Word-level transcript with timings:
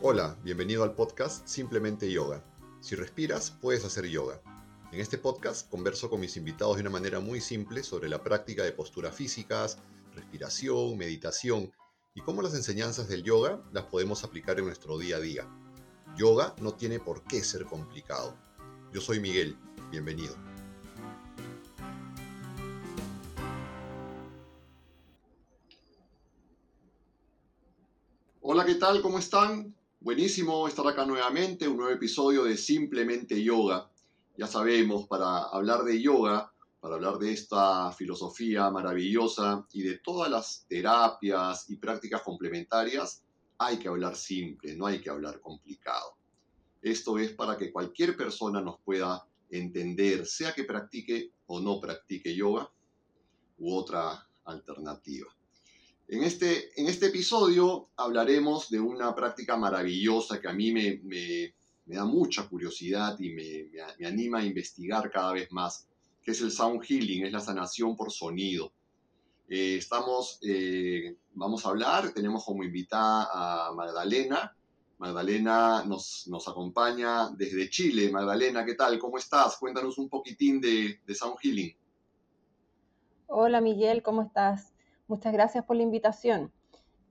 Hola, 0.00 0.38
bienvenido 0.44 0.84
al 0.84 0.94
podcast 0.94 1.44
Simplemente 1.48 2.08
Yoga. 2.08 2.44
Si 2.80 2.94
respiras, 2.94 3.50
puedes 3.50 3.84
hacer 3.84 4.06
yoga. 4.06 4.40
En 4.92 5.00
este 5.00 5.18
podcast 5.18 5.68
converso 5.68 6.08
con 6.08 6.20
mis 6.20 6.36
invitados 6.36 6.76
de 6.76 6.82
una 6.82 6.90
manera 6.90 7.18
muy 7.18 7.40
simple 7.40 7.82
sobre 7.82 8.08
la 8.08 8.22
práctica 8.22 8.62
de 8.62 8.70
posturas 8.70 9.12
físicas, 9.12 9.78
respiración, 10.14 10.96
meditación 10.96 11.72
y 12.14 12.20
cómo 12.20 12.42
las 12.42 12.54
enseñanzas 12.54 13.08
del 13.08 13.24
yoga 13.24 13.60
las 13.72 13.86
podemos 13.86 14.22
aplicar 14.22 14.60
en 14.60 14.66
nuestro 14.66 14.98
día 14.98 15.16
a 15.16 15.20
día. 15.20 15.48
Yoga 16.16 16.54
no 16.60 16.74
tiene 16.74 17.00
por 17.00 17.24
qué 17.24 17.42
ser 17.42 17.64
complicado. 17.64 18.36
Yo 18.92 19.00
soy 19.00 19.18
Miguel, 19.18 19.58
bienvenido. 19.90 20.36
Hola, 28.42 28.64
¿qué 28.64 28.76
tal? 28.76 29.02
¿Cómo 29.02 29.18
están? 29.18 29.77
Buenísimo 30.08 30.66
estar 30.66 30.86
acá 30.86 31.04
nuevamente, 31.04 31.68
un 31.68 31.76
nuevo 31.76 31.92
episodio 31.92 32.44
de 32.44 32.56
Simplemente 32.56 33.44
Yoga. 33.44 33.90
Ya 34.38 34.46
sabemos, 34.46 35.06
para 35.06 35.42
hablar 35.42 35.82
de 35.82 36.00
yoga, 36.00 36.50
para 36.80 36.94
hablar 36.94 37.18
de 37.18 37.34
esta 37.34 37.92
filosofía 37.92 38.70
maravillosa 38.70 39.66
y 39.70 39.82
de 39.82 39.98
todas 39.98 40.30
las 40.30 40.64
terapias 40.66 41.68
y 41.68 41.76
prácticas 41.76 42.22
complementarias, 42.22 43.22
hay 43.58 43.76
que 43.78 43.88
hablar 43.88 44.16
simple, 44.16 44.74
no 44.76 44.86
hay 44.86 45.02
que 45.02 45.10
hablar 45.10 45.42
complicado. 45.42 46.16
Esto 46.80 47.18
es 47.18 47.34
para 47.34 47.58
que 47.58 47.70
cualquier 47.70 48.16
persona 48.16 48.62
nos 48.62 48.80
pueda 48.80 49.26
entender, 49.50 50.24
sea 50.24 50.54
que 50.54 50.64
practique 50.64 51.32
o 51.48 51.60
no 51.60 51.78
practique 51.80 52.34
yoga 52.34 52.66
u 53.58 53.74
otra 53.74 54.26
alternativa. 54.46 55.28
En 56.08 56.22
este, 56.24 56.80
en 56.80 56.88
este 56.88 57.06
episodio 57.06 57.90
hablaremos 57.94 58.70
de 58.70 58.80
una 58.80 59.14
práctica 59.14 59.58
maravillosa 59.58 60.40
que 60.40 60.48
a 60.48 60.54
mí 60.54 60.72
me, 60.72 61.00
me, 61.04 61.52
da 61.84 62.06
mucha 62.06 62.48
curiosidad 62.48 63.18
y 63.20 63.28
me, 63.28 63.70
me, 63.98 64.06
anima 64.06 64.38
a 64.38 64.44
investigar 64.44 65.10
cada 65.10 65.34
vez 65.34 65.52
más, 65.52 65.86
que 66.22 66.30
es 66.30 66.40
el 66.40 66.50
sound 66.50 66.82
healing, 66.82 67.26
es 67.26 67.32
la 67.32 67.40
sanación 67.40 67.94
por 67.94 68.10
sonido. 68.10 68.72
Eh, 69.50 69.76
estamos, 69.76 70.38
eh, 70.42 71.14
vamos 71.34 71.66
a 71.66 71.68
hablar, 71.68 72.12
tenemos 72.14 72.42
como 72.42 72.64
invitada 72.64 73.28
a 73.30 73.74
Magdalena. 73.74 74.56
Magdalena 74.96 75.84
nos, 75.84 76.26
nos 76.26 76.48
acompaña 76.48 77.28
desde 77.36 77.68
Chile. 77.68 78.10
Magdalena, 78.10 78.64
¿qué 78.64 78.74
tal? 78.74 78.98
¿Cómo 78.98 79.18
estás? 79.18 79.58
Cuéntanos 79.58 79.98
un 79.98 80.08
poquitín 80.08 80.58
de, 80.58 81.00
de 81.06 81.14
sound 81.14 81.36
healing. 81.42 81.76
Hola 83.26 83.60
Miguel, 83.60 84.02
¿cómo 84.02 84.22
estás? 84.22 84.72
Muchas 85.08 85.32
gracias 85.32 85.64
por 85.64 85.74
la 85.76 85.82
invitación. 85.84 86.52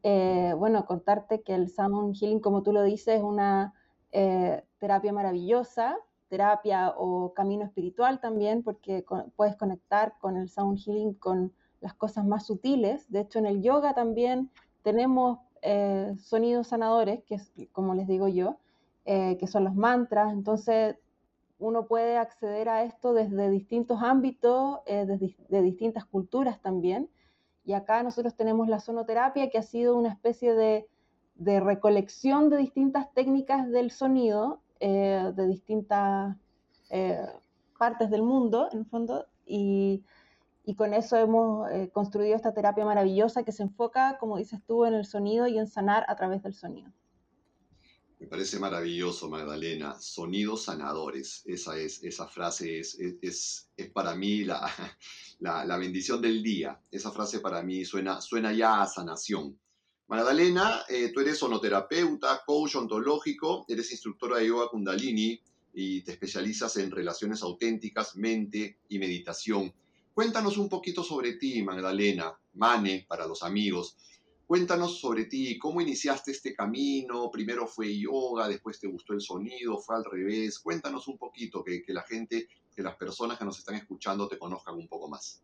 Eh, 0.03 0.53
bueno, 0.56 0.86
contarte 0.86 1.42
que 1.42 1.56
el 1.56 1.67
Sound 1.67 2.16
Healing, 2.16 2.39
como 2.39 2.62
tú 2.62 2.72
lo 2.72 2.84
dices, 2.84 3.17
es 3.17 3.23
una 3.23 3.73
eh, 4.12 4.64
terapia 4.78 5.12
maravillosa, 5.12 5.98
terapia 6.30 6.94
o 6.95 7.34
camino 7.34 7.66
espiritual 7.66 8.20
también, 8.20 8.62
porque 8.62 9.04
puedes 9.36 9.56
conectar 9.56 10.14
con 10.20 10.38
el 10.38 10.48
Sound 10.48 10.78
Healing 10.78 11.16
con 11.16 11.54
las 11.81 11.95
cosas 11.95 12.23
más 12.23 12.45
sutiles. 12.45 13.12
De 13.12 13.22
hecho, 13.22 13.39
en 13.39 13.48
el 13.48 13.64
yoga 13.64 13.95
también 13.95 14.52
tenemos 14.84 15.39
eh, 15.64 16.14
sonidos 16.20 16.67
sanadores, 16.67 17.23
que 17.23 17.39
como 17.72 17.95
les 17.95 18.06
digo 18.06 18.28
yo, 18.28 18.59
que 19.06 19.48
son 19.48 19.64
los 19.64 19.73
mantras. 19.73 20.34
Entonces, 20.34 20.98
uno 21.58 21.88
puede 21.88 22.17
acceder 22.17 22.70
a 22.70 22.84
esto 22.84 23.14
desde 23.14 23.50
distintos 23.50 24.04
ámbitos, 24.04 24.82
de 24.86 25.61
distintas 25.64 26.06
culturas 26.06 26.61
también. 26.61 27.09
Y 27.68 27.73
acá 27.73 28.02
nosotros 28.02 28.34
tenemos 28.34 28.70
la 28.70 28.80
sonoterapia, 28.80 29.50
que 29.50 29.58
ha 29.58 29.62
sido 29.62 29.98
una 29.98 30.08
especie 30.08 30.54
de, 30.56 30.88
recolección 31.60 32.50
de 32.50 32.56
distintas 32.56 33.14
técnicas 33.14 33.70
del 33.70 33.92
sonido, 33.92 34.62
eh, 34.80 35.34
de 35.36 35.48
distintas 35.48 36.38
eh, 36.90 37.28
partes 37.78 38.10
del 38.10 38.23
mundo, 38.23 38.70
en 38.72 38.80
el 38.80 38.86
fondo, 38.86 39.26
y, 39.45 40.06
con 40.78 40.94
eso 40.94 41.17
hemos 41.17 41.70
eh, 41.70 41.89
construido 41.92 42.38
esta 42.38 42.54
terapia 42.54 42.86
maravillosa 42.86 43.44
que 43.44 43.52
se 43.52 43.64
enfoca, 43.64 44.17
como 44.17 44.38
dices 44.38 44.61
tú, 44.66 44.86
en 44.86 44.94
el 44.94 45.04
sonido 45.04 45.45
y 45.48 45.58
en 45.58 45.67
sanar 45.67 46.05
a 46.08 46.16
través 46.16 46.44
del 46.44 46.54
sonido. 46.54 46.89
Me 48.20 48.26
parece 48.26 48.58
maravilloso, 48.58 49.30
Magdalena. 49.30 50.00
Sonidos 50.00 50.64
sanadores. 50.64 51.44
Esa, 51.45 51.78
es, 51.78 52.04
esa 52.04 52.28
frase 52.28 52.80
es, 52.80 52.98
es, 53.00 53.70
es 53.78 53.89
para 53.92 54.16
mí 54.16 54.44
la, 54.44 54.60
la, 55.39 55.66
la, 55.66 55.78
bendición 55.78 56.22
del 56.22 56.42
día. 56.42 56.82
Esa 56.89 57.11
frase 57.11 57.39
para 57.39 57.61
mí 57.61 57.86
suena, 57.86 58.20
suena 58.22 58.52
ya 58.54 58.82
a 58.82 58.88
sanación. 58.88 59.60
Magdalena, 60.08 60.83
eh, 60.88 61.11
tú 61.14 61.20
eres 61.20 61.38
sonoterapeuta, 61.38 62.42
coach 62.45 62.76
ontológico, 62.76 63.66
eres 63.67 63.92
instructora 63.92 64.38
de 64.38 64.48
yoga 64.48 64.70
kundalini 64.70 65.39
y 65.73 66.02
te 66.02 66.14
especializas 66.14 66.78
en 66.78 66.92
relaciones 66.92 67.44
auténticas, 67.44 68.16
mente 68.16 68.80
y 68.88 68.99
meditación. 68.99 69.73
Cuéntanos 70.14 70.58
un 70.58 70.70
poquito 70.70 71.04
sobre 71.04 71.34
ti, 71.34 71.61
Magdalena, 71.61 72.34
Mane, 72.54 73.05
para 73.08 73.28
los 73.28 73.44
amigos. 73.44 73.98
Cuéntanos 74.48 75.02
sobre 75.02 75.26
ti, 75.26 75.60
cómo 75.60 75.82
iniciaste 75.82 76.32
este 76.32 76.56
camino, 76.56 77.30
primero 77.30 77.68
fue 77.68 78.00
yoga, 78.00 78.48
después 78.48 78.80
te 78.80 78.88
gustó 78.88 79.12
el 79.12 79.20
sonido, 79.20 79.78
fue 79.78 79.98
al 79.98 80.06
revés. 80.06 80.60
Cuéntanos 80.60 81.10
un 81.10 81.18
poquito, 81.18 81.62
que, 81.62 81.84
la 81.90 82.04
gente, 82.04 82.48
que 82.74 82.82
las 82.82 82.96
personas 82.96 83.38
que 83.38 83.44
nos 83.44 83.60
están 83.60 83.76
escuchando 83.76 84.26
te 84.30 84.40
conozcan 84.40 84.76
un 84.76 84.88
poco 84.88 85.10
más. 85.10 85.44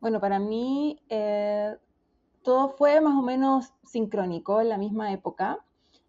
Bueno, 0.00 0.18
para 0.18 0.40
mí 0.40 1.00
eh, 1.08 1.76
todo 2.42 2.70
fue 2.70 3.00
más 3.00 3.14
o 3.14 3.22
menos 3.22 3.72
sincrónico 3.84 4.60
en 4.60 4.70
la 4.70 4.78
misma 4.78 5.12
época, 5.12 5.64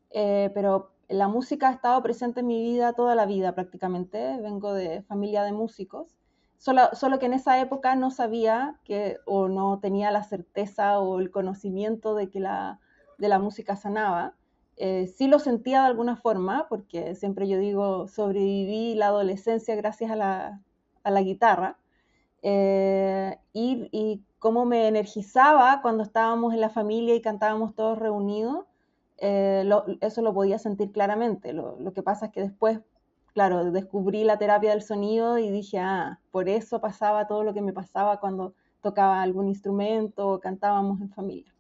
eh, 0.10 0.50
pero 0.56 0.94
la 1.10 1.28
música 1.28 1.70
ha 1.70 1.74
estado 1.74 2.02
presente 2.02 2.40
en 2.40 2.48
mi 2.48 2.60
vida 2.60 2.94
toda 2.94 3.14
la 3.14 3.28
vida 3.28 3.54
prácticamente. 3.54 4.40
Vengo 4.42 4.74
de 4.74 5.04
familia 5.04 5.44
de 5.44 5.52
músicos 5.52 6.16
Solo, 6.64 7.20
que 7.20 7.26
en 7.26 7.34
esa 7.34 7.60
época 7.60 7.94
no 7.98 8.10
sabía 8.10 8.80
que, 8.86 9.18
o 9.26 9.50
no 9.50 9.80
tenía 9.80 10.12
la 10.12 10.24
certeza 10.24 10.98
o 10.98 11.20
el 11.20 11.30
conocimiento 11.30 12.16
de 12.16 12.30
que 12.30 12.40
la, 12.40 12.80
de 13.18 13.28
la 13.28 13.38
música 13.38 13.76
sanaba. 13.76 14.38
Eh, 14.78 15.08
sí 15.08 15.28
lo 15.28 15.40
sentía 15.40 15.82
de 15.82 15.88
alguna 15.88 16.16
forma, 16.16 16.68
porque 16.70 17.16
siempre 17.16 17.50
yo 17.50 17.58
digo, 17.58 18.08
sobreviví 18.08 18.96
la 18.96 19.08
adolescencia 19.08 19.76
gracias 19.76 20.10
a 20.12 20.16
la, 20.16 20.62
a 21.04 21.12
la 21.12 21.22
guitarra. 21.22 21.78
Eh, 22.44 23.38
y, 23.52 23.90
y, 23.92 24.24
cómo 24.40 24.64
me 24.64 24.88
energizaba 24.88 25.82
cuando 25.82 26.04
estábamos 26.04 26.54
en 26.54 26.62
la 26.62 26.70
familia 26.70 27.14
y 27.14 27.22
cantábamos 27.22 27.76
todos 27.76 28.00
reunidos, 28.00 28.66
eh, 29.18 29.70
eso 30.00 30.22
lo 30.22 30.34
podía 30.34 30.60
sentir 30.60 30.94
claramente. 30.94 31.52
Lo, 31.52 31.78
lo, 31.78 31.92
que 31.92 32.04
pasa 32.04 32.28
es 32.28 32.32
que 32.32 32.42
después 32.42 32.80
claro, 33.34 33.72
descubrí 33.72 34.24
la 34.24 34.38
terapia 34.38 34.72
del 34.72 34.82
sonido 34.82 35.38
y 35.38 35.50
dije, 35.50 35.80
ah, 35.80 36.20
por 36.32 36.50
eso 36.50 36.80
pasaba 36.82 37.28
todo 37.28 37.44
lo 37.44 37.54
que 37.54 37.62
me 37.62 37.74
pasaba 37.74 38.20
cuando 38.20 38.54
tocaba 38.82 39.22
algún 39.22 39.48
instrumento 39.48 40.28
o 40.30 40.40
cantábamos 40.40 41.02
en 41.02 41.10
familia. 41.10 41.54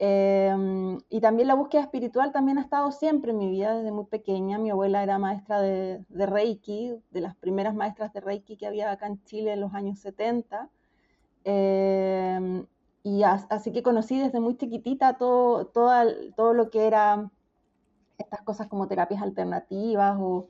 Em, 0.00 1.00
y 1.10 1.20
también 1.20 1.48
la 1.48 1.54
búsqueda 1.54 1.82
espiritual 1.82 2.30
también 2.32 2.58
ha 2.58 2.62
estado 2.62 2.92
siempre 2.92 3.32
en 3.32 3.38
mi 3.38 3.50
vida 3.50 3.76
desde 3.76 3.90
muy 3.92 4.06
pequeña. 4.06 4.58
Mi 4.58 4.70
abuela 4.70 5.02
era 5.02 5.18
maestra 5.18 5.60
de, 5.60 6.04
Reiki, 6.08 6.94
de 7.10 7.20
las 7.20 7.34
primeras 7.36 7.74
maestras 7.74 8.12
de 8.12 8.20
Reiki 8.20 8.56
que 8.56 8.66
había 8.66 8.90
acá 8.92 9.06
en 9.08 9.22
Chile 9.24 9.52
en 9.52 9.60
los 9.60 9.74
años 9.74 9.98
70. 9.98 10.70
Em, 11.44 12.66
y 13.02 13.22
así 13.24 13.72
que 13.72 13.82
conocí 13.82 14.18
desde 14.18 14.40
muy 14.40 14.56
chiquitita 14.56 15.16
todo, 15.18 15.66
todo 15.66 16.54
lo 16.54 16.70
que 16.70 16.86
era 16.86 17.30
estas 18.18 18.42
cosas 18.42 18.66
como 18.68 18.88
terapias 18.88 19.22
alternativas 19.22 20.16
o, 20.20 20.48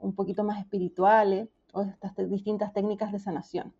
un 0.00 0.14
poquito 0.14 0.44
más 0.44 0.58
espirituales, 0.58 1.48
o 1.72 1.82
estas 1.82 2.14
distintas 2.30 2.72
técnicas 2.72 3.12
de 3.12 3.18
sanación. 3.18 3.72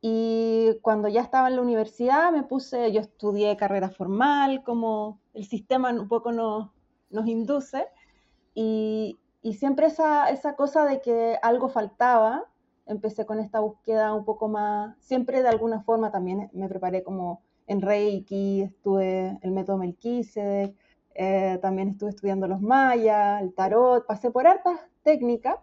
Y 0.00 0.78
cuando 0.82 1.08
ya 1.08 1.20
estaba 1.20 1.48
en 1.48 1.56
la 1.56 1.62
universidad 1.62 2.32
me 2.32 2.42
puse, 2.42 2.92
yo 2.92 3.00
estudié 3.00 3.56
carrera 3.56 3.88
formal, 3.88 4.64
como 4.64 5.20
el 5.32 5.44
sistema 5.44 5.90
un 5.90 6.08
poco 6.08 6.32
nos, 6.32 6.70
nos 7.10 7.26
induce, 7.28 7.86
y, 8.52 9.16
y 9.42 9.54
siempre 9.54 9.86
esa, 9.86 10.28
esa, 10.30 10.56
cosa 10.56 10.84
de 10.84 11.00
que 11.00 11.38
algo 11.40 11.68
faltaba, 11.68 12.44
empecé 12.86 13.24
con 13.24 13.38
esta 13.38 13.60
búsqueda 13.60 14.12
un 14.12 14.24
poco 14.24 14.48
más, 14.48 14.96
siempre 14.98 15.40
de 15.40 15.48
alguna 15.48 15.82
forma 15.82 16.10
también 16.10 16.50
me 16.52 16.68
preparé 16.68 17.04
como 17.04 17.42
en 17.68 17.80
Reiki, 17.80 18.62
estuve 18.62 19.38
el 19.40 19.52
método 19.52 19.78
Melquisedec, 19.78 20.76
eh, 21.14 21.58
también 21.60 21.90
estuve 21.90 22.10
estudiando 22.10 22.46
los 22.46 22.60
mayas, 22.60 23.42
el 23.42 23.54
tarot, 23.54 24.06
pasé 24.06 24.30
por 24.30 24.46
hartas 24.46 24.80
técnicas 25.02 25.56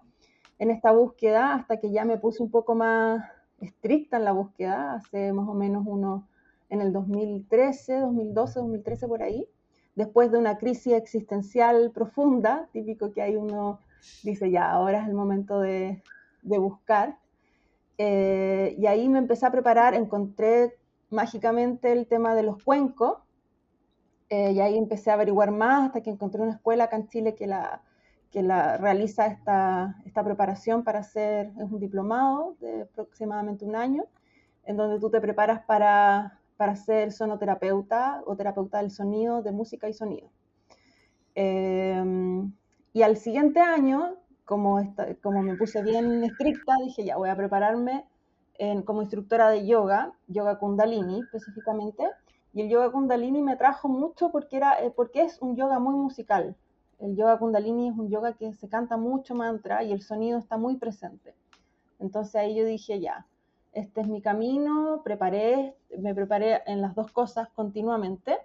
en 0.59 0.71
esta 0.71 0.91
búsqueda 0.91 1.53
hasta 1.53 1.77
que 1.79 1.91
ya 1.91 2.05
me 2.05 2.17
puse 2.17 2.43
un 2.43 2.51
poco 2.51 2.75
más 2.75 3.23
estricta 3.59 4.17
en 4.17 4.25
la 4.25 4.31
búsqueda, 4.31 4.93
hace 4.93 5.33
más 5.33 5.47
o 5.47 5.53
menos 5.53 5.83
uno 5.85 6.27
en 6.69 6.81
el 6.81 6.93
2013, 6.93 7.99
2012, 7.99 8.59
2013 8.59 9.07
por 9.07 9.23
ahí, 9.23 9.47
después 9.95 10.31
de 10.31 10.37
una 10.37 10.57
crisis 10.57 10.93
existencial 10.93 11.91
profunda, 11.91 12.69
típico 12.71 13.11
que 13.11 13.21
hay 13.21 13.35
uno 13.35 13.79
dice 14.23 14.51
ya, 14.51 14.71
ahora 14.71 15.01
es 15.01 15.07
el 15.07 15.13
momento 15.13 15.59
de, 15.59 16.01
buscar. 16.41 17.17
Eh, 17.97 18.75
y 18.77 18.85
ahí 18.85 19.09
me 19.09 19.19
empecé 19.19 19.45
a 19.45 19.51
preparar, 19.51 19.93
encontré 19.93 20.77
mágicamente 21.09 21.91
el 21.91 22.07
tema 22.07 22.33
de 22.35 22.43
los 22.43 22.63
cuencos, 22.63 23.19
Eh, 24.29 24.51
y 24.51 24.59
ahí 24.59 24.77
empecé 24.77 25.09
a 25.09 25.15
averiguar 25.15 25.51
más 25.51 25.87
hasta 25.87 26.01
que 26.01 26.11
encontré 26.11 26.41
una 26.41 26.53
escuela 26.53 26.85
acá 26.85 26.97
en 26.97 27.07
Chile 27.07 27.33
que 27.33 27.47
la, 27.47 27.81
que 28.31 28.43
la 28.43 28.77
realiza 28.77 29.25
esta, 29.25 29.95
esta 30.05 30.23
preparación 30.23 30.83
para 30.83 30.99
hacer, 30.99 31.51
es 31.57 31.71
un 31.71 31.79
diplomado 31.79 32.55
de 32.59 32.83
aproximadamente 32.83 33.65
un 33.65 33.75
año, 33.75 34.05
en 34.65 34.77
donde 34.77 34.99
tú 34.99 35.09
te 35.09 35.19
preparas 35.19 35.61
para, 35.65 36.39
para 36.57 36.75
ser 36.75 37.11
sonoterapeuta 37.11 38.21
o 38.25 38.35
terapeuta 38.35 38.79
del 38.79 38.91
sonido, 38.91 39.41
de 39.41 39.51
música 39.51 39.89
y 39.89 39.93
sonido. 39.93 40.29
Em, 41.33 42.51
y 42.93 43.01
al 43.01 43.17
siguiente 43.17 43.59
año, 43.59 44.15
como, 44.45 44.79
como 45.23 45.41
me 45.41 45.55
puse 45.55 45.81
bien 45.81 46.23
estricta, 46.23 46.75
dije, 46.83 47.03
ya 47.05 47.17
voy 47.17 47.29
a 47.29 47.35
prepararme 47.35 48.05
como 48.85 49.01
instructora 49.01 49.49
de 49.49 49.65
yoga, 49.65 50.11
yoga 50.27 50.59
kundalini 50.59 51.21
específicamente, 51.21 52.03
el 52.61 52.69
yoga 52.69 52.91
kundalini 52.91 53.41
me 53.41 53.55
trajo 53.55 53.87
mucho 53.87 54.31
porque, 54.31 54.57
era, 54.57 54.81
eh, 54.83 54.91
porque 54.91 55.21
es 55.21 55.41
un 55.41 55.55
yoga 55.55 55.79
muy 55.79 55.95
musical. 55.95 56.55
El 56.99 57.15
yoga 57.15 57.37
kundalini 57.37 57.89
es 57.89 57.97
un 57.97 58.09
yoga 58.09 58.33
que 58.33 58.53
se 58.53 58.67
canta 58.67 58.97
mucho 58.97 59.35
mantra 59.35 59.83
y 59.83 59.91
el 59.91 60.01
sonido 60.01 60.37
está 60.37 60.57
muy 60.57 60.77
presente. 60.77 61.35
Entonces 61.99 62.35
ahí 62.35 62.55
yo 62.55 62.65
dije, 62.65 62.99
ya, 62.99 63.25
este 63.73 64.01
es 64.01 64.07
mi 64.07 64.21
camino, 64.21 65.01
preparé, 65.03 65.75
me 65.97 66.13
preparé 66.15 66.61
en 66.65 66.81
las 66.81 66.95
dos 66.95 67.11
cosas 67.11 67.49
continuamente. 67.49 68.39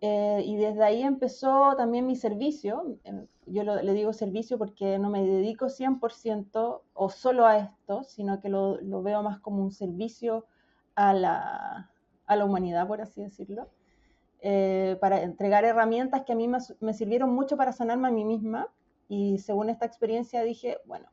Eh, 0.00 0.42
y 0.44 0.56
desde 0.56 0.84
ahí 0.84 1.02
empezó 1.02 1.74
también 1.76 2.06
mi 2.06 2.16
servicio. 2.16 2.98
Em, 3.04 3.26
yo 3.46 3.62
le 3.62 3.92
digo 3.94 4.12
servicio 4.12 4.58
porque 4.58 4.98
no 4.98 5.08
me 5.08 5.24
dedico 5.24 5.68
100% 5.68 6.82
o 6.92 7.10
solo 7.10 7.46
a 7.46 7.58
esto, 7.58 8.02
sino 8.04 8.40
que 8.40 8.48
lo 8.48 9.02
veo 9.02 9.22
más 9.22 9.38
como 9.40 9.62
un 9.62 9.70
servicio 9.70 10.44
a 10.94 11.14
la, 11.14 11.90
a 12.26 12.36
la 12.36 12.44
humanidad, 12.44 12.86
por 12.86 13.00
así 13.00 13.22
decirlo, 13.22 13.68
eh, 14.46 14.98
para 15.00 15.22
entregar 15.22 15.64
herramientas 15.64 16.22
que 16.26 16.32
a 16.32 16.36
mí 16.36 16.48
me, 16.48 16.92
sirvieron 16.92 17.34
mucho 17.34 17.56
para 17.56 17.72
sanarme 17.72 18.08
a 18.08 18.10
mí 18.10 18.26
misma. 18.26 18.68
Y 19.08 19.38
según 19.38 19.70
esta 19.70 19.86
experiencia 19.86 20.42
dije, 20.42 20.78
bueno, 20.84 21.08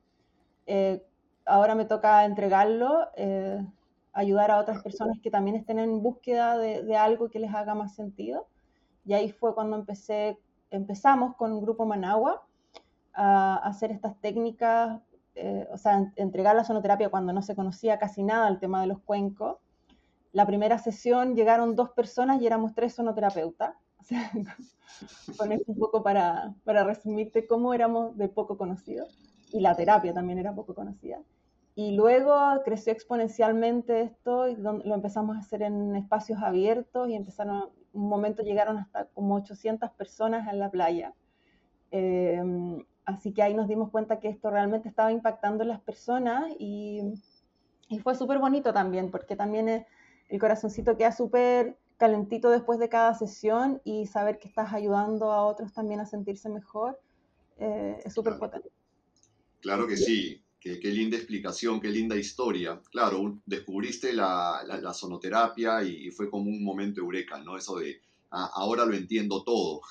eh, 0.66 1.02
ahora 1.46 1.74
me 1.76 1.86
toca 1.86 2.26
entregarlo, 2.26 3.08
eh, 3.16 3.66
ayudar 4.12 4.52
a 4.52 4.58
otras 4.58 4.84
personas 4.84 5.18
que 5.22 5.32
también 5.32 5.56
estén 5.56 5.80
en 5.80 6.02
búsqueda 6.02 6.58
de, 6.58 6.98
algo 6.98 7.30
que 7.30 7.40
les 7.40 7.54
haga 7.54 7.74
más 7.74 7.96
sentido. 7.96 8.48
Y 9.06 9.14
ahí 9.14 9.32
fue 9.32 9.56
cuando 9.56 9.78
empecé, 9.78 10.38
empezamos 10.70 11.36
con 11.38 11.54
un 11.54 11.62
grupo 11.62 11.86
Managua 11.86 12.44
a 13.14 13.56
hacer 13.64 13.92
estas 13.92 14.20
técnicas, 14.20 15.02
o 15.72 15.78
sea, 15.78 16.12
entregar 16.18 16.56
la 16.56 16.66
sonoterapia 16.66 17.10
cuando 17.10 17.32
no 17.32 17.42
se 17.42 17.56
conocía 17.56 17.98
casi 17.98 18.24
nada 18.24 18.50
el 18.50 18.60
tema 18.60 18.82
de 18.82 18.88
los 18.88 19.00
cuencos 19.00 19.58
la 20.34 20.46
primera 20.46 20.78
sesión 20.78 21.36
llegaron 21.36 21.76
dos 21.76 21.92
personas 21.92 22.42
y 22.42 22.48
éramos 22.48 22.74
tres 22.74 22.94
sonoterapeutas. 22.96 23.76
O 24.02 24.04
sea, 24.04 24.32
con 25.38 25.52
eso 25.52 25.64
un 25.68 25.78
poco 25.78 26.02
para, 26.02 26.56
para 26.64 26.84
resumirte 26.84 27.46
cómo 27.46 27.74
éramos 27.76 28.18
de 28.18 28.30
poco 28.30 28.58
conocidos. 28.58 29.16
Y 29.54 29.60
la 29.60 29.76
terapia 29.76 30.12
también 30.12 30.40
era 30.40 30.56
poco 30.56 30.74
conocida. 30.74 31.22
Y 31.76 31.96
luego 31.96 32.36
creció 32.66 32.92
exponencialmente 32.92 34.02
esto 34.02 34.48
y 34.48 34.56
lo 34.56 34.94
empezamos 34.94 35.38
a 35.38 35.40
hacer 35.40 35.62
en 35.62 35.96
espacios 35.96 36.42
abiertos 36.42 37.10
y 37.10 37.16
empezaron, 37.16 37.70
un 37.94 38.10
momento 38.10 38.42
llegaron 38.44 38.78
hasta 38.78 39.06
como 39.06 39.36
800 39.36 39.92
personas 39.92 40.52
en 40.52 40.60
la 40.60 40.72
playa. 40.72 41.14
Eh, 41.92 42.44
así 43.06 43.34
que 43.34 43.44
ahí 43.44 43.54
nos 43.54 43.68
dimos 43.68 43.92
cuenta 43.92 44.20
que 44.20 44.30
esto 44.30 44.50
realmente 44.50 44.90
estaba 44.90 45.12
impactando 45.12 45.64
en 45.64 45.70
las 45.70 45.82
personas 45.82 46.52
y, 46.58 47.02
y 47.88 48.00
fue 48.00 48.16
súper 48.16 48.40
bonito 48.40 48.74
también, 48.74 49.12
porque 49.12 49.36
también 49.36 49.70
es, 49.70 49.86
el 50.32 50.40
corazoncito 50.40 50.98
queda 50.98 51.12
súper 51.12 51.78
calentito 51.98 52.50
después 52.50 52.80
de 52.80 52.88
cada 52.88 53.14
sesión 53.14 53.82
y 53.84 54.08
saber 54.08 54.40
que 54.40 54.48
estás 54.48 54.74
ayudando 54.74 55.32
a 55.32 55.46
otros 55.46 55.74
también 55.74 56.00
a 56.00 56.06
sentirse 56.06 56.50
mejor 56.50 57.00
eh, 57.58 58.00
es 58.04 58.14
súper 58.14 58.40
potente. 58.40 58.72
Claro 59.60 59.86
que 59.86 59.98
sí, 59.98 60.42
qué, 60.60 60.80
linda 60.84 61.18
explicación, 61.18 61.82
qué 61.82 61.90
linda 61.90 62.16
historia. 62.16 62.82
Claro, 62.92 63.42
descubriste 63.46 64.14
la, 64.14 64.64
la, 64.66 64.94
sonoterapia 64.94 65.84
y, 65.84 66.10
fue 66.12 66.30
como 66.30 66.50
un 66.50 66.64
momento 66.64 67.02
eureka, 67.02 67.38
¿no? 67.40 67.58
Eso 67.58 67.78
de 67.78 68.02
ah, 68.32 68.50
ahora 68.56 68.86
lo 68.86 68.96
entiendo 68.96 69.44
todo. 69.44 69.82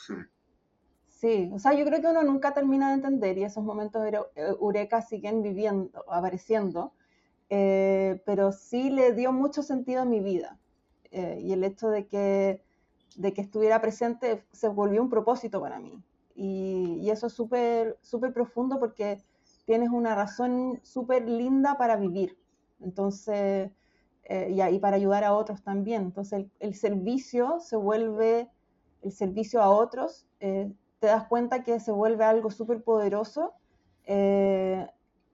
Sí, 1.07 1.51
o 1.53 1.59
sea, 1.59 1.75
yo 1.75 1.85
creo 1.85 2.01
que 2.01 2.07
uno 2.07 2.23
nunca 2.23 2.55
termina 2.55 2.89
de 2.89 2.95
entender 2.95 3.37
y 3.37 3.45
esos 3.45 3.63
momentos 3.63 4.03
eureka 4.35 5.03
siguen 5.03 5.43
viviendo, 5.43 6.03
apareciendo. 6.11 6.95
Eh, 7.52 8.23
pero 8.25 8.52
sí 8.52 8.91
le 8.91 9.12
dio 9.12 9.32
mucho 9.32 9.62
sentido 9.62 10.02
a 10.02 10.05
mi 10.05 10.20
vida. 10.20 10.58
Eh, 11.11 11.41
y 11.43 11.52
el 11.52 11.64
hecho 11.64 11.91
de 11.91 12.06
que, 12.06 12.62
de 13.17 13.35
que 13.35 13.41
estuviera 13.41 13.81
presente 13.81 14.44
se 14.52 14.69
volvió 14.69 15.02
un 15.02 15.11
propósito 15.11 15.61
para 15.61 15.81
mí. 15.81 16.00
Y, 16.37 17.00
y 17.02 17.11
eso 17.11 17.26
es 17.26 17.32
súper 17.32 17.99
súper 18.02 18.32
profundo 18.32 18.79
porque 18.79 19.19
tienes 19.67 19.91
una 19.91 20.14
razón 20.14 20.81
súper 20.85 21.29
linda 21.29 21.76
para 21.76 21.97
vivir. 21.97 22.38
Entonces, 22.81 23.70
eh, 24.25 24.49
y, 24.50 24.62
y, 24.62 24.79
para 24.79 24.96
ayudar 24.96 25.25
a 25.25 25.35
otros 25.35 25.62
también. 25.62 26.03
Entonces, 26.03 26.46
el, 26.61 26.75
servicio 26.75 27.58
se 27.58 27.76
vuelve, 27.76 28.49
el 29.03 29.11
servicio 29.11 29.61
a 29.61 29.70
otros, 29.70 30.25
te 30.38 31.06
das 31.06 31.26
cuenta 31.26 31.64
que 31.64 31.81
se 31.81 31.91
vuelve 31.93 32.25
algo 32.25 32.50
súper 32.50 32.82
poderoso 32.82 33.55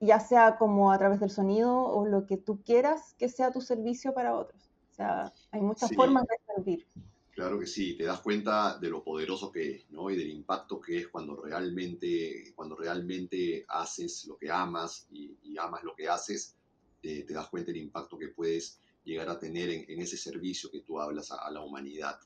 ya 0.07 0.21
sea 0.21 0.57
como 0.57 0.93
a 0.93 0.99
través 0.99 1.21
del 1.21 1.31
sonido 1.31 1.77
o 1.77 2.07
lo 2.07 2.27
que 2.27 2.37
tú 2.37 2.63
quieras 2.63 3.15
que 3.19 3.29
sea 3.29 3.53
tu 3.53 3.61
servicio 3.61 4.15
para 4.15 4.35
otros. 4.35 4.71
O 4.91 4.95
sea, 4.95 5.33
hay 5.51 5.61
muchas 5.61 5.95
formas 5.95 6.25
de 6.27 6.37
servir. 6.55 6.87
Claro 7.33 7.59
que 7.59 7.67
sí, 7.67 7.99
te 7.99 8.05
das 8.05 8.21
cuenta 8.21 8.79
de 8.79 8.89
lo 8.89 9.05
poderoso 9.05 9.53
que 9.53 9.71
es, 9.71 9.91
¿no? 9.91 10.09
Y 10.09 10.17
del 10.17 10.31
impacto 10.31 10.81
que 10.81 10.99
es 10.99 11.09
cuando 11.09 11.37
realmente, 11.37 12.55
cuando 12.55 12.77
realmente 12.77 13.67
haces 13.69 14.25
lo 14.27 14.39
que 14.39 14.51
amas 14.51 15.07
y, 15.11 15.37
amas 15.59 15.85
lo 15.85 15.95
que 15.95 16.09
haces, 16.09 16.57
te 17.03 17.25
das 17.29 17.49
cuenta 17.49 17.73
del 17.73 17.83
impacto 17.83 18.17
que 18.17 18.29
puedes 18.29 18.81
llegar 19.05 19.29
a 19.29 19.39
tener 19.39 19.71
en, 19.71 20.01
ese 20.01 20.17
servicio 20.17 20.71
que 20.71 20.81
tú 20.81 20.99
hablas 20.99 21.31
a, 21.31 21.51
la 21.51 21.61
humanidad, 21.61 22.19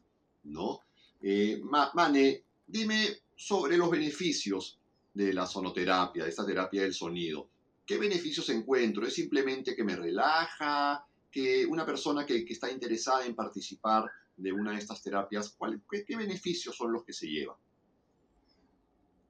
¿no? 0.45 0.81
Eh, 1.21 1.61
Mane, 1.63 2.45
dime 2.67 3.09
sobre 3.35 3.77
los 3.77 3.91
beneficios 3.91 4.79
de 5.13 5.35
la 5.35 5.47
sonoterapia, 5.47 6.25
de 6.25 6.31
esta 6.31 6.47
terapia 6.47 6.83
del 6.83 6.95
sonido. 6.95 7.49
¿Qué 7.91 7.99
beneficios 7.99 8.49
encuentro? 8.51 9.05
¿Es 9.05 9.15
simplemente 9.15 9.75
que 9.75 9.83
me 9.83 9.97
relaja? 9.97 11.05
¿Que 11.29 11.67
una 11.67 11.85
persona 11.85 12.25
que, 12.25 12.45
está 12.49 12.71
interesada 12.71 13.27
en 13.27 13.35
participar 13.35 14.09
de 14.37 14.53
una 14.53 14.71
de 14.71 14.79
estas 14.79 15.03
terapias, 15.03 15.59
qué, 15.91 16.17
beneficios 16.17 16.77
son 16.77 16.93
los 16.93 17.03
que 17.03 17.13
se 17.13 17.27
llevan? 17.27 17.57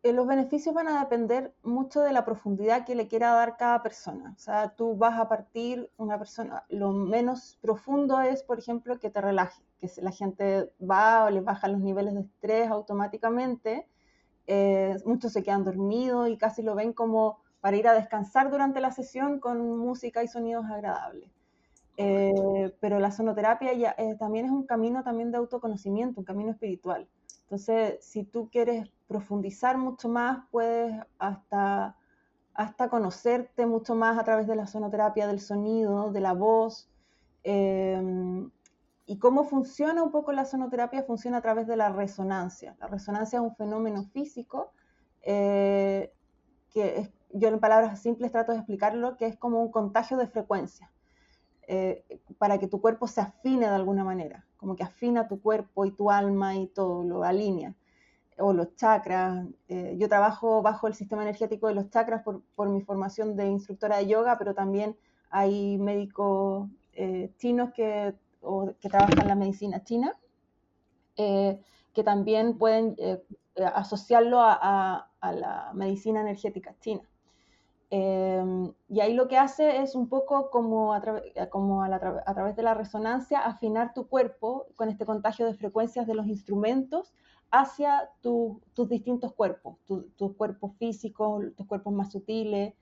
Eh, 0.03 0.13
los 0.13 0.27
beneficios 0.27 0.75
van 0.75 0.89
a 0.89 1.01
depender 1.01 1.55
mucho 1.63 2.03
de 2.03 2.13
la 2.13 2.27
profundidad 2.27 2.85
que 2.85 2.95
le 2.95 3.09
quiera 3.09 3.33
dar 3.33 3.57
cada 3.57 3.83
persona. 3.83 4.35
O 4.37 4.39
sea, 4.39 4.69
tú 4.77 4.95
vas 4.95 5.19
a 5.19 5.27
partir 5.27 5.91
una 5.97 6.19
persona, 6.19 6.67
lo 6.69 6.93
menos 6.93 7.57
profundo 7.63 8.21
es, 8.21 8.43
por 8.43 8.59
ejemplo, 8.59 8.99
que 8.99 9.09
te 9.09 9.23
relaje, 9.23 9.63
que 9.79 9.91
la 10.03 10.13
gente 10.13 10.71
va 10.79 11.25
o 11.25 11.31
le 11.31 11.41
baja 11.41 11.67
los 11.67 11.81
niveles 11.81 12.13
de 12.13 12.21
estrés 12.21 12.69
automáticamente. 12.69 13.89
Eh, 14.47 14.99
muchos 15.07 15.33
se 15.33 15.43
quedan 15.43 15.65
dormidos 15.65 16.29
y 16.29 16.37
casi 16.37 16.61
lo 16.61 16.75
ven 16.75 16.93
como 16.93 17.39
para 17.61 17.77
ir 17.77 17.87
a 17.89 17.95
descansar 17.95 18.51
durante 18.51 18.81
la 18.81 18.91
sesión 18.91 19.39
con 19.39 19.79
música 19.79 20.23
y 20.23 20.29
sonidos 20.29 20.65
agradables. 20.67 21.31
Eh, 22.03 22.75
pero 22.81 22.99
la 22.99 23.11
sonoterapia 23.11 23.75
ya, 23.75 23.95
eh, 23.99 24.17
también 24.19 24.47
es 24.47 24.51
un 24.51 24.65
camino 24.65 25.03
también 25.03 25.31
de 25.31 25.37
autoconocimiento, 25.37 26.21
un 26.21 26.25
camino 26.25 26.51
espiritual. 26.51 27.07
Entonces, 27.43 28.03
si 28.03 28.25
tú 28.25 28.49
quieres 28.51 28.89
profundizar 29.07 29.77
mucho 29.77 30.09
más, 30.09 30.47
puedes 30.51 30.95
hasta, 31.19 31.97
hasta 32.55 32.89
conocerte 32.89 33.67
mucho 33.67 33.95
más 33.95 34.19
a 34.19 34.25
través 34.25 34.47
de 34.47 34.57
la 34.57 34.67
sonoterapia, 34.67 35.27
del 35.27 35.41
sonido, 35.41 36.11
de 36.11 36.21
la 36.21 36.33
voz. 36.33 36.89
Eh, 37.45 38.49
y 39.05 39.19
cómo 39.19 39.45
funciona 39.45 40.03
un 40.03 40.13
poco 40.13 40.33
la 40.33 40.47
sonoterapia, 40.47 41.03
funciona 41.03 41.39
a 41.39 41.43
través 41.43 41.67
de 41.67 41.77
la 41.77 41.91
resonancia. 41.91 42.77
La 42.81 42.87
resonancia 42.87 43.41
es 43.41 43.43
un 43.43 43.57
fenómeno 43.57 44.05
físico 44.05 44.73
que 45.23 46.11
es 46.75 47.11
yo 47.33 47.49
en 47.49 47.61
palabras 47.61 48.01
simples 48.01 48.33
trato 48.33 48.53
de 48.53 48.59
explicarlo, 48.59 49.17
que 49.17 49.27
es 49.27 49.37
como 49.37 49.63
un 49.63 49.71
contagio 49.71 50.17
de 50.17 50.27
frecuencia, 50.27 50.91
eh, 51.67 52.05
para 52.39 52.59
que 52.59 52.67
tu 52.67 52.81
cuerpo 52.81 53.07
se 53.07 53.21
afine 53.21 53.69
de 53.69 53.75
alguna 53.75 54.05
manera, 54.05 54.45
como 54.57 54.77
que 54.77 54.83
afina 54.83 55.29
tu 55.29 55.41
cuerpo 55.41 55.85
y 55.85 55.93
tu 55.93 56.11
alma 56.11 56.57
y 56.57 56.67
todo, 56.67 57.05
lo 57.05 57.23
alinea, 57.23 57.75
o 58.39 58.53
los 58.53 58.75
chakras. 58.77 59.47
Eh, 59.69 59.97
yo 59.99 60.09
trabajo 60.09 60.63
bajo 60.63 60.89
el 60.89 60.95
sistema 60.95 61.23
energético 61.23 61.69
de 61.69 61.75
los 61.75 61.91
chakras 61.91 62.23
por, 62.23 62.43
por, 62.57 62.69
mi 62.69 62.81
formación 62.81 63.37
de 63.37 63.47
instructora 63.47 63.99
de 63.99 64.07
yoga, 64.07 64.39
pero 64.39 64.55
también 64.55 64.97
hay 65.31 65.79
médicos 65.79 66.69
eh, 66.95 67.33
chinos 67.37 67.73
que, 67.73 68.15
que 68.81 68.89
trabajan 68.89 69.29
la 69.29 69.35
medicina 69.35 69.85
china, 69.85 70.17
que 71.17 72.03
también 72.03 72.57
pueden 72.57 72.97
asociarlo 73.75 74.41
a, 74.41 75.11
a 75.21 75.33
la 75.33 75.71
medicina 75.75 76.23
energética 76.23 76.75
china. 76.81 77.03
Em, 77.93 78.73
y 78.89 79.01
ahí 79.01 79.15
lo 79.15 79.27
que 79.27 79.37
hace 79.37 79.83
es 79.83 79.97
un 79.97 80.09
poco 80.09 80.51
como, 80.51 80.95
a, 80.95 81.03
como 81.51 81.83
a, 81.83 81.99
través 82.35 82.55
de 82.55 82.63
la 82.63 82.75
resonancia 82.75 83.41
afinar 83.41 83.95
tu 83.95 84.07
cuerpo 84.07 84.69
con 84.77 84.89
este 84.89 85.05
contagio 85.05 85.45
de 85.45 85.55
frecuencias 85.55 86.07
de 86.07 86.15
los 86.15 86.29
instrumentos 86.29 87.13
hacia 87.51 88.09
tus 88.21 88.61
distintos 88.89 89.33
cuerpos, 89.33 89.77
tus 89.87 90.37
cuerpos 90.37 90.77
físicos, 90.79 91.43
tus 91.57 91.67
cuerpos 91.67 91.93
más 91.93 92.13
sutiles. 92.13 92.75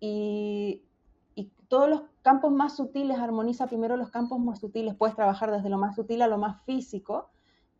Y, 0.00 0.82
y, 1.36 1.52
todos 1.68 1.88
los 1.88 2.02
campos 2.22 2.50
más 2.52 2.76
sutiles, 2.76 3.18
armoniza 3.18 3.68
primero 3.68 3.96
los 3.96 4.10
campos 4.10 4.40
más 4.40 4.58
sutiles, 4.58 4.96
puedes 4.96 5.14
trabajar 5.14 5.52
desde 5.52 5.70
lo 5.70 5.78
más 5.78 5.94
sutil 5.94 6.20
a 6.20 6.26
lo 6.26 6.36
más 6.36 6.62
físico, 6.64 7.30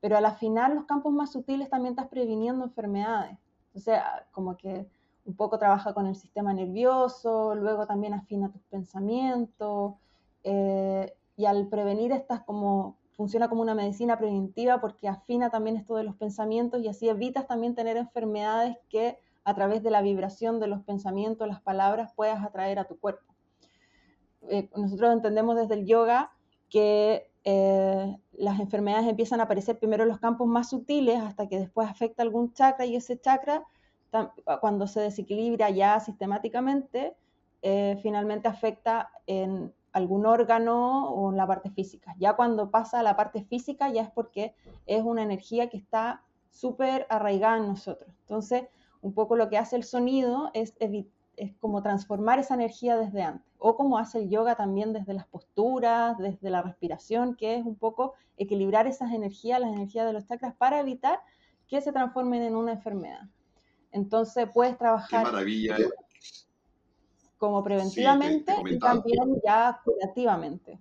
pero 0.01 0.17
al 0.17 0.25
afinar 0.25 0.73
los 0.73 0.85
campos 0.85 1.13
más 1.13 1.33
sutiles 1.33 1.69
también 1.69 1.93
estás 1.95 2.07
previniendo 2.07 2.65
enfermedades. 2.65 3.37
O 3.75 3.81
sea, 3.81 4.27
como 4.31 4.57
que 4.57 4.89
un 5.25 5.35
poco 5.35 5.59
trabaja 5.59 5.95
con 5.95 6.07
el 6.07 6.17
sistema 6.17 6.53
nervioso, 6.53 7.55
luego 7.55 7.87
también 7.87 8.15
afina 8.15 8.51
tus 8.51 8.63
pensamientos, 8.63 9.95
eh, 10.45 11.15
y 11.37 11.47
al 11.47 11.69
prevenir 11.69 12.13
estas 12.13 12.43
como 12.43 12.97
funciona 13.13 13.49
como 13.49 13.63
una 13.63 13.75
medicina 13.75 14.19
preventiva 14.19 14.81
porque 14.81 15.07
afina 15.07 15.51
también 15.51 15.77
esto 15.77 15.97
de 15.97 16.05
los 16.05 16.17
pensamientos 16.17 16.81
y 16.81 16.89
así 16.89 17.09
evitas 17.09 17.47
también 17.47 17.75
tener 17.75 17.97
enfermedades 17.97 18.77
que 18.89 19.19
a 19.45 19.55
través 19.55 19.83
de 19.83 19.91
la 19.91 20.03
vibración 20.03 20.61
de 20.61 20.69
los 20.69 20.83
pensamientos, 20.83 21.49
las 21.49 21.61
palabras, 21.61 22.13
puedas 22.15 22.43
atraer 22.45 22.79
a 22.79 22.85
tu 22.85 22.99
cuerpo. 22.99 23.35
Eh, 24.49 24.71
nosotros 24.77 25.13
entendemos 25.13 25.57
desde 25.57 25.75
el 25.75 25.87
yoga 25.87 26.33
que 26.69 27.31
eh, 27.45 28.17
las 28.33 28.61
enfermedades 28.61 29.09
empiezan 29.09 29.41
a 29.41 29.45
aparecer 29.45 29.79
primero 29.79 30.05
en 30.05 30.09
los 30.09 30.21
campos 30.21 30.47
más 30.47 30.71
sutiles 30.71 31.21
hasta 31.21 31.49
que 31.49 31.59
después 31.59 31.89
afecta 31.89 32.23
algún 32.23 32.53
chakra 32.53 32.87
y 32.87 32.97
ese 32.97 33.21
chakra 33.21 33.65
cuando 34.61 34.87
se 34.87 35.01
desequilibra 35.01 35.71
ya 35.71 35.99
sistemáticamente, 36.01 37.17
eh, 37.63 37.99
finalmente 38.03 38.49
afecta 38.49 39.11
en 39.27 39.73
algún 39.93 40.27
órgano 40.27 41.11
o 41.11 41.31
en 41.31 41.37
la 41.37 41.47
parte 41.47 41.71
física. 41.71 42.15
Ya 42.19 42.35
cuando 42.35 42.71
pasa 42.71 43.01
a 43.01 43.03
la 43.03 43.17
parte 43.17 43.45
física 43.45 43.89
ya 43.91 44.03
es 44.03 44.11
porque 44.11 44.55
es 44.87 45.03
una 45.03 45.23
energía 45.23 45.69
que 45.69 45.77
está 45.77 46.23
súper 46.51 47.07
arraigada 47.09 47.59
en 47.59 47.69
nosotros. 47.69 48.11
Entonces, 48.21 48.65
un 49.01 49.15
poco 49.15 49.37
lo 49.37 49.49
que 49.49 49.59
hace 49.59 49.77
el 49.77 49.85
sonido 49.85 50.51
es, 50.55 50.75
es 50.79 51.55
como 51.61 51.83
transformar 51.83 52.39
esa 52.39 52.55
energía 52.55 52.97
desde 52.97 53.23
antes, 53.23 53.47
o 53.59 53.77
como 53.77 53.99
hace 53.99 54.19
el 54.19 54.31
yoga 54.31 54.55
también 54.55 54.93
desde 54.93 55.15
las 55.15 55.27
posturas, 55.27 56.19
desde 56.19 56.51
la 56.51 56.63
respiración, 56.63 57.35
que 57.35 57.57
es 57.57 57.65
un 57.65 57.77
poco 57.77 58.15
equilibrar 58.37 58.87
esas 58.87 59.13
energías, 59.13 59.61
las 59.61 59.73
energías 59.73 60.07
de 60.07 60.13
los 60.13 60.27
chakras, 60.27 60.55
para 60.55 60.81
evitar 60.81 61.21
que 61.67 61.81
se 61.81 61.93
transformen 61.93 62.43
en 62.43 62.55
una 62.55 62.73
enfermedad. 62.73 63.23
Entonces 63.93 64.49
puedes 64.53 64.77
trabajar 64.79 65.27
como 67.39 67.63
preventivamente 67.65 68.55
y 68.71 68.79
también 68.79 69.41
ya 69.45 69.81
curativamente. 69.85 70.79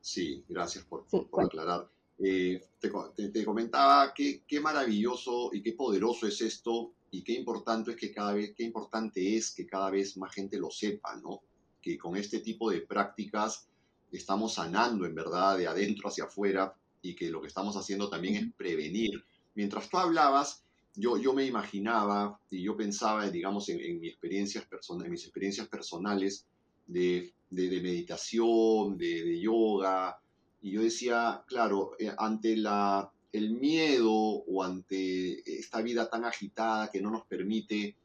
Sí, 0.00 0.44
gracias 0.48 0.84
por, 0.84 1.04
aclarar. 1.42 1.88
Eh, 2.18 2.62
te, 2.78 3.44
comentaba 3.44 4.14
qué, 4.14 4.44
qué 4.46 4.60
maravilloso 4.60 5.50
y 5.52 5.62
qué 5.62 5.72
poderoso 5.72 6.28
es 6.28 6.40
esto 6.40 6.92
y 7.10 7.22
qué 7.22 7.32
importante 7.32 7.92
es 7.92 7.96
que 7.96 8.12
cada 8.12 8.32
vez, 8.32 8.54
qué 8.56 8.64
importante 8.64 9.36
es 9.36 9.52
que 9.52 9.66
cada 9.66 9.90
vez 9.90 10.16
más 10.16 10.32
gente 10.32 10.58
lo 10.58 10.70
sepa, 10.70 11.16
¿no? 11.16 11.42
Que 11.80 11.98
con 11.98 12.16
este 12.16 12.40
tipo 12.40 12.70
de 12.70 12.80
prácticas 12.80 13.68
estamos 14.10 14.54
sanando 14.54 15.06
en 15.06 15.14
verdad 15.14 15.58
de 15.58 15.66
adentro 15.66 16.08
hacia 16.08 16.24
afuera 16.24 16.74
y 17.02 17.14
que 17.14 17.30
lo 17.30 17.40
que 17.40 17.48
estamos 17.48 17.76
haciendo 17.76 18.08
también 18.08 18.36
es 18.36 18.52
prevenir. 18.54 19.24
Mientras 19.54 19.88
tú 19.88 19.98
hablabas, 19.98 20.63
yo, 20.96 21.16
yo 21.16 21.32
me 21.32 21.44
imaginaba 21.44 22.38
y 22.50 22.62
yo 22.62 22.76
pensaba, 22.76 23.28
digamos, 23.28 23.68
en, 23.68 23.80
en, 23.80 24.00
mis, 24.00 24.10
experiencias 24.10 24.66
en 24.88 25.10
mis 25.10 25.24
experiencias 25.24 25.68
personales 25.68 26.46
de, 26.86 27.32
de, 27.50 27.80
meditación, 27.80 28.96
de, 28.96 29.24
de, 29.24 29.40
yoga, 29.40 30.18
y 30.62 30.72
yo 30.72 30.82
decía, 30.82 31.42
claro, 31.46 31.92
eh, 31.98 32.12
ante 32.16 32.56
la, 32.56 33.10
el 33.32 33.52
miedo 33.52 34.12
o 34.12 34.62
ante 34.62 35.42
esta 35.58 35.82
vida 35.82 36.08
tan 36.08 36.24
agitada 36.24 36.90
que 36.90 37.02
no 37.02 37.10
nos 37.10 37.26
permite 37.26 37.96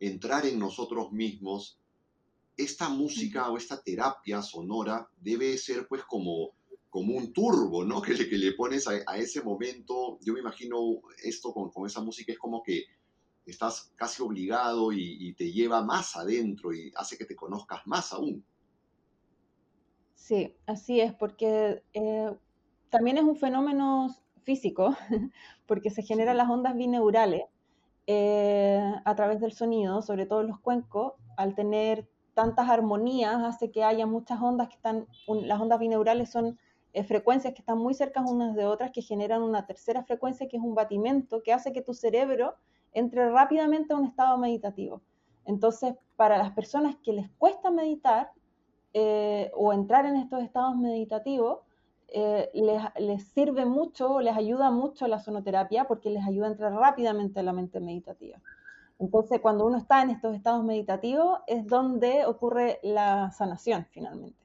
entrar 0.00 0.44
en 0.46 0.58
nosotros 0.58 1.12
mismos, 1.12 1.78
esta 2.56 2.88
música 2.88 3.48
o 3.50 3.56
esta 3.56 3.80
terapia 3.80 4.42
sonora 4.42 5.08
debe 5.20 5.56
ser 5.56 5.86
pues 5.86 6.02
como 6.02 6.50
como 6.92 7.16
un 7.16 7.32
turbo, 7.32 7.86
¿no? 7.86 8.02
Que 8.02 8.12
le, 8.12 8.28
que 8.28 8.36
le 8.36 8.52
pones 8.52 8.86
a, 8.86 9.16
ese 9.16 9.42
momento. 9.42 10.18
Yo 10.20 10.34
me 10.34 10.40
imagino 10.40 11.00
esto 11.24 11.54
con, 11.54 11.70
con, 11.70 11.86
esa 11.86 12.02
música 12.02 12.32
es 12.32 12.38
como 12.38 12.62
que 12.62 12.84
estás 13.46 13.94
casi 13.96 14.22
obligado 14.22 14.92
y, 14.92 15.32
te 15.32 15.50
lleva 15.50 15.82
más 15.82 16.14
adentro 16.16 16.74
y 16.74 16.92
hace 16.94 17.16
que 17.16 17.24
te 17.24 17.34
conozcas 17.34 17.80
más 17.86 18.12
aún. 18.12 18.44
Sí, 20.14 20.54
así 20.66 21.00
es, 21.00 21.14
porque 21.14 21.82
eh, 21.94 22.30
también 22.90 23.16
es 23.16 23.24
un 23.24 23.36
fenómeno 23.36 24.14
físico, 24.42 24.94
porque 25.66 25.88
se 25.88 26.02
generan 26.02 26.36
las 26.36 26.50
ondas 26.50 26.76
bineurales 26.76 27.44
eh, 28.06 28.82
a 29.02 29.14
través 29.16 29.40
del 29.40 29.52
sonido, 29.52 30.02
sobre 30.02 30.26
todo 30.26 30.42
en 30.42 30.48
los 30.48 30.60
cuencos, 30.60 31.14
al 31.38 31.54
tener 31.54 32.06
tantas 32.34 32.68
armonías 32.68 33.42
hace 33.42 33.70
que 33.70 33.82
haya 33.82 34.04
muchas 34.04 34.42
ondas 34.42 34.68
que 34.68 34.74
están, 34.74 35.06
las 35.26 35.58
ondas 35.58 35.78
bineurales 35.78 36.30
son 36.30 36.58
eh, 36.92 37.04
frecuencias 37.04 37.54
que 37.54 37.60
están 37.60 37.78
muy 37.78 37.94
cercanas 37.94 38.30
unas 38.30 38.54
de 38.54 38.66
otras 38.66 38.90
que 38.90 39.02
generan 39.02 39.42
una 39.42 39.66
tercera 39.66 40.02
frecuencia 40.04 40.48
que 40.48 40.56
es 40.56 40.62
un 40.62 40.74
batimento 40.74 41.42
que 41.42 41.52
hace 41.52 41.72
que 41.72 41.82
tu 41.82 41.94
cerebro 41.94 42.54
entre 42.92 43.30
rápidamente 43.30 43.94
a 43.94 43.96
un 43.96 44.06
estado 44.06 44.36
meditativo. 44.38 45.00
Entonces, 45.44 45.94
para 46.16 46.38
las 46.38 46.52
personas 46.52 46.96
que 47.02 47.12
les 47.12 47.30
cuesta 47.38 47.70
meditar 47.70 48.30
eh, 48.92 49.50
o 49.54 49.72
entrar 49.72 50.04
en 50.06 50.16
estos 50.16 50.42
estados 50.42 50.76
meditativos, 50.76 51.60
eh, 52.08 52.50
les, 52.52 52.82
les, 52.98 53.24
sirve 53.28 53.64
mucho, 53.64 54.20
les 54.20 54.36
ayuda 54.36 54.70
mucho 54.70 55.08
la 55.08 55.18
sonoterapia 55.18 55.84
porque 55.84 56.10
les 56.10 56.26
ayuda 56.26 56.48
a 56.48 56.50
entrar 56.50 56.72
rápidamente 56.74 57.40
a 57.40 57.42
la 57.42 57.54
mente 57.54 57.80
meditativa. 57.80 58.38
Entonces, 58.98 59.40
cuando 59.40 59.66
uno 59.66 59.78
está 59.78 60.02
en 60.02 60.10
estos 60.10 60.34
estados 60.36 60.62
meditativos, 60.62 61.40
es 61.46 61.66
donde 61.66 62.26
ocurre 62.26 62.78
la 62.82 63.30
sanación 63.32 63.86
finalmente. 63.90 64.38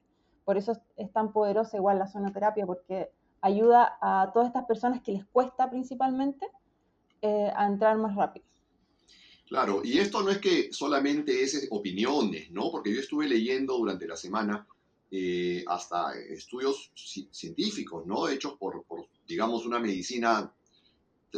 Por 0.48 0.56
eso 0.56 0.72
es 0.96 1.12
tan 1.12 1.30
poderosa 1.30 1.76
igual 1.76 1.98
la 1.98 2.06
sonoterapia, 2.06 2.64
porque 2.64 3.10
ayuda 3.42 3.98
a 4.00 4.30
todas 4.32 4.48
estas 4.48 4.64
personas 4.64 5.02
que 5.02 5.12
les 5.12 5.26
cuesta 5.26 5.68
principalmente 5.68 6.46
eh, 7.20 7.52
a 7.54 7.66
entrar 7.66 7.98
más 7.98 8.16
rápido. 8.16 8.46
Claro, 9.46 9.82
y 9.84 9.98
esto 9.98 10.22
no 10.22 10.30
es 10.30 10.38
que 10.38 10.72
solamente 10.72 11.42
es 11.42 11.68
opiniones, 11.70 12.50
¿no? 12.50 12.70
Porque 12.70 12.94
yo 12.94 13.00
estuve 13.00 13.28
leyendo 13.28 13.76
durante 13.76 14.08
la 14.08 14.16
semana 14.16 14.66
eh, 15.10 15.62
hasta 15.66 16.18
estudios 16.18 16.92
científicos, 17.30 18.06
¿no? 18.06 18.26
Hechos 18.26 18.54
por, 18.58 18.84
por, 18.84 19.06
digamos, 19.26 19.66
una 19.66 19.78
medicina, 19.78 20.50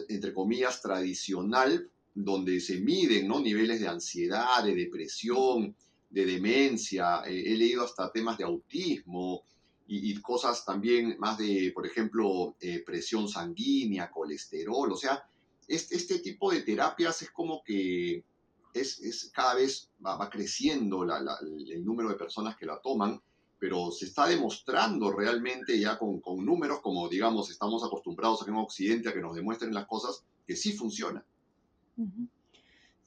entre 0.09 0.33
comillas, 0.33 0.81
tradicional, 0.81 1.91
donde 2.15 2.61
se 2.61 2.79
miden, 2.79 3.27
¿no? 3.27 3.41
Niveles 3.41 3.81
de 3.81 3.89
ansiedad, 3.89 4.63
de 4.63 4.77
depresión, 4.77 5.75
de 6.11 6.27
demencia, 6.27 7.23
eh, 7.27 7.53
he 7.53 7.57
leído 7.57 7.85
hasta 7.85 8.11
temas 8.11 8.37
de 8.37 8.45
autismo 8.45 9.43
y, 9.87 10.21
cosas 10.21 10.65
también 10.65 11.17
más 11.19 11.39
de, 11.39 11.73
por 11.75 11.87
ejemplo, 11.87 12.55
eh, 12.61 12.83
presión 12.85 13.29
sanguínea, 13.29 14.11
colesterol, 14.11 14.93
o 14.93 14.97
sea, 14.97 15.25
este, 15.67 15.97
este, 15.97 16.19
tipo 16.21 16.53
de 16.53 16.63
terapias 16.63 17.23
es 17.23 17.31
como 17.31 17.63
que 17.65 18.23
es, 18.73 19.01
es 19.01 19.31
cada 19.35 19.55
vez 19.55 19.91
va, 20.05 20.31
creciendo 20.31 21.03
el 21.03 21.85
número 21.85 22.09
de 22.09 22.15
personas 22.15 22.57
que 22.57 22.67
la 22.67 22.81
toman, 22.81 23.21
pero 23.59 23.91
se 23.91 24.07
está 24.07 24.27
demostrando 24.27 25.13
realmente 25.13 25.79
ya 25.79 25.99
con, 25.99 26.21
con 26.21 26.45
números, 26.45 26.81
como 26.81 27.09
digamos, 27.09 27.51
estamos 27.51 27.85
acostumbrados 27.85 28.43
aquí 28.43 28.51
en 28.51 28.57
Occidente 28.57 29.09
a 29.09 29.13
que 29.13 29.21
nos 29.21 29.35
demuestren 29.35 29.75
las 29.75 29.87
cosas, 29.87 30.25
que 30.47 30.57
sí 30.57 30.73
funciona. 30.73 31.25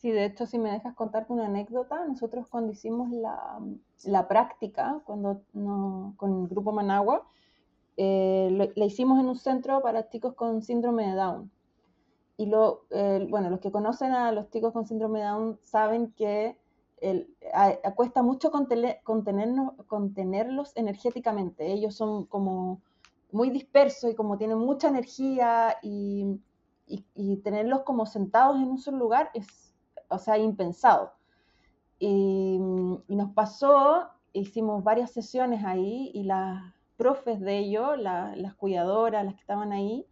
Sí, 0.04 0.12
de 0.12 0.26
hecho, 0.26 0.46
si 0.46 0.60
me 0.60 0.70
dejas 0.70 0.96
contarte 0.96 1.32
una 1.32 1.46
anécdota, 1.46 2.06
nosotros 2.06 2.46
cuando 2.50 2.74
hicimos 2.74 3.10
la, 3.10 3.58
la 4.04 4.28
práctica 4.28 5.02
cuando 5.06 5.44
no, 5.54 6.14
con 6.18 6.42
el 6.42 6.48
grupo 6.50 6.74
Managua, 6.74 7.26
eh, 7.96 8.70
la 8.76 8.86
hicimos 8.86 9.18
en 9.22 9.28
un 9.28 9.38
centro 9.38 9.82
para 9.82 10.10
chicos 10.10 10.34
con 10.34 10.62
síndrome 10.62 11.08
de 11.08 11.16
Down. 11.16 11.52
Y 12.36 12.48
lo, 12.48 12.86
bueno, 13.30 13.50
los 13.50 13.62
que 13.62 13.72
conocen 13.72 14.12
a 14.12 14.34
los 14.34 14.50
chicos 14.50 14.74
con 14.74 14.86
síndrome 14.86 15.20
de 15.20 15.26
Down 15.26 15.60
saben 15.64 16.12
que 16.12 16.58
el, 17.00 17.34
cuesta 17.96 18.22
mucho 18.24 18.52
contenernos, 18.52 19.74
contenerlos 19.88 20.76
energéticamente. 20.76 21.72
Ellos 21.72 21.96
son 21.96 22.26
como 22.26 22.82
muy 23.32 23.52
dispersos 23.52 24.12
y 24.12 24.16
como 24.16 24.38
tienen 24.38 24.58
mucha 24.58 24.90
energía 24.90 25.78
y, 25.82 26.42
y, 26.88 27.06
y 27.16 27.38
tenerlos 27.38 27.84
como 27.84 28.06
sentados 28.06 28.58
en 28.58 28.68
un 28.68 28.80
solo 28.80 28.98
lugar 28.98 29.32
es 29.34 29.63
o 30.14 30.20
sea, 30.20 30.38
impensado. 30.38 31.14
Y, 32.00 32.60
nos 33.08 33.32
pasó, 33.34 34.10
hicimos 34.34 34.84
varias 34.84 35.12
sesiones 35.12 35.64
ahí 35.64 36.12
y 36.14 36.24
las 36.24 36.74
profes 36.98 37.40
de 37.40 37.60
ellos, 37.60 37.98
las 38.00 38.56
cuidadoras, 38.56 39.26
las 39.26 39.36
que 39.36 39.42
estaban 39.42 39.72
ahí, 39.72 40.06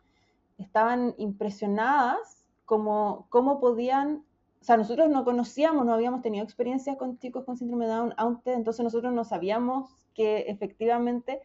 estaban 0.57 1.15
impresionadas 1.17 2.45
como 2.65 3.27
cómo 3.29 3.59
podían 3.59 4.23
o 4.61 4.63
sea, 4.63 4.77
nosotros 4.77 5.09
no 5.09 5.25
conocíamos, 5.25 5.85
no 5.87 5.93
habíamos 5.93 6.21
tenido 6.21 6.43
experiencias 6.43 6.95
con 6.95 7.17
chicos 7.17 7.43
con 7.45 7.57
síndrome 7.57 7.87
de 7.87 7.93
Down 7.93 8.13
antes, 8.15 8.55
entonces 8.55 8.83
nosotros 8.83 9.11
no 9.11 9.23
sabíamos 9.23 9.89
que 10.13 10.41
efectivamente 10.41 11.41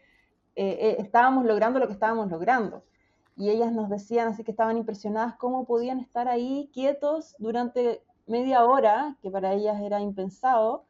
eh, 0.55 0.79
eh, 0.81 0.97
estábamos 0.99 1.47
logrando 1.47 1.79
lo 1.79 1.87
que 1.87 1.95
estábamos 1.95 2.31
logrando. 2.31 2.85
Y 3.35 3.49
ellas 3.49 3.73
nos 3.73 3.89
decían 3.89 4.29
así 4.29 4.45
que 4.45 4.51
estaban 4.51 4.77
impresionadas 4.77 5.35
cómo 5.37 5.65
podían 5.65 5.99
estar 5.99 6.29
ahí 6.29 6.71
quietos 6.75 7.35
durante 7.39 8.03
media 8.27 8.65
hora, 8.65 9.17
que 9.23 9.31
para 9.31 9.53
ellas 9.53 9.81
era 9.81 10.01
impensado, 10.01 10.85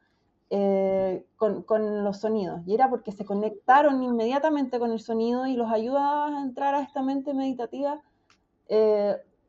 eh, 0.49 1.25
con, 1.35 2.03
los 2.03 2.17
sonidos. 2.19 2.61
Y 2.65 2.73
era 2.73 2.89
porque 2.89 3.11
se 3.11 3.25
conectaron 3.25 4.01
inmediatamente 4.03 4.79
con 4.79 4.91
el 4.91 4.99
sonido 4.99 5.45
y 5.45 5.55
los 5.55 5.71
ayudaba 5.71 6.27
a 6.27 6.41
entrar 6.41 6.73
a 6.75 6.81
esta 6.81 7.01
mente 7.01 7.33
meditativa 7.33 8.01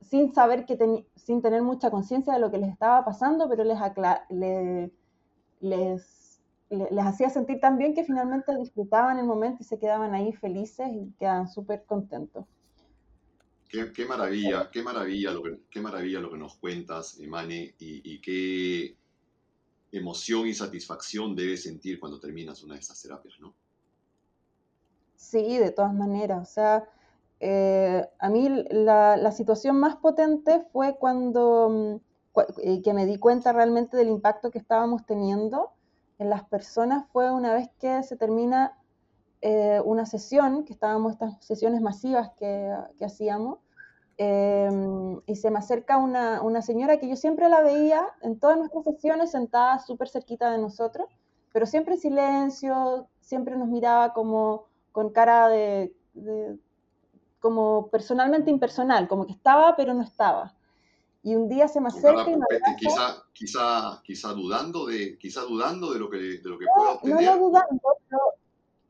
sin 0.00 0.32
saber 0.32 0.64
que 0.64 1.04
sin 1.16 1.42
tener 1.42 1.62
mucha 1.62 1.90
conciencia 1.90 2.32
de 2.32 2.38
lo 2.38 2.50
que 2.50 2.58
les 2.58 2.70
estaba 2.70 3.04
pasando, 3.04 3.48
pero 3.48 3.64
les, 3.64 3.78
les 5.60 6.18
les 6.70 7.04
hacía 7.04 7.30
sentir 7.30 7.60
tan 7.60 7.78
bien 7.78 7.94
que 7.94 8.04
finalmente 8.04 8.54
disfrutaban 8.56 9.18
el 9.18 9.26
momento 9.26 9.62
y 9.62 9.64
se 9.64 9.78
quedaban 9.78 10.14
ahí 10.14 10.32
felices 10.32 10.88
y 10.92 11.12
quedaban 11.18 11.48
súper 11.48 11.84
contentos. 11.84 12.44
Qué, 13.68 14.06
maravilla, 14.06 14.70
qué 14.70 14.82
maravilla 14.82 15.30
lo 15.30 15.42
que, 15.42 15.60
qué 15.70 15.80
maravilla 15.80 16.20
lo 16.20 16.30
que 16.30 16.38
nos 16.38 16.56
cuentas, 16.56 17.18
Emane, 17.20 17.74
y, 17.78 18.14
y, 18.14 18.20
qué 18.20 18.96
emoción 19.92 20.46
y 20.46 20.54
satisfacción 20.54 21.36
debes 21.36 21.64
sentir 21.64 22.00
cuando 22.00 22.18
terminas 22.18 22.62
una 22.62 22.74
de 22.74 22.80
estas 22.80 23.02
terapias, 23.02 23.38
¿no? 23.40 23.54
Sí, 25.16 25.58
de 25.58 25.70
todas 25.70 25.92
maneras. 25.92 26.48
O 26.48 26.52
sea, 26.52 26.88
eh, 27.40 28.08
a 28.18 28.30
mí 28.30 28.48
la, 28.70 29.16
la, 29.16 29.32
situación 29.32 29.78
más 29.78 29.96
potente 29.96 30.64
fue 30.72 30.96
cuando 30.96 32.00
mm, 32.34 32.40
eh, 32.62 32.82
que 32.82 32.94
me 32.94 33.04
di 33.04 33.18
cuenta 33.18 33.52
realmente 33.52 33.96
del 33.96 34.08
impacto 34.08 34.50
que 34.50 34.58
estábamos 34.58 35.04
teniendo 35.04 35.72
en 36.18 36.30
las 36.30 36.44
personas 36.44 37.04
fue 37.12 37.30
una 37.30 37.54
vez 37.54 37.68
que 37.78 38.02
se 38.02 38.16
termina 38.16 38.77
eh, 39.40 39.80
una 39.84 40.06
sesión, 40.06 40.64
que 40.64 40.72
estábamos 40.72 41.12
estas 41.12 41.44
sesiones 41.44 41.80
masivas 41.80 42.30
que, 42.38 42.74
que 42.98 43.04
hacíamos, 43.04 43.58
em, 44.16 45.20
y 45.26 45.36
se 45.36 45.50
me 45.50 45.58
acerca 45.58 45.98
una, 45.98 46.42
una, 46.42 46.62
señora 46.62 46.98
que 46.98 47.08
yo 47.08 47.16
siempre 47.16 47.48
la 47.48 47.60
veía 47.62 48.06
en 48.22 48.38
todas 48.38 48.58
nuestras 48.58 48.84
sesiones 48.84 49.30
sentada 49.30 49.78
súper 49.78 50.08
cerquita 50.08 50.50
de 50.50 50.58
nosotros, 50.58 51.06
pero 51.52 51.66
siempre 51.66 51.94
en 51.94 52.00
silencio, 52.00 53.08
siempre 53.20 53.56
nos 53.56 53.68
miraba 53.68 54.12
como 54.12 54.64
con 54.92 55.10
cara 55.10 55.48
de, 55.48 55.94
de 56.14 56.58
como 57.40 57.88
personalmente 57.88 58.50
impersonal, 58.50 59.06
como 59.06 59.26
que 59.26 59.32
estaba 59.32 59.76
pero 59.76 59.94
no 59.94 60.02
estaba 60.02 60.54
y 61.22 61.34
un 61.34 61.48
día 61.48 61.68
se 61.68 61.80
me 61.80 61.88
acerca 61.88 62.30
y 62.30 62.36
me 62.36 62.46
quizá, 62.78 63.22
quizá, 63.32 64.00
quizá, 64.02 64.32
dudando 64.32 64.86
de, 64.86 65.18
quizá 65.18 65.42
dudando 65.42 65.92
de 65.92 65.98
lo 65.98 66.08
que, 66.08 66.16
de 66.16 66.48
lo 66.48 66.58
que 66.58 66.66
pueda 66.74 66.92
obtener. 66.92 67.22
No, 67.22 67.34
no 67.34 67.38
dudando, 67.48 67.80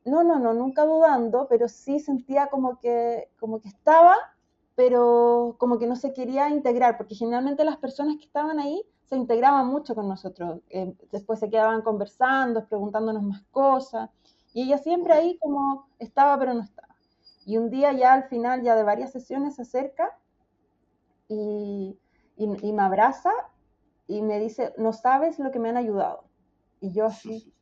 no, 0.05 0.23
no, 0.23 0.39
no, 0.39 0.53
nunca 0.53 0.85
dudando, 0.85 1.47
pero 1.49 1.67
sí 1.67 1.99
sentía 1.99 2.47
como 2.47 2.79
que, 2.79 3.29
como 3.39 3.59
que 3.59 3.69
estaba, 3.69 4.15
pero 4.75 5.55
como 5.59 5.77
que 5.77 5.87
no 5.87 5.95
se 5.95 6.13
quería 6.13 6.49
integrar, 6.49 6.97
porque 6.97 7.15
generalmente 7.15 7.63
las 7.63 7.77
personas 7.77 8.17
que 8.17 8.25
estaban 8.25 8.59
ahí 8.59 8.83
se 9.05 9.15
integraban 9.15 9.67
mucho 9.67 9.95
con 9.95 10.07
nosotros, 10.07 10.61
eh, 10.69 10.93
después 11.11 11.39
se 11.39 11.49
quedaban 11.49 11.81
conversando, 11.81 12.65
preguntándonos 12.67 13.23
más 13.23 13.43
cosas, 13.51 14.09
y 14.53 14.63
ella 14.63 14.77
siempre 14.77 15.13
ahí 15.13 15.37
como 15.39 15.87
estaba, 15.99 16.37
pero 16.39 16.53
no 16.53 16.61
estaba. 16.61 16.95
Y 17.45 17.57
un 17.57 17.69
día 17.69 17.91
ya 17.93 18.13
al 18.13 18.25
final, 18.25 18.61
ya 18.63 18.75
de 18.75 18.83
varias 18.83 19.11
sesiones, 19.11 19.55
se 19.55 19.63
acerca 19.63 20.17
y 21.27 21.97
y, 22.39 22.71
me 22.71 22.81
abraza 22.81 23.31
y 24.07 24.21
me 24.21 24.39
dice, 24.39 24.73
no 24.77 24.93
sabes 24.93 25.39
lo 25.39 25.51
que 25.51 25.59
me 25.59 25.69
han 25.69 25.77
ayudado. 25.77 26.23
Y 26.79 26.93
yo 26.93 27.05
así, 27.05 27.53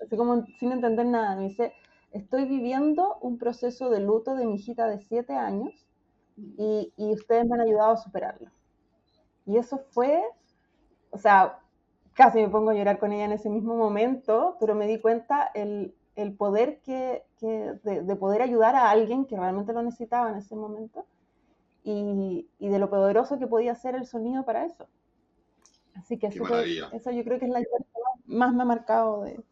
así 0.00 0.16
como 0.16 0.44
sin 0.58 0.72
entender 0.72 1.06
nada, 1.06 1.36
me 1.36 1.48
dice, 1.48 1.72
estoy 2.12 2.44
viviendo 2.44 3.18
un 3.20 3.38
proceso 3.38 3.90
de 3.90 4.00
luto 4.00 4.34
de 4.34 4.46
mi 4.46 4.56
hijita 4.56 4.86
de 4.86 4.98
siete 4.98 5.34
años 5.34 5.86
y, 6.36 6.92
y, 6.96 7.12
ustedes 7.12 7.46
me 7.46 7.54
han 7.54 7.60
ayudado 7.62 7.92
a 7.92 7.96
superarlo. 7.96 8.50
Y 9.46 9.58
eso 9.58 9.78
fue, 9.90 10.22
o 11.10 11.18
sea, 11.18 11.60
casi 12.14 12.38
me 12.40 12.48
pongo 12.48 12.70
a 12.70 12.74
llorar 12.74 12.98
con 12.98 13.12
ella 13.12 13.24
en 13.24 13.32
ese 13.32 13.50
mismo 13.50 13.76
momento, 13.76 14.56
pero 14.60 14.74
me 14.74 14.86
di 14.86 15.00
cuenta 15.00 15.50
el, 15.54 15.94
el 16.16 16.34
poder 16.34 16.80
que, 16.80 17.24
que 17.38 17.74
de, 17.82 18.02
de, 18.02 18.16
poder 18.16 18.42
ayudar 18.42 18.76
a 18.76 18.90
alguien 18.90 19.26
que 19.26 19.36
realmente 19.36 19.72
lo 19.72 19.82
necesitaba 19.82 20.30
en 20.30 20.36
ese 20.36 20.56
momento 20.56 21.06
y, 21.84 22.48
de 22.58 22.78
lo 22.78 22.90
poderoso 22.90 23.38
que 23.38 23.46
podía 23.46 23.74
ser 23.74 23.94
el 23.94 24.06
sonido 24.06 24.44
para 24.44 24.64
eso. 24.64 24.88
Así 25.94 26.18
que 26.18 26.28
eso, 26.28 26.44
eso, 26.92 27.10
yo 27.10 27.24
creo 27.24 27.38
que 27.38 27.44
es 27.44 27.50
la 27.50 27.60
historia 27.60 27.86
que 27.92 28.34
más 28.34 28.54
me 28.54 28.62
ha 28.62 28.66
marcado 28.66 29.22
de, 29.22 29.42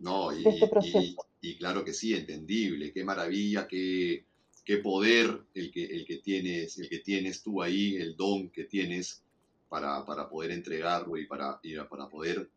no, 0.00 0.36
y, 0.36 0.46
este 0.46 0.66
proceso. 0.66 1.26
Y, 1.40 1.56
claro 1.56 1.84
que 1.84 1.94
sí, 1.94 2.14
entendible, 2.14 2.92
qué 2.92 3.04
maravilla, 3.04 3.66
qué, 3.68 4.24
qué 4.64 4.78
poder 4.78 5.42
el 5.54 5.70
que, 5.70 5.84
el, 5.84 6.04
que 6.04 6.18
tienes, 6.18 6.78
el 6.78 6.88
que 6.88 6.98
tienes 6.98 7.42
tú 7.42 7.62
ahí, 7.62 7.96
el 7.96 8.16
don 8.16 8.50
que 8.50 8.64
tienes 8.64 9.22
para, 9.68 10.04
para 10.04 10.28
poder 10.28 10.50
entregarlo 10.50 11.16
y 11.16 11.26
para, 11.26 11.60
y 11.62 11.76
para 11.76 12.08
poder 12.08 12.50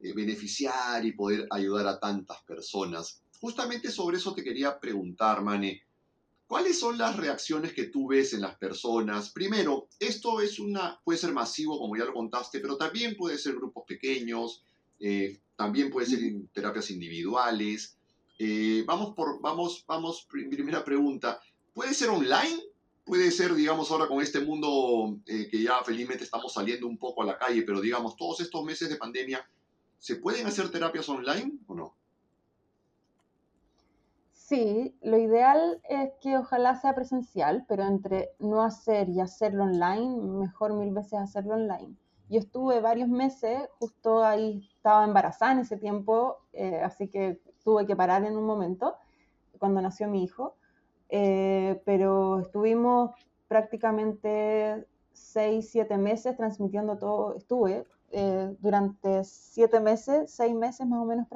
eh, 0.00 0.12
beneficiar 0.12 1.04
y 1.04 1.12
poder 1.12 1.46
ayudar 1.50 1.86
a 1.86 1.98
tantas 1.98 2.42
personas. 2.42 3.20
Justamente 3.40 3.90
sobre 3.90 4.16
eso 4.16 4.34
te 4.34 4.42
quería 4.42 4.78
preguntar, 4.78 5.42
Mane. 5.42 5.82
¿Cuáles 6.46 6.78
son 6.78 6.96
las 6.96 7.14
reacciones 7.16 7.74
que 7.74 7.84
tú 7.84 8.08
ves 8.08 8.32
en 8.32 8.40
las 8.40 8.56
personas? 8.56 9.30
Primero, 9.30 9.88
esto 10.00 10.40
es 10.40 10.58
una, 10.58 10.98
puede 11.04 11.18
ser 11.18 11.32
masivo, 11.32 11.78
como 11.78 11.94
ya 11.94 12.06
lo 12.06 12.14
contaste, 12.14 12.60
pero 12.60 12.78
también 12.78 13.16
puede 13.16 13.36
ser 13.36 13.54
grupos 13.54 13.84
pequeños, 13.86 14.64
eh, 15.00 15.40
también 15.56 15.90
puede 15.90 16.06
ser 16.06 16.20
terapias 16.52 16.90
individuales. 16.90 17.98
Eh, 18.38 18.84
vamos 18.86 19.14
por, 19.14 19.40
vamos, 19.40 19.84
vamos, 19.86 20.26
primera 20.28 20.84
pregunta, 20.84 21.40
¿puede 21.74 21.94
ser 21.94 22.10
online? 22.10 22.62
Puede 23.04 23.30
ser, 23.30 23.54
digamos, 23.54 23.90
ahora 23.90 24.06
con 24.06 24.20
este 24.20 24.40
mundo 24.40 25.18
eh, 25.26 25.48
que 25.50 25.62
ya 25.62 25.82
felizmente 25.82 26.24
estamos 26.24 26.52
saliendo 26.52 26.86
un 26.86 26.98
poco 26.98 27.22
a 27.22 27.26
la 27.26 27.38
calle, 27.38 27.62
pero 27.62 27.80
digamos, 27.80 28.16
todos 28.16 28.40
estos 28.40 28.62
meses 28.64 28.90
de 28.90 28.96
pandemia, 28.96 29.48
¿se 29.98 30.16
pueden 30.16 30.46
hacer 30.46 30.70
terapias 30.70 31.08
online 31.08 31.58
o 31.66 31.74
no? 31.74 31.96
Sí, 34.48 34.96
lo 35.02 35.18
ideal 35.18 35.80
es 35.90 36.10
que 36.22 36.38
ojalá 36.38 36.74
sea 36.76 36.94
presencial, 36.94 37.66
pero 37.68 37.84
entre 37.84 38.30
no 38.38 38.62
hacer 38.62 39.08
y 39.08 39.20
hacerlo 39.20 39.64
online, 39.64 40.22
mejor 40.22 40.72
mil 40.72 40.94
veces 40.94 41.18
hacerlo 41.18 41.54
online. 41.54 41.96
Yo 42.30 42.38
estuve 42.38 42.80
varios 42.80 43.08
meses, 43.08 43.68
justo 43.78 44.24
ahí 44.24 44.68
estaba 44.88 45.04
embarazada 45.04 45.52
en 45.52 45.58
ese 45.58 45.76
tiempo, 45.76 46.38
eh, 46.54 46.80
así 46.82 47.08
que 47.08 47.42
tuve 47.62 47.84
que 47.84 47.94
parar 47.94 48.24
en 48.24 48.38
un 48.38 48.46
momento 48.46 48.96
cuando 49.58 49.82
nació 49.82 50.08
mi 50.08 50.24
hijo, 50.24 50.56
eh, 51.10 51.82
pero 51.84 52.40
estuvimos 52.40 53.10
prácticamente 53.48 54.86
seis, 55.12 55.68
siete 55.70 55.98
meses 55.98 56.38
transmitiendo 56.38 56.96
todo, 56.96 57.36
estuve 57.36 57.84
eh, 58.12 58.56
durante 58.60 59.24
siete 59.24 59.78
meses, 59.78 60.30
seis 60.30 60.54
meses 60.54 60.86
más 60.86 61.02
o 61.02 61.04
menos 61.04 61.26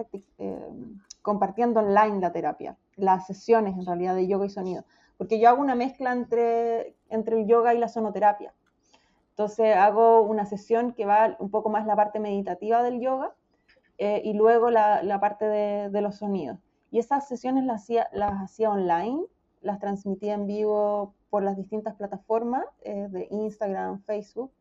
compartiendo 1.21 1.81
online 1.81 2.21
la 2.21 2.33
terapia 2.33 2.79
las 2.97 3.27
sesiones 3.27 3.77
en 3.77 3.85
realidad 3.85 4.15
de 4.15 4.29
yoga 4.29 4.47
y 4.47 4.51
sonido, 4.51 4.85
porque 5.19 5.39
yo 5.39 5.51
hago 5.51 5.61
una 5.61 5.75
mezcla 5.75 6.13
entre, 6.13 6.97
entre 7.11 7.39
el 7.43 7.47
yoga 7.47 7.75
y 7.75 7.79
la 7.79 7.89
sonoterapia. 7.89 8.55
Entonces 9.33 9.77
hago 9.77 10.23
una 10.23 10.47
sesión 10.47 10.95
que 10.95 11.05
va 11.05 11.37
un 11.39 11.51
poco 11.51 11.69
más 11.69 11.87
la 11.87 11.97
parte 11.97 12.19
meditativa 12.19 12.83
del 12.83 12.99
yoga 12.99 13.35
eh, 13.99 14.23
y 14.25 14.35
luego 14.35 14.71
la, 14.71 15.19
parte 15.21 15.45
de, 15.47 15.91
de, 15.91 16.01
los 16.01 16.17
sonidos. 16.17 16.59
Y 16.91 16.99
esas 16.99 17.27
sesiones 17.29 17.65
las 17.65 17.83
hacía, 17.83 18.09
las 18.13 18.33
hacía 18.33 18.71
online, 18.71 19.25
las 19.61 19.79
transmitía 19.79 20.35
en 20.35 20.47
vivo 20.47 21.15
por 21.31 21.43
las 21.43 21.57
distintas 21.57 21.95
plataformas 21.95 22.65
eh, 22.83 23.09
de 23.11 23.29
Instagram, 23.31 24.03
Facebook, 24.03 24.53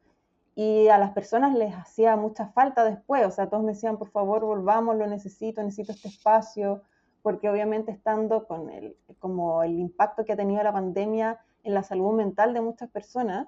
y 0.56 0.88
a 0.90 0.98
las 0.98 1.12
personas 1.12 1.54
les 1.54 1.74
hacía 1.74 2.16
mucha 2.16 2.48
falta 2.48 2.84
después, 2.84 3.26
o 3.26 3.32
sea, 3.32 3.50
todos 3.50 3.64
me 3.64 3.74
decían, 3.74 3.98
por 3.98 4.10
favor, 4.10 4.46
volvamos, 4.46 4.96
lo 4.96 5.08
necesito, 5.08 5.64
necesito 5.64 5.92
este 5.92 6.08
espacio, 6.08 6.82
porque 7.22 7.50
obviamente 7.50 7.92
estando 7.92 8.48
con 8.48 8.70
el, 8.70 8.96
como 9.20 9.64
el 9.64 9.80
impacto 9.80 10.26
que 10.26 10.34
ha 10.34 10.38
tenido 10.38 10.64
la 10.64 10.74
pandemia 10.74 11.40
en 11.64 11.74
la 11.74 11.84
salud 11.84 12.14
mental 12.14 12.54
de 12.54 12.62
muchas 12.62 12.90
personas, 12.90 13.48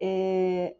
eh, 0.00 0.78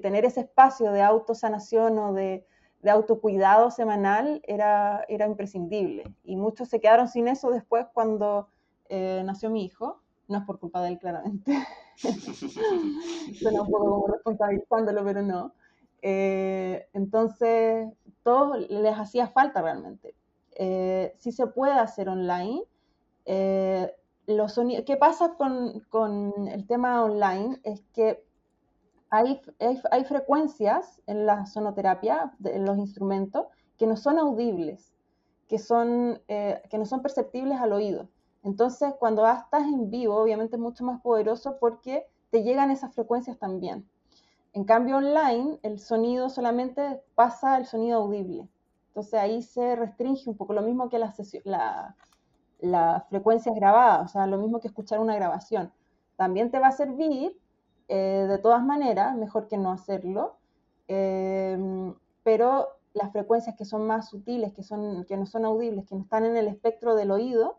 tener 0.00 0.24
ese 0.24 0.40
espacio 0.40 0.92
de 0.92 1.02
autosanación 1.02 1.98
o 1.98 2.12
de, 2.12 2.46
de 2.82 2.90
autocuidado 2.90 3.70
semanal 3.70 4.42
era, 4.44 5.04
era 5.08 5.26
imprescindible. 5.26 6.12
Y 6.24 6.36
muchos 6.36 6.68
se 6.68 6.80
quedaron 6.80 7.08
sin 7.08 7.28
eso 7.28 7.50
después 7.50 7.86
cuando 7.92 8.48
eh, 8.88 9.22
nació 9.24 9.50
mi 9.50 9.64
hijo. 9.64 10.00
No 10.28 10.38
es 10.38 10.44
por 10.44 10.58
culpa 10.58 10.82
de 10.82 10.88
él, 10.88 10.98
claramente. 10.98 11.56
Suena 13.40 13.62
un 13.62 13.70
poco 13.70 13.90
como 13.90 14.06
responsabilizándolo, 14.08 15.04
pero 15.04 15.22
no. 15.22 15.54
Eh, 16.00 16.88
entonces, 16.92 17.88
todos 18.24 18.58
les 18.68 18.98
hacía 18.98 19.28
falta 19.28 19.62
realmente. 19.62 20.14
Eh, 20.56 21.14
si 21.18 21.30
se 21.32 21.46
puede 21.46 21.74
hacer 21.74 22.08
online. 22.08 22.62
Los 24.26 24.58
¿Qué 24.86 24.96
pasa 24.96 25.34
con, 25.34 25.80
con, 25.88 26.48
el 26.48 26.66
tema 26.66 27.04
online? 27.04 27.60
Es 27.64 27.82
que 27.92 28.24
hay, 29.12 29.42
hay, 29.90 30.04
frecuencias 30.04 31.02
en 31.06 31.26
la 31.26 31.44
sonoterapia, 31.44 32.32
en 32.44 32.64
los 32.64 32.78
instrumentos, 32.78 33.44
que 33.76 33.86
no 33.86 33.94
son 33.94 34.18
audibles, 34.18 34.94
que, 35.48 35.58
son, 35.58 36.22
eh, 36.28 36.62
que 36.70 36.78
no 36.78 36.86
son 36.86 37.02
perceptibles 37.02 37.60
al 37.60 37.74
oído. 37.74 38.08
Entonces, 38.42 38.94
cuando 38.98 39.26
estás 39.26 39.64
en 39.64 39.90
vivo, 39.90 40.16
obviamente 40.16 40.56
es 40.56 40.62
mucho 40.62 40.82
más 40.84 41.02
poderoso 41.02 41.58
porque 41.60 42.06
te 42.30 42.42
llegan 42.42 42.70
esas 42.70 42.94
frecuencias 42.94 43.38
también. 43.38 43.86
En 44.54 44.64
cambio, 44.64 44.96
online, 44.96 45.58
el 45.62 45.78
sonido 45.78 46.30
solamente 46.30 47.02
pasa 47.14 47.58
el 47.58 47.66
sonido 47.66 47.98
audible. 47.98 48.48
Entonces 48.88 49.14
ahí 49.14 49.42
se 49.42 49.76
restringe 49.76 50.30
un 50.30 50.38
poco, 50.38 50.54
lo 50.54 50.62
mismo 50.62 50.88
que 50.88 50.98
las 50.98 51.20
la, 51.44 51.96
la 52.60 53.06
frecuencias 53.10 53.54
grabadas, 53.54 54.06
o 54.06 54.08
sea, 54.08 54.26
lo 54.26 54.38
mismo 54.38 54.58
que 54.58 54.68
escuchar 54.68 55.00
una 55.00 55.14
grabación. 55.14 55.70
También 56.16 56.50
te 56.50 56.58
va 56.58 56.68
a 56.68 56.72
servir, 56.72 57.38
eh, 57.88 58.26
de 58.28 58.38
todas 58.38 58.64
maneras, 58.64 59.16
mejor 59.16 59.48
que 59.48 59.58
no 59.58 59.72
hacerlo, 59.72 60.36
em, 60.88 61.94
pero 62.22 62.68
las 62.94 63.12
frecuencias 63.12 63.56
que 63.56 63.64
son 63.64 63.86
más 63.86 64.10
sutiles, 64.10 64.52
que, 64.52 64.62
son, 64.62 65.04
que 65.06 65.16
no 65.16 65.26
son 65.26 65.44
audibles, 65.44 65.86
que 65.86 65.94
no 65.94 66.02
están 66.02 66.24
en 66.24 66.36
el 66.36 66.48
espectro 66.48 66.94
del 66.94 67.10
oído, 67.10 67.58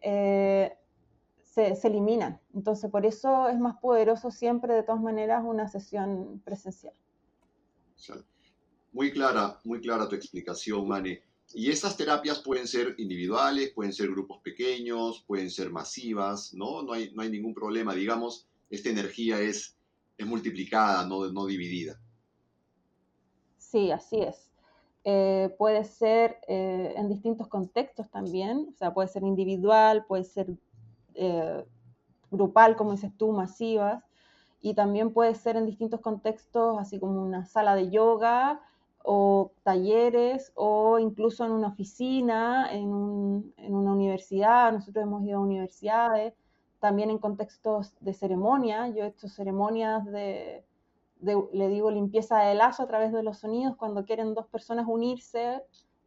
eh, 0.00 0.76
se, 1.42 1.74
eliminan. 1.84 2.40
Entonces, 2.54 2.90
por 2.90 3.04
eso 3.04 3.48
es 3.48 3.58
más 3.58 3.76
poderoso 3.78 4.30
siempre, 4.30 4.74
de 4.74 4.82
todas 4.82 5.00
maneras, 5.00 5.42
una 5.44 5.68
sesión 5.68 6.40
presencial. 6.44 6.94
Muy 8.92 9.12
clara, 9.12 9.58
muy 9.64 9.80
clara 9.80 10.08
tu 10.08 10.16
explicación, 10.16 10.88
Mane. 10.88 11.22
Y 11.54 11.70
estas 11.70 11.96
terapias 11.96 12.40
pueden 12.40 12.66
ser 12.66 12.94
individuales, 12.98 13.72
pueden 13.74 13.92
ser 13.92 14.08
grupos 14.08 14.40
pequeños, 14.42 15.22
pueden 15.26 15.50
ser 15.50 15.70
masivas, 15.70 16.54
¿no? 16.54 16.82
No 16.82 16.94
hay, 16.94 17.12
no 17.12 17.22
hay 17.22 17.30
ningún 17.30 17.52
problema. 17.52 17.94
Digamos, 17.94 18.48
esta 18.72 18.88
energía 18.88 19.38
es, 19.38 19.76
multiplicada, 20.18 21.04
no, 21.04 21.46
dividida. 21.46 21.98
Sí, 23.58 23.90
así 23.90 24.20
es. 24.20 24.48
Eh, 25.02 25.52
puede 25.58 25.82
ser 25.82 26.38
eh, 26.46 26.94
en 26.96 27.08
distintos 27.08 27.48
contextos 27.48 28.08
también, 28.08 28.68
o 28.72 28.76
sea, 28.76 28.94
puede 28.94 29.08
ser 29.08 29.24
individual, 29.24 30.04
puede 30.06 30.22
ser 30.22 30.46
eh, 31.14 31.64
grupal, 32.30 32.76
como 32.76 32.92
dices 32.92 33.10
tú, 33.16 33.32
masivas, 33.32 34.04
y 34.60 34.74
también 34.74 35.12
puede 35.12 35.34
ser 35.34 35.56
en 35.56 35.66
distintos 35.66 36.00
contextos, 36.00 36.78
así 36.78 37.00
como 37.00 37.20
una 37.20 37.44
sala 37.44 37.74
de 37.74 37.90
yoga 37.90 38.60
o 39.04 39.50
talleres 39.64 40.52
o 40.54 41.00
incluso 41.00 41.44
en 41.44 41.50
una 41.50 41.68
oficina, 41.68 42.72
en, 42.72 42.92
una 42.92 43.92
universidad, 43.92 44.72
nosotros 44.72 45.02
hemos 45.02 45.24
ido 45.24 45.38
a 45.38 45.42
universidades, 45.42 46.34
también 46.82 47.10
en 47.10 47.18
contextos 47.18 47.94
de 48.00 48.12
ceremonia, 48.12 48.88
yo 48.88 49.04
he 49.04 49.06
hecho 49.06 49.28
ceremonias 49.28 50.04
de, 50.04 50.64
le 51.20 51.68
digo, 51.68 51.92
limpieza 51.92 52.40
de 52.40 52.56
lazo 52.56 52.82
a 52.82 52.88
través 52.88 53.12
de 53.12 53.22
los 53.22 53.38
sonidos, 53.38 53.76
cuando 53.76 54.04
quieren 54.04 54.34
dos 54.34 54.48
personas 54.48 54.86
unirse, 54.88 55.62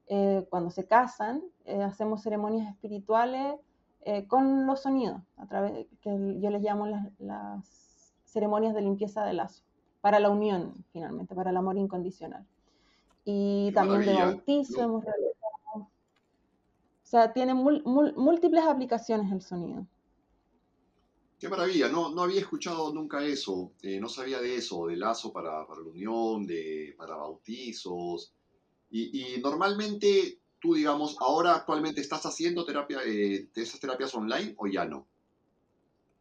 eh, 0.08 0.46
cuando 0.50 0.70
se 0.72 0.86
casan, 0.86 1.42
eh, 1.64 1.82
hacemos 1.82 2.24
ceremonias 2.24 2.70
espirituales 2.70 3.56
eh, 4.02 4.28
con 4.28 4.68
los 4.68 4.82
sonidos, 4.82 5.22
a 5.38 5.46
través 5.46 5.88
que 6.02 6.10
yo 6.42 6.50
les 6.50 6.62
llamo 6.62 6.88
las, 7.20 8.14
ceremonias 8.26 8.76
de 8.76 8.82
limpieza 8.82 9.24
de 9.24 9.32
lazo, 9.32 9.64
para 10.02 10.20
la 10.20 10.30
unión, 10.30 10.74
finalmente, 10.92 11.36
para 11.36 11.52
el 11.52 11.58
amor 11.58 11.78
incondicional. 11.78 12.46
Y 13.24 13.72
también 13.74 14.02
de 14.02 14.14
bautizo 14.14 14.82
hemos 14.82 15.06
realizado. 15.06 15.36
O 15.78 15.88
sea, 17.08 17.32
tiene 17.32 17.54
múltiples 17.54 18.66
aplicaciones 18.66 19.32
el 19.32 19.42
sonido. 19.42 19.86
Qué 21.40 21.50
maravilla, 21.50 21.90
no, 21.90 22.10
no 22.10 22.24
había 22.24 22.40
escuchado 22.40 22.94
nunca 22.94 23.24
eso, 23.24 23.72
eh, 23.82 24.00
no 24.00 24.08
sabía 24.08 24.40
de 24.40 24.56
eso, 24.56 24.88
de 24.88 24.96
lazo 24.96 25.34
para, 25.34 25.68
para 25.68 25.82
la 25.82 25.90
unión, 25.90 26.48
de, 26.48 26.96
para 26.98 27.16
bautizos. 27.16 28.34
Y, 28.90 29.42
normalmente 29.42 30.40
tú, 30.60 30.76
digamos, 30.76 31.18
ahora 31.20 31.56
actualmente 31.56 32.00
estás 32.00 32.26
haciendo 32.26 32.64
terapia, 32.64 33.00
eh, 33.06 33.50
esas 33.54 33.80
terapias 33.80 34.16
online 34.16 34.54
o 34.58 34.68
ya 34.68 34.86
no? 34.86 35.06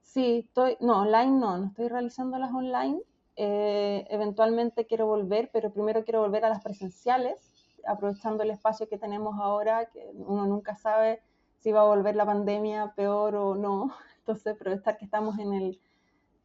Sí, 0.03 0.45
estoy, 0.47 0.77
no, 0.81 1.03
online 1.03 1.39
no, 1.39 1.59
no 1.59 1.67
estoy 1.67 1.89
realizándolas 1.89 2.53
online. 2.53 3.01
Eh, 3.37 4.07
eventualmente 4.11 4.87
quiero 4.87 5.07
volver, 5.07 5.51
pero 5.53 5.73
primero 5.73 6.05
quiero 6.05 6.21
volver 6.21 6.45
a 6.45 6.49
las 6.49 6.63
presenciales, 6.63 7.53
aprovechando 7.87 8.43
el 8.43 8.51
espacio 8.51 8.89
que 8.89 8.99
tenemos 8.99 9.39
ahora, 9.41 9.87
que 9.87 10.11
uno 10.15 10.47
nunca 10.47 10.77
sabe 10.77 11.21
si 11.61 11.73
va 11.73 11.81
a 11.81 11.85
volver 11.85 12.17
la 12.17 12.27
pandemia 12.27 12.93
peor 12.95 13.37
o 13.37 13.55
no. 13.55 13.95
Entonces, 14.27 14.55
aprovechar 14.55 14.97
que 14.97 15.05
estamos 15.05 15.39
en, 15.39 15.53
el, 15.53 15.81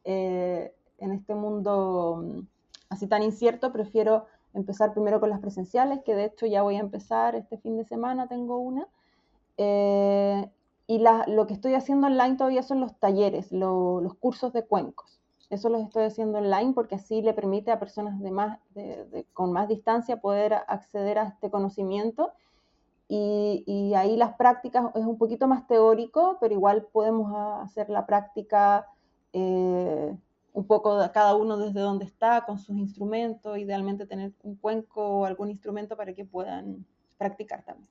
eh, 0.04 0.74
en 0.98 1.14
este 1.14 1.34
mundo 1.34 2.22
mm, 2.22 2.40
así 2.90 3.08
tan 3.08 3.24
incierto, 3.24 3.72
prefiero 3.72 4.26
empezar 4.54 4.92
primero 4.92 5.22
con 5.22 5.30
las 5.30 5.40
presenciales, 5.40 6.02
que 6.04 6.14
de 6.14 6.26
hecho 6.26 6.46
ya 6.46 6.62
voy 6.62 6.76
a 6.76 6.80
empezar 6.80 7.36
este 7.36 7.58
fin 7.58 7.78
de 7.78 7.86
semana, 7.86 8.28
tengo 8.28 8.58
una. 8.58 8.86
Eh, 9.56 10.50
y 10.88 11.00
lo 11.00 11.48
que 11.48 11.54
estoy 11.54 11.76
haciendo 11.76 12.08
online 12.08 12.36
todavía 12.36 12.64
son 12.64 12.82
los 12.82 12.98
talleres, 13.00 13.52
los 13.54 14.14
cursos 14.16 14.52
de 14.52 14.66
cuencos. 14.66 15.22
Eso 15.50 15.70
los 15.70 15.82
estoy 15.84 16.04
haciendo 16.04 16.40
online 16.40 16.74
porque 16.74 16.96
así 16.96 17.22
le 17.22 17.34
permite 17.34 17.72
a 17.72 17.80
personas 17.80 18.20
de 18.20 18.32
más, 18.32 18.60
con 19.34 19.54
más 19.54 19.70
distancia 19.70 20.20
poder 20.20 20.54
acceder 20.68 21.20
a 21.20 21.28
este 21.28 21.50
conocimiento 21.50 22.34
y, 23.12 23.94
ahí 23.96 24.16
las 24.16 24.36
prácticas 24.36 24.86
es 24.94 25.04
un 25.04 25.18
poquito 25.18 25.48
más 25.48 25.66
teórico, 25.68 26.38
pero 26.40 26.54
igual 26.54 26.88
podemos 26.92 27.34
hacer 27.64 27.90
la 27.90 28.06
práctica 28.06 28.86
eh, 29.34 30.16
un 30.54 30.68
poco 30.68 31.00
de 31.00 31.12
cada 31.12 31.36
uno 31.36 31.58
desde 31.58 31.80
donde 31.80 32.06
está, 32.06 32.46
con 32.46 32.60
sus 32.60 32.78
instrumentos, 32.78 33.58
idealmente 33.58 34.06
tener 34.06 34.34
un 34.44 34.56
cuenco 34.56 35.02
o 35.04 35.26
algún 35.26 35.50
instrumento 35.50 35.98
para 35.98 36.14
que 36.14 36.24
puedan 36.24 36.86
practicar 37.18 37.66
también. 37.66 37.90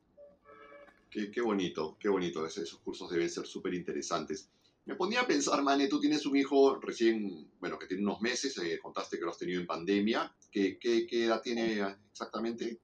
Qué, 1.11 1.40
bonito, 1.40 1.96
qué 1.98 2.09
bonito. 2.09 2.46
esos 2.46 2.78
cursos 2.78 3.11
deben 3.11 3.28
ser 3.28 3.44
súper 3.44 3.74
interesantes. 3.74 4.48
Me 4.85 4.94
ponía 4.94 5.22
a 5.22 5.26
pensar, 5.26 5.62
Mane, 5.62 5.88
tú 5.88 5.98
tienes 5.98 6.24
un 6.26 6.37
hijo 6.37 6.76
recién, 6.76 7.50
bueno, 7.59 7.76
que 7.76 7.87
tiene 7.87 8.04
unos 8.04 8.20
meses, 8.20 8.57
eh, 8.59 8.78
contaste 8.81 9.18
que 9.18 9.24
lo 9.24 9.33
has 9.33 9.38
tenido 9.38 9.61
en 9.61 9.66
pandemia. 9.66 10.33
¿Qué, 10.50 10.78
qué, 10.78 11.07
qué 11.09 11.24
edad 11.24 11.42
tiene 11.42 11.83
exactamente? 12.11 12.78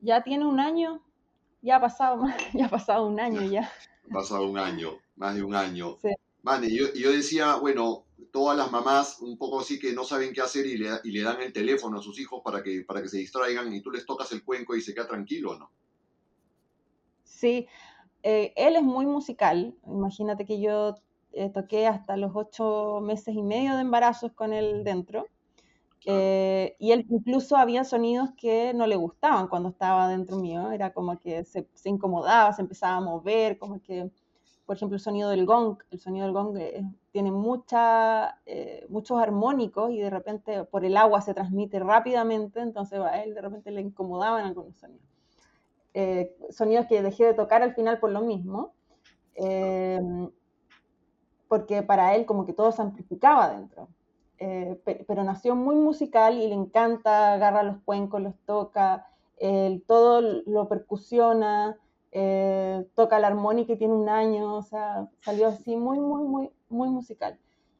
Ya 0.00 0.22
tiene 0.22 0.44
un 0.44 0.60
año, 0.60 1.02
ya 1.62 1.76
ha 1.76 1.80
pasado, 1.80 2.24
ya 2.52 2.66
ha 2.66 2.68
pasado 2.68 3.06
un 3.06 3.18
año 3.18 3.42
ya. 3.42 3.70
Ha 4.10 4.12
pasado 4.12 4.48
un 4.48 4.58
año, 4.58 4.98
más 5.16 5.34
de 5.34 5.42
un 5.42 5.54
año. 5.54 5.96
Sí. 6.02 6.10
Vale, 6.42 6.74
yo, 6.74 6.92
yo 6.92 7.12
decía, 7.12 7.54
bueno, 7.56 8.04
todas 8.32 8.56
las 8.56 8.70
mamás 8.72 9.20
un 9.20 9.38
poco 9.38 9.60
así 9.60 9.78
que 9.78 9.92
no 9.92 10.04
saben 10.04 10.32
qué 10.32 10.40
hacer 10.40 10.66
y 10.66 10.76
le, 10.76 10.90
y 11.04 11.12
le 11.12 11.22
dan 11.22 11.40
el 11.40 11.52
teléfono 11.52 11.98
a 11.98 12.02
sus 12.02 12.18
hijos 12.18 12.42
para 12.44 12.62
que, 12.62 12.82
para 12.82 13.00
que 13.00 13.08
se 13.08 13.18
distraigan 13.18 13.72
y 13.72 13.80
tú 13.80 13.90
les 13.90 14.04
tocas 14.04 14.32
el 14.32 14.42
cuenco 14.42 14.74
y 14.74 14.80
se 14.80 14.92
queda 14.92 15.06
tranquilo, 15.06 15.56
¿no? 15.56 15.70
Sí, 17.22 17.68
eh, 18.22 18.52
él 18.56 18.76
es 18.76 18.82
muy 18.82 19.06
musical. 19.06 19.74
Imagínate 19.86 20.44
que 20.44 20.60
yo 20.60 20.96
eh, 21.32 21.50
toqué 21.50 21.86
hasta 21.86 22.16
los 22.16 22.32
ocho 22.34 23.00
meses 23.02 23.34
y 23.34 23.42
medio 23.42 23.74
de 23.74 23.82
embarazos 23.82 24.32
con 24.32 24.52
él 24.52 24.82
dentro. 24.84 25.26
Eh, 26.04 26.74
y 26.80 26.92
él 26.92 27.06
incluso 27.08 27.56
había 27.56 27.84
sonidos 27.84 28.30
que 28.36 28.74
no 28.74 28.86
le 28.86 28.96
gustaban 28.96 29.46
cuando 29.48 29.68
estaba 29.68 30.08
dentro 30.08 30.36
mío, 30.36 30.72
era 30.72 30.92
como 30.92 31.18
que 31.18 31.44
se, 31.44 31.68
se, 31.74 31.88
incomodaba, 31.90 32.52
se 32.52 32.62
empezaba 32.62 32.96
a 32.96 33.00
mover, 33.00 33.58
como 33.58 33.80
que, 33.80 34.10
por 34.66 34.76
ejemplo, 34.76 34.96
el 34.96 35.00
sonido 35.00 35.30
del 35.30 35.46
gong, 35.46 35.78
el 35.90 36.00
sonido 36.00 36.26
del 36.26 36.34
gong 36.34 36.56
eh, 36.58 36.82
tiene 37.12 37.30
mucha, 37.30 38.40
eh, 38.46 38.84
muchos 38.88 39.20
armónicos 39.20 39.92
y 39.92 40.00
de 40.00 40.10
repente 40.10 40.64
por 40.64 40.84
el 40.84 40.96
agua 40.96 41.20
se 41.20 41.34
transmite 41.34 41.78
rápidamente, 41.78 42.60
entonces 42.60 42.98
a 43.00 43.22
él 43.22 43.34
de 43.34 43.40
repente 43.40 43.70
le 43.70 43.82
incomodaban 43.82 44.44
algunos 44.44 44.76
sonidos. 44.78 45.06
sonidos 46.50 46.86
que 46.86 47.02
dejé 47.02 47.26
de 47.26 47.34
tocar 47.34 47.62
al 47.62 47.74
final 47.74 48.00
por 48.00 48.10
lo 48.10 48.22
mismo, 48.22 48.74
porque 51.48 51.82
para 51.82 52.14
él 52.16 52.26
como 52.26 52.46
que 52.46 52.52
todo 52.54 52.72
se 52.72 52.82
amplificaba 52.82 53.50
dentro. 53.50 53.88
Eh, 54.44 54.76
pero 55.06 55.22
nació 55.22 55.54
muy 55.54 55.76
musical 55.76 56.36
y 56.36 56.48
le 56.48 56.54
encanta, 56.54 57.34
agarra 57.34 57.62
los 57.62 57.76
cuencos, 57.84 58.20
los 58.20 58.34
toca, 58.44 59.06
todo 59.86 60.20
lo 60.20 60.68
percusiona, 60.68 61.76
eh, 62.10 62.84
toca 62.94 63.20
la 63.20 63.28
armónica 63.28 63.72
y 63.72 63.78
tiene 63.78 63.94
un 63.94 64.08
año, 64.08 64.56
o 64.56 64.62
sea, 64.62 65.08
salió 65.20 65.46
así 65.46 65.76
muy, 65.76 66.00
muy, 66.00 66.24
muy, 66.24 66.50
muy 66.68 66.88
musical. 66.88 67.38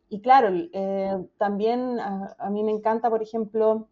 Y 0.08 0.20
claro, 0.20 0.50
eh, 0.72 1.26
también 1.36 1.98
a, 1.98 2.36
a, 2.38 2.48
mí 2.50 2.62
me 2.62 2.70
encanta, 2.70 3.10
por 3.10 3.22
ejemplo, 3.22 3.88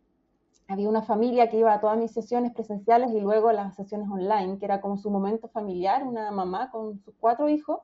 había 0.69 0.89
una 0.89 1.03
familia 1.03 1.51
que 1.51 1.59
iba 1.59 1.75
a 1.75 1.81
todas 1.81 1.99
mis 1.99 2.13
sesiones 2.13 2.53
presenciales 2.53 3.13
y 3.13 3.21
luego 3.21 3.49
a 3.49 3.53
las 3.53 3.75
sesiones 3.75 4.09
online, 4.09 4.59
que 4.59 4.65
era 4.65 4.81
como 4.81 4.97
su 4.97 5.11
momento 5.11 5.49
familiar, 5.49 6.05
una 6.05 6.31
mamá 6.31 6.71
con 6.71 7.01
sus 7.01 7.15
cuatro 7.19 7.49
hijos, 7.49 7.81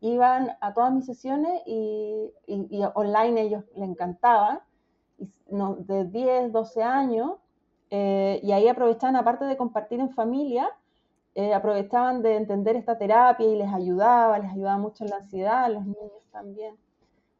iban 0.00 0.52
a 0.60 0.74
todas 0.74 0.92
mis 0.92 1.06
sesiones 1.06 1.62
y, 1.66 2.32
online 2.94 3.40
ellos 3.40 3.64
le 3.74 3.84
encantaban, 3.84 4.60
de 5.18 6.04
10, 6.04 6.52
12 6.52 6.82
años, 6.82 7.32
eh, 7.90 8.40
y 8.42 8.52
ahí 8.52 8.68
aprovechaban, 8.68 9.16
aparte 9.16 9.44
de 9.44 9.56
compartir 9.56 10.00
en 10.00 10.10
familia, 10.10 10.68
eh, 11.34 11.54
aprovechaban 11.54 12.22
de 12.22 12.36
entender 12.36 12.76
esta 12.76 12.98
terapia 12.98 13.46
y 13.46 13.56
les 13.56 13.72
ayudaba, 13.72 14.38
les 14.38 14.52
ayudaba 14.52 14.78
mucho 14.78 15.04
en 15.04 15.10
la 15.10 15.16
ansiedad, 15.16 15.64
a 15.64 15.68
los 15.68 15.84
niños 15.84 16.22
también. 16.30 16.76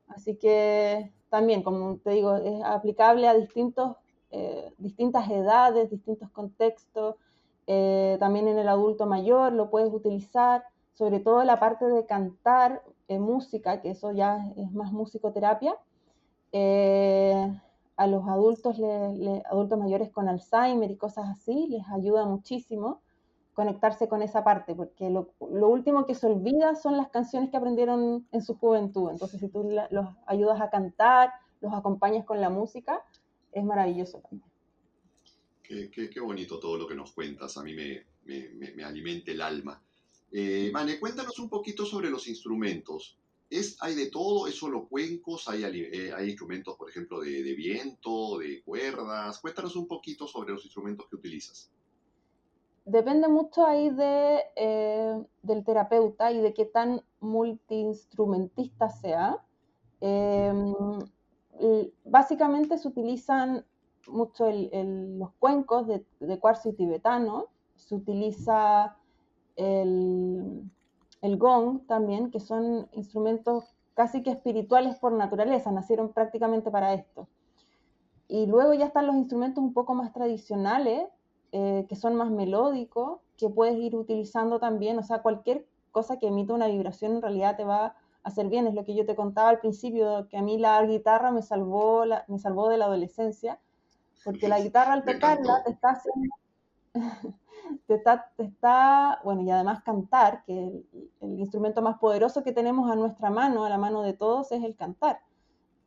Así 0.09 0.37
que 0.37 1.13
también, 1.29 1.63
como 1.63 1.99
te 1.99 2.11
digo, 2.11 2.37
es 2.37 2.63
aplicable 2.65 3.29
a 3.29 3.35
distintos, 3.35 3.97
eh, 4.31 4.73
distintas 4.79 5.31
edades, 5.31 5.91
distintos 5.91 6.31
contextos. 6.31 7.17
También 8.19 8.49
en 8.49 8.59
el 8.59 8.69
adulto 8.69 9.05
mayor 9.05 9.53
lo 9.53 9.69
puedes 9.69 9.93
utilizar, 9.93 10.65
sobre 10.99 11.21
todo 11.21 11.45
la 11.45 11.61
parte 11.61 11.87
de 11.87 12.07
cantar 12.07 12.83
música, 13.09 13.81
que 13.81 13.91
eso 13.91 14.11
ya 14.13 14.53
es 14.57 14.73
más 14.73 14.93
musicoterapia. 14.93 15.77
a 17.97 18.07
los 18.07 18.29
adultos, 18.29 18.77
adultos 19.51 19.79
mayores 19.79 20.11
con 20.11 20.29
Alzheimer 20.29 20.91
y 20.91 20.97
cosas 20.97 21.29
así, 21.29 21.69
les 21.69 21.87
ayuda 21.89 22.25
muchísimo 22.27 23.01
conectarse 23.55 24.09
con 24.09 24.23
esa 24.23 24.45
parte, 24.45 24.75
porque 24.75 25.11
lo, 25.11 25.33
último 25.41 26.07
que 26.07 26.15
se 26.15 26.27
olvida 26.27 26.77
son 26.77 26.97
las 26.97 27.09
canciones 27.11 27.51
que 27.51 27.57
aprendieron 27.57 28.27
en 28.31 28.43
su 28.43 28.57
juventud. 28.57 29.11
Entonces, 29.11 29.41
si 29.41 29.49
tú 29.49 29.69
los 29.91 30.07
ayudas 30.27 30.61
a 30.61 30.71
cantar, 30.71 31.33
los 31.61 31.73
acompañas 31.73 32.25
con 32.25 32.41
la 32.41 32.51
música, 32.51 33.03
es 33.53 33.65
maravilloso 33.65 34.21
también. 34.21 34.49
Qué, 35.63 36.21
bonito 36.21 36.59
todo 36.59 36.77
lo 36.79 36.87
que 36.87 36.95
nos 36.95 37.13
cuentas, 37.13 37.57
a 37.57 37.63
mí 37.63 37.75
me, 37.75 38.05
me, 38.25 38.85
alimenta 38.85 39.31
el 39.33 39.41
alma. 39.41 39.83
Eh, 40.33 40.71
Mane, 40.73 40.99
cuéntanos 40.99 41.39
un 41.39 41.49
poquito 41.49 41.85
sobre 41.85 42.11
los 42.11 42.29
instrumentos. 42.29 43.19
¿Es, 43.51 43.77
¿Hay 43.81 43.95
de 43.95 44.11
todo? 44.11 44.47
¿Es 44.47 44.57
solo 44.57 44.89
cuencos? 44.89 45.49
¿Hay, 45.49 45.65
eh, 45.65 46.13
hay 46.15 46.29
instrumentos, 46.29 46.77
por 46.77 46.91
ejemplo, 46.91 47.21
de, 47.21 47.43
de 47.43 47.55
viento, 47.55 48.39
de 48.39 48.63
cuerdas? 48.63 49.39
Cuéntanos 49.41 49.75
un 49.77 49.89
poquito 49.89 50.27
sobre 50.27 50.53
los 50.53 50.65
instrumentos 50.65 51.07
que 51.09 51.17
utilizas 51.17 51.71
depende 52.89 53.29
mucho 53.29 53.67
ahí 53.67 53.91
de, 53.91 54.41
eh, 54.57 55.23
del 55.43 55.65
terapeuta 55.65 56.33
y 56.33 56.41
de 56.41 56.55
qué 56.55 56.65
tan 56.65 57.03
multiinstrumentista 57.21 58.89
sea. 58.89 59.45
Em, 60.01 60.75
básicamente 62.05 62.79
se 62.79 62.89
utilizan 62.89 63.65
mucho 64.07 64.51
los 64.51 65.31
cuencos 65.39 65.87
de, 65.87 66.39
cuarzo 66.39 66.71
y 66.71 66.73
tibetano, 66.73 67.49
se 67.77 67.95
utiliza 67.95 68.97
el, 69.59 70.63
el 71.21 71.37
gong 71.37 71.87
también, 71.87 72.31
que 72.31 72.41
son 72.41 72.89
instrumentos 72.93 73.65
casi 73.95 74.23
que 74.23 74.31
espirituales 74.31 74.97
por 74.97 75.13
naturaleza, 75.13 75.73
nacieron 75.73 76.13
prácticamente 76.13 76.71
para 76.71 76.95
esto. 76.95 77.29
Y 78.29 78.47
luego 78.47 78.73
ya 78.75 78.87
están 78.87 79.07
los 79.07 79.17
instrumentos 79.17 79.63
un 79.63 79.73
poco 79.73 79.95
más 79.95 80.13
tradicionales, 80.13 81.09
eh, 81.51 81.87
que 81.89 81.97
son 81.97 82.15
más 82.15 82.31
melódicos, 82.31 83.21
que 83.37 83.49
puedes 83.49 83.77
ir 83.77 83.97
utilizando 83.97 84.61
también, 84.61 84.99
o 84.99 85.03
sea, 85.03 85.23
cualquier 85.23 85.67
cosa 85.91 86.19
que 86.19 86.29
emita 86.29 86.55
una 86.55 86.69
vibración 86.69 87.17
en 87.17 87.23
realidad 87.23 87.57
te 87.57 87.65
va 87.65 87.87
a 87.87 87.97
hacer 88.23 88.49
bien, 88.49 88.67
es 88.67 88.75
lo 88.75 88.85
que 88.85 88.95
yo 88.95 89.07
te 89.07 89.17
contaba 89.17 89.49
al 89.49 89.61
principio, 89.61 90.29
que 90.29 90.37
a 90.37 90.43
mí 90.43 90.59
la 90.59 90.85
guitarra 90.85 91.33
me 91.33 91.43
salvó, 91.43 92.05
me 92.29 92.39
salvó 92.39 92.69
de 92.69 92.77
la 92.77 92.85
adolescencia, 92.85 93.59
porque 94.25 94.47
la 94.49 94.61
guitarra 94.61 94.93
al 94.93 95.05
tocarla 95.05 95.63
te 95.65 95.73
está 95.73 95.91
haciendo, 95.91 96.35
te 97.87 97.95
está, 97.95 99.21
bueno, 99.25 99.43
y 99.43 99.51
además 99.51 99.83
cantar, 99.83 100.45
que 100.45 100.59
el, 100.59 100.87
el, 101.21 101.39
instrumento 101.39 101.83
más 101.83 101.99
poderoso 101.99 102.43
que 102.43 102.53
tenemos 102.53 102.91
a 102.91 102.97
nuestra 102.97 103.31
mano, 103.31 103.65
a 103.65 103.69
la 103.69 103.79
mano 103.79 104.03
de 104.03 104.13
todos, 104.13 104.53
es 104.53 104.63
el 104.65 104.77
cantar. 104.77 105.21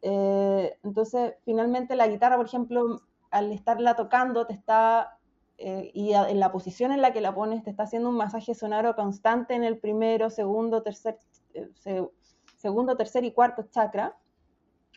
Eh, 0.02 0.78
entonces, 0.84 1.36
finalmente 1.46 1.96
la 1.96 2.08
guitarra, 2.08 2.38
por 2.38 2.46
ejemplo, 2.46 3.02
al 3.30 3.52
estarla 3.52 3.96
tocando, 3.96 4.46
te 4.46 4.54
está 4.54 5.20
eh, 5.64 5.92
y 5.94 6.14
en 6.14 6.40
la 6.40 6.52
posición 6.52 6.92
en 6.92 7.02
la 7.02 7.14
que 7.14 7.22
la 7.22 7.36
pones 7.36 7.64
te 7.64 7.70
está 7.70 7.84
haciendo 7.84 8.10
un 8.10 8.16
masaje 8.16 8.56
sonoro 8.56 8.96
constante 8.96 9.54
en 9.54 9.64
el 9.64 9.78
primero, 9.78 10.32
segundo, 10.32 10.82
tercer, 10.82 11.20
eh, 11.54 12.08
segundo, 12.58 12.98
tercer 12.98 13.24
y 13.26 13.32
cuarto 13.32 13.68
chakra 13.70 14.18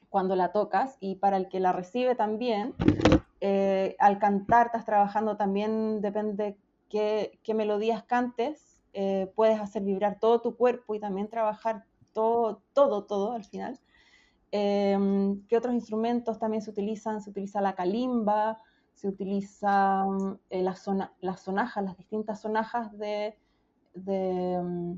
cuando 0.09 0.37
la 0.37 0.53
tocas 0.53 0.97
y 1.01 1.17
para 1.17 1.37
el 1.37 1.49
que 1.49 1.61
la 1.61 1.73
recibe 1.73 2.15
también, 2.15 2.75
eh, 3.47 3.97
al 3.99 4.19
cantar 4.19 4.67
estás 4.67 4.85
trabajando 4.85 5.37
también, 5.37 6.01
depende 6.01 6.57
qué, 6.89 7.39
melodías 7.55 8.05
cantes, 8.05 8.83
puedes 9.35 9.61
hacer 9.61 9.83
vibrar 9.83 10.21
todo 10.21 10.41
tu 10.41 10.57
cuerpo 10.57 10.95
y 10.95 11.01
también 11.01 11.29
trabajar 11.29 11.85
todo, 12.13 12.63
todo, 12.73 13.05
todo 13.05 13.33
al 13.33 13.45
final. 13.45 13.79
¿Qué 14.53 15.57
otros 15.57 15.75
instrumentos 15.75 16.39
también 16.39 16.63
se 16.63 16.71
utilizan? 16.71 17.21
Se 17.21 17.31
utiliza 17.31 17.61
la 17.61 17.75
kalimba, 17.75 18.61
se 18.95 19.09
utilizan 19.09 20.41
eh, 20.51 20.63
las, 20.63 20.83
sonajas, 20.83 21.85
las 21.85 21.97
distintas 21.97 22.41
sonajas 22.41 22.97
de, 22.97 23.37
mm, 23.95 24.95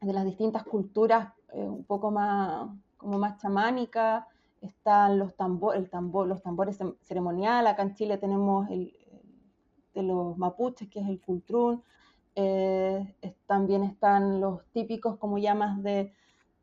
las 0.00 0.24
distintas 0.24 0.64
culturas 0.64 1.32
eh, 1.52 1.62
un 1.62 1.84
poco 1.84 2.10
más, 2.10 2.68
como 2.96 3.18
más 3.18 3.40
chamánicas, 3.40 4.24
están 4.62 5.18
los, 5.18 5.34
tambor, 5.36 5.76
el 5.76 5.90
tambor, 5.90 6.26
los 6.26 6.42
tambores 6.42 6.78
ceremoniales, 7.02 7.72
acá 7.72 7.82
en 7.82 7.94
Chile 7.94 8.16
tenemos 8.18 8.68
el, 8.70 8.92
de 9.94 10.02
los 10.02 10.38
mapuches, 10.38 10.88
que 10.88 11.00
es 11.00 11.08
el 11.08 11.20
cultrún, 11.20 11.82
eh, 12.34 13.14
también 13.46 13.82
están 13.82 14.40
los 14.40 14.64
típicos, 14.72 15.18
como 15.18 15.38
llamas, 15.38 15.82
de, 15.82 16.12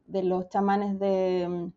de 0.07 0.23
los 0.23 0.49
chamanes 0.49 0.97
de, 0.99 1.47
mm, 1.47 1.71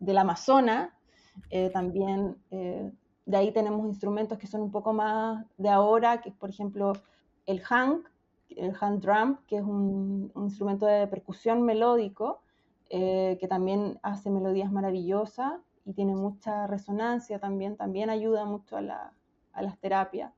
del 0.00 0.18
Amazonas, 0.18 0.90
eh, 1.50 1.70
también 1.70 2.36
eh, 2.50 2.92
de 3.24 3.36
ahí 3.36 3.52
tenemos 3.52 3.86
instrumentos 3.86 4.38
que 4.38 4.46
son 4.46 4.62
un 4.62 4.70
poco 4.70 4.92
más 4.92 5.46
de 5.56 5.68
ahora, 5.68 6.20
que 6.20 6.30
es 6.30 6.34
por 6.34 6.50
ejemplo 6.50 6.92
el 7.46 7.60
hang, 7.60 8.02
el 8.50 8.74
hand 8.80 9.00
drum, 9.00 9.38
que 9.46 9.56
es 9.56 9.62
un, 9.62 10.32
instrumento 10.36 10.86
de 10.86 11.06
percusión 11.06 11.62
melódico, 11.62 12.42
eh, 12.94 13.38
que 13.40 13.48
también 13.48 13.98
hace 14.02 14.28
melodías 14.28 14.70
maravillosas 14.70 15.54
y 15.86 15.94
tiene 15.94 16.14
mucha 16.14 16.66
resonancia 16.66 17.38
también, 17.38 17.74
también 17.78 18.10
ayuda 18.10 18.44
mucho 18.44 18.76
a, 18.76 18.82
la, 18.82 19.14
a 19.54 19.62
las 19.62 19.78
terapias. 19.78 20.30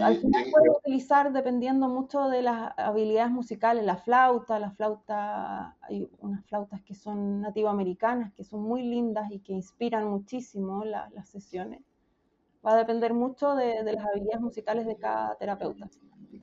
Al 0.00 0.16
final 0.16 0.44
puede 0.50 0.70
utilizar 0.70 1.30
dependiendo 1.30 1.88
mucho 1.90 2.30
de 2.30 2.40
las 2.40 2.72
habilidades 2.78 3.30
musicales, 3.30 3.84
la 3.84 3.98
flauta, 3.98 4.58
la 4.58 4.70
flauta, 4.70 5.76
hay 5.82 6.08
unas 6.20 6.42
flautas 6.46 6.80
que 6.80 6.94
son 6.94 7.42
nativoamericanas, 7.42 8.32
que 8.32 8.42
son 8.42 8.62
muy 8.62 8.82
lindas 8.82 9.30
y 9.30 9.40
que 9.40 9.52
inspiran 9.52 10.08
muchísimo 10.08 10.86
las 10.86 11.28
sesiones. 11.28 11.82
Va 12.64 12.72
a 12.72 12.76
depender 12.78 13.12
mucho 13.12 13.54
de, 13.54 13.82
las 13.84 14.06
habilidades 14.06 14.40
musicales 14.40 14.86
de 14.86 14.96
cada 14.96 15.36
terapeuta. 15.36 15.90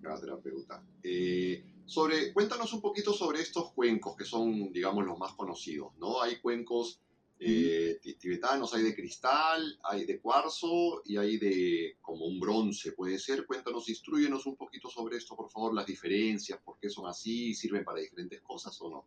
cada 0.03 0.21
terapeuta. 0.21 0.83
Eh, 1.01 1.65
sobre, 1.85 2.33
cuéntanos 2.33 2.73
un 2.73 2.81
poquito 2.81 3.13
sobre 3.13 3.41
estos 3.41 3.71
cuencos 3.73 4.15
que 4.15 4.25
son, 4.25 4.71
digamos, 4.71 5.05
los 5.05 5.17
más 5.17 5.33
conocidos, 5.33 5.93
¿no? 5.97 6.21
Hay 6.21 6.39
cuencos 6.39 7.01
eh, 7.43 7.99
tibetanos, 8.19 8.73
hay 8.75 8.83
de 8.83 8.95
cristal, 8.95 9.79
hay 9.83 10.05
de 10.05 10.19
cuarzo 10.19 11.01
y 11.03 11.17
hay 11.17 11.37
de 11.37 11.97
como 11.99 12.25
un 12.25 12.39
bronce, 12.39 12.91
puede 12.91 13.17
ser. 13.17 13.47
Cuéntanos, 13.47 13.89
instruyenos 13.89 14.45
un 14.45 14.55
poquito 14.55 14.89
sobre 14.89 15.17
esto, 15.17 15.35
por 15.35 15.49
favor, 15.49 15.73
las 15.73 15.87
diferencias, 15.87 16.59
por 16.59 16.77
qué 16.79 16.89
son 16.89 17.07
así, 17.07 17.55
sirven 17.55 17.83
para 17.83 17.99
diferentes 17.99 18.41
cosas 18.41 18.79
o 18.81 18.89
no. 18.91 19.05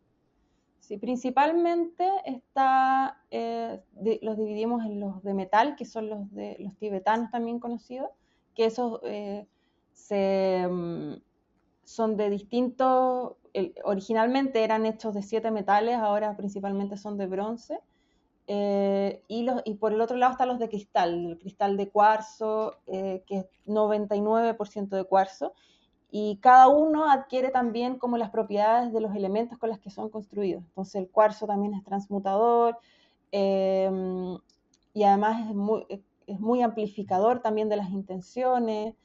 Sí, 0.81 0.97
principalmente 0.97 2.07
está, 2.25 3.23
eh, 3.31 3.81
los 4.21 4.37
dividimos 4.37 4.85
en 4.85 4.99
los 4.99 5.23
de 5.23 5.33
metal, 5.33 5.75
que 5.77 5.85
son 5.85 6.09
los 6.09 6.31
de 6.31 6.57
los 6.59 6.75
tibetanos 6.77 7.31
también 7.31 7.59
conocidos, 7.59 8.09
que 8.53 8.65
esos 8.65 8.99
eh, 9.03 9.47
se, 9.93 10.67
mm, 10.69 11.13
son 11.85 12.17
de 12.17 12.29
distintos, 12.29 13.33
originalmente 13.83 14.63
eran 14.63 14.85
hechos 14.85 15.13
de 15.13 15.23
siete 15.23 15.51
metales, 15.51 15.95
ahora 15.95 16.35
principalmente 16.35 16.97
son 16.97 17.17
de 17.17 17.27
bronce. 17.27 17.79
Eh, 18.47 19.23
y, 19.27 19.43
los, 19.43 19.61
y, 19.65 19.75
por 19.75 19.91
el 19.91 20.01
otro 20.01 20.17
lado 20.17 20.33
están 20.33 20.49
los 20.49 20.59
de 20.59 20.69
cristal, 20.69 21.31
el 21.31 21.39
cristal 21.39 21.77
de 21.77 21.89
cuarzo, 21.89 22.75
eh, 22.85 23.23
que 23.25 23.37
es 23.37 23.45
99% 23.65 24.89
de 24.89 25.03
cuarzo, 25.05 25.53
y 26.11 26.37
cada 26.37 26.67
uno 26.67 27.09
adquiere 27.09 27.49
también 27.49 27.97
como 27.97 28.17
las 28.17 28.29
propiedades 28.29 28.93
de 28.93 29.01
los 29.01 29.15
elementos 29.15 29.57
con 29.57 29.69
los 29.69 29.79
que 29.79 29.89
son 29.89 30.09
construidos. 30.09 30.63
Entonces 30.63 30.95
el 30.95 31.09
cuarzo 31.09 31.47
también 31.47 31.73
es 31.73 31.83
transmutador 31.83 32.77
em, 33.31 34.37
y 34.93 35.03
además 35.03 35.49
es 35.49 35.55
muy, 35.55 35.85
es 36.27 36.39
muy, 36.39 36.61
amplificador 36.61 37.41
también 37.41 37.69
de 37.69 37.77
las 37.77 37.89
intenciones, 37.89 38.95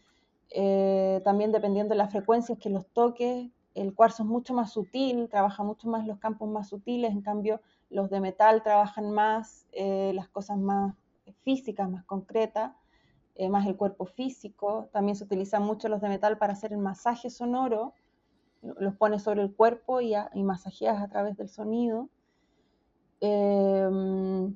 eh, 0.50 1.20
también 1.24 1.52
dependiendo 1.52 1.94
de 1.94 1.98
las 1.98 2.10
frecuencias 2.10 2.58
que 2.58 2.70
los 2.70 2.86
toques, 2.88 3.50
el 3.74 3.94
cuarzo 3.94 4.24
es 4.24 4.28
mucho 4.28 4.52
más 4.52 4.72
sutil, 4.72 5.28
trabaja 5.28 5.62
mucho 5.62 5.88
más 5.88 6.06
los 6.06 6.18
campos 6.18 6.48
más 6.48 6.68
sutiles, 6.68 7.12
en 7.12 7.22
cambio 7.22 7.60
los 7.88 8.10
de 8.10 8.20
metal 8.20 8.62
trabajan 8.62 9.10
más 9.10 9.66
eh, 9.72 10.12
las 10.14 10.28
cosas 10.28 10.58
más 10.58 10.94
físicas, 11.42 11.88
más 11.88 12.04
concretas, 12.04 12.72
eh, 13.34 13.48
más 13.48 13.66
el 13.66 13.76
cuerpo 13.76 14.06
físico. 14.06 14.88
También 14.92 15.16
se 15.16 15.24
utilizan 15.24 15.62
mucho 15.62 15.88
los 15.88 16.00
de 16.00 16.08
metal 16.08 16.38
para 16.38 16.52
hacer 16.52 16.72
el 16.72 16.78
masaje 16.78 17.30
sonoro. 17.30 17.94
Los 18.62 18.94
pones 18.96 19.22
sobre 19.22 19.42
el 19.42 19.54
cuerpo 19.54 20.00
y, 20.00 20.14
masajeas 20.34 21.00
a 21.00 21.08
través 21.08 21.36
del 21.36 21.48
sonido. 21.48 22.08
Em, 23.20 24.54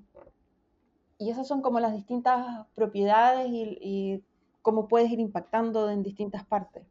y 1.18 1.30
esas 1.30 1.46
son 1.46 1.62
como 1.62 1.80
las 1.80 1.94
distintas 1.94 2.66
propiedades 2.74 3.48
y, 3.50 4.22
cómo 4.64 4.88
puedes 4.88 5.11
ir 5.11 5.20
impactando 5.20 5.90
en 5.90 6.03
distintas 6.03 6.44
partes 6.46 6.83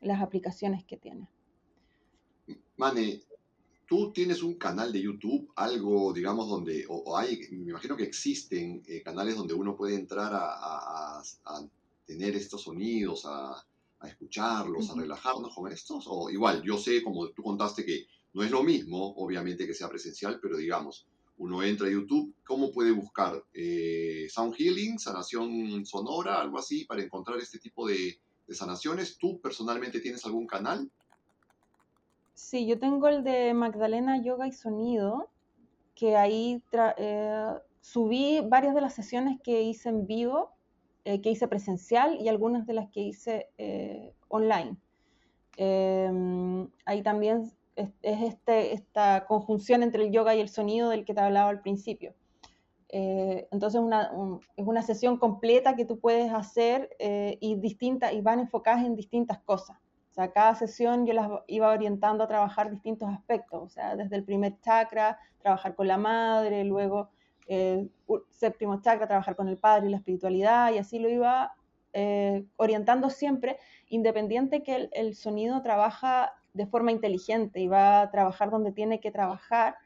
las 0.00 0.22
aplicaciones 0.22 0.82
que 0.84 0.96
tiene. 0.96 1.28
Mane, 2.78 3.20
tú 3.86 4.10
tienes 4.12 4.42
un 4.42 4.54
canal 4.54 4.90
de 4.90 5.02
YouTube, 5.02 5.52
algo, 5.54 6.14
digamos, 6.14 6.48
donde, 6.48 6.86
o, 6.88 7.14
hay, 7.18 7.38
me 7.50 7.70
imagino 7.70 7.98
que 7.98 8.04
existen 8.04 8.82
eh, 8.88 9.02
canales 9.02 9.36
donde 9.36 9.52
uno 9.52 9.76
puede 9.76 9.94
entrar 9.96 10.32
a, 10.32 11.22
tener 12.06 12.34
estos 12.34 12.62
sonidos, 12.62 13.26
a, 13.26 13.62
escucharlos, 14.04 14.88
a 14.88 14.94
relajarnos 14.94 15.54
con 15.54 15.70
estos, 15.70 16.06
o 16.08 16.30
igual, 16.30 16.62
yo 16.62 16.78
sé, 16.78 17.02
como 17.02 17.28
tú 17.28 17.42
contaste, 17.42 17.84
que 17.84 18.06
no 18.32 18.42
es 18.42 18.50
lo 18.50 18.62
mismo, 18.62 19.14
obviamente, 19.16 19.66
que 19.66 19.74
sea 19.74 19.90
presencial, 19.90 20.38
pero 20.40 20.56
digamos, 20.56 21.06
uno 21.38 21.62
entra 21.62 21.86
a 21.86 21.90
YouTube, 21.90 22.34
¿cómo 22.44 22.72
puede 22.72 22.90
buscar? 22.90 23.42
Eh, 23.54 24.26
sound 24.28 24.54
Healing, 24.54 24.98
sanación 24.98 25.86
sonora, 25.86 26.40
algo 26.40 26.58
así, 26.58 26.84
para 26.84 27.02
encontrar 27.02 27.38
este 27.38 27.58
tipo 27.58 27.86
de, 27.86 28.18
sanaciones. 28.50 29.18
¿Tú 29.18 29.40
personalmente 29.40 30.00
tienes 30.00 30.24
algún 30.24 30.46
canal? 30.46 30.90
Sí, 32.34 32.66
yo 32.66 32.78
tengo 32.78 33.08
el 33.08 33.22
de 33.22 33.54
Magdalena 33.54 34.22
Yoga 34.22 34.46
y 34.46 34.52
Sonido, 34.52 35.28
que 35.94 36.16
ahí 36.16 36.62
eh, 36.96 37.52
subí 37.80 38.40
varias 38.40 38.74
de 38.74 38.80
las 38.80 38.94
sesiones 38.94 39.38
que 39.42 39.62
hice 39.62 39.90
en 39.90 40.06
vivo, 40.06 40.52
eh, 41.04 41.20
que 41.20 41.30
hice 41.30 41.46
presencial 41.46 42.18
y 42.20 42.28
algunas 42.28 42.66
de 42.66 42.74
las 42.74 42.90
que 42.90 43.00
hice 43.00 43.48
online. 44.28 44.76
Em, 45.56 46.68
ahí 46.84 47.02
también 47.02 47.52
es, 47.78 48.22
este, 48.22 48.74
esta 48.74 49.24
conjunción 49.26 49.82
entre 49.82 50.04
el 50.04 50.12
yoga 50.12 50.34
y 50.34 50.40
el 50.40 50.48
sonido 50.48 50.90
del 50.90 51.04
que 51.04 51.14
te 51.14 51.20
hablaba 51.20 51.48
al 51.48 51.60
principio. 51.60 52.14
Eh, 52.90 53.46
entonces 53.52 53.80
es 54.56 54.66
una 54.66 54.82
sesión 54.82 55.18
completa 55.18 55.76
que 55.76 55.84
tú 55.84 56.00
puedes 56.00 56.32
hacer 56.32 56.90
eh, 56.98 57.36
y, 57.40 57.56
distinta, 57.56 58.12
y 58.12 58.20
van 58.20 58.40
enfocadas 58.40 58.84
en 58.84 58.96
distintas 58.96 59.38
cosas. 59.40 59.76
O 60.10 60.14
sea, 60.14 60.32
cada 60.32 60.54
sesión 60.54 61.06
yo 61.06 61.12
las 61.12 61.30
iba 61.46 61.70
orientando 61.70 62.24
a 62.24 62.28
trabajar 62.28 62.70
distintos 62.70 63.08
aspectos, 63.10 63.62
o 63.62 63.68
sea, 63.68 63.94
desde 63.94 64.16
el 64.16 64.24
primer 64.24 64.58
chakra, 64.60 65.18
trabajar 65.38 65.76
con 65.76 65.86
la 65.86 65.98
madre, 65.98 66.64
luego 66.64 67.10
eh, 67.46 67.88
séptimo 68.30 68.80
chakra, 68.80 69.06
trabajar 69.06 69.36
con 69.36 69.48
el 69.48 69.58
padre 69.58 69.86
y 69.86 69.90
la 69.90 69.98
espiritualidad, 69.98 70.72
y 70.72 70.78
así 70.78 70.98
lo 70.98 71.08
iba 71.08 71.54
orientando 72.56 73.10
siempre, 73.10 73.58
independiente 73.88 74.62
que 74.62 74.88
el 74.92 75.16
sonido 75.16 75.62
trabaja 75.62 76.37
de 76.52 76.66
forma 76.66 76.92
inteligente 76.92 77.60
y 77.60 77.68
va 77.68 78.02
a 78.02 78.10
trabajar 78.10 78.50
donde 78.50 78.72
tiene 78.72 79.00
que 79.00 79.10
trabajar, 79.10 79.76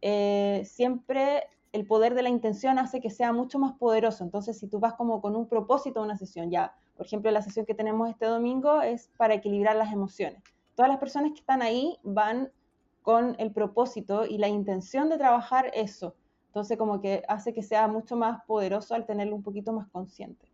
eh, 0.00 0.62
siempre 0.64 1.44
el 1.72 1.86
poder 1.86 2.14
de 2.14 2.22
la 2.22 2.28
intención 2.28 2.78
hace 2.78 3.00
que 3.00 3.10
sea 3.10 3.32
mucho 3.32 3.58
más 3.58 3.72
poderoso. 3.72 4.22
Entonces, 4.22 4.58
si 4.58 4.68
tú 4.68 4.78
vas 4.78 4.94
como 4.94 5.20
con 5.20 5.34
un 5.34 5.48
propósito 5.48 6.00
a 6.00 6.04
una 6.04 6.16
sesión, 6.16 6.50
ya, 6.50 6.72
por 6.96 7.06
ejemplo, 7.06 7.30
la 7.32 7.42
sesión 7.42 7.66
que 7.66 7.74
tenemos 7.74 8.08
este 8.08 8.26
domingo 8.26 8.80
es 8.80 9.10
para 9.16 9.34
equilibrar 9.34 9.74
las 9.74 9.92
emociones. 9.92 10.40
Todas 10.76 10.88
las 10.88 11.00
personas 11.00 11.32
que 11.32 11.40
están 11.40 11.62
ahí 11.62 11.98
van 12.04 12.52
con 13.02 13.34
el 13.38 13.50
propósito 13.52 14.24
y 14.24 14.38
la 14.38 14.46
intención 14.46 15.08
de 15.08 15.18
trabajar 15.18 15.72
eso. 15.74 16.14
Entonces, 16.46 16.78
como 16.78 17.00
que 17.00 17.24
hace 17.26 17.52
que 17.52 17.62
sea 17.62 17.88
mucho 17.88 18.16
más 18.16 18.44
poderoso 18.44 18.94
al 18.94 19.06
tenerlo 19.06 19.34
un 19.34 19.42
poquito 19.42 19.72
más 19.72 19.88
consciente. 19.88 20.46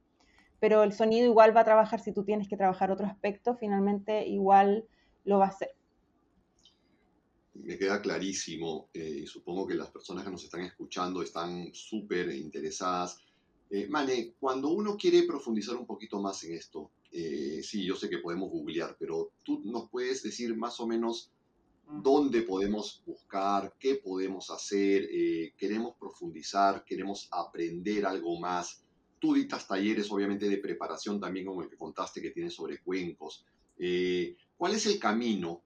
Pero 0.59 0.83
el 0.83 0.94
sonido 0.94 1.27
igual 1.27 1.55
va 1.55 1.61
a 1.61 1.64
trabajar 1.64 2.01
si 2.01 2.12
tú 2.12 2.25
tienes 2.25 2.49
que 2.49 2.57
trabajar 2.57 2.90
otro 2.90 3.07
aspecto, 3.07 3.55
finalmente 3.57 4.27
igual 4.27 4.87
lo 5.24 5.38
va 5.38 5.46
a 5.46 5.48
hacer. 5.48 5.70
Me 7.54 7.76
queda 7.76 8.00
clarísimo 8.00 8.88
eh, 8.94 9.20
y 9.22 9.26
supongo 9.26 9.66
que 9.66 9.74
las 9.74 9.90
personas 9.90 10.24
que 10.24 10.30
nos 10.30 10.44
están 10.44 10.62
escuchando 10.62 11.22
están 11.22 11.70
súper 11.74 12.35
interesadas. 12.35 13.18
Eh, 13.68 13.87
Mane, 13.88 14.35
cuando 14.40 14.68
uno 14.70 14.96
quiere 14.96 15.24
profundizar 15.24 15.76
un 15.76 15.87
poquito 15.87 16.20
más 16.20 16.42
en 16.44 16.54
esto, 16.54 16.90
eh, 17.12 17.61
sí, 17.62 17.85
yo 17.85 17.96
sé 17.96 18.09
que 18.09 18.18
podemos 18.18 18.50
googlear, 18.50 18.96
pero 18.98 19.33
tú 19.42 19.61
nos 19.64 19.90
puedes 19.90 20.22
decir 20.22 20.56
más 20.56 20.80
o 20.80 20.87
menos 20.87 21.30
dónde 22.02 22.42
podemos 22.42 23.02
buscar, 23.04 23.74
qué 23.78 23.96
podemos 23.96 24.48
hacer, 24.50 25.09
queremos 25.56 25.96
profundizar, 25.96 26.85
queremos 26.85 27.28
aprender 27.33 28.06
algo 28.06 28.38
más. 28.38 28.85
Tú 29.18 29.35
dictas 29.35 29.66
talleres, 29.66 30.11
obviamente, 30.11 30.48
de 30.48 30.59
preparación 30.59 31.20
también, 31.20 31.46
como 31.46 31.62
el 31.62 31.68
que 31.68 31.76
contaste 31.76 32.22
que 32.22 32.30
tienes 32.30 32.54
sobre 32.54 32.78
cuencos. 32.78 33.44
¿Cuál 34.61 34.75
es 34.75 34.85
el 34.85 34.99
camino 34.99 35.62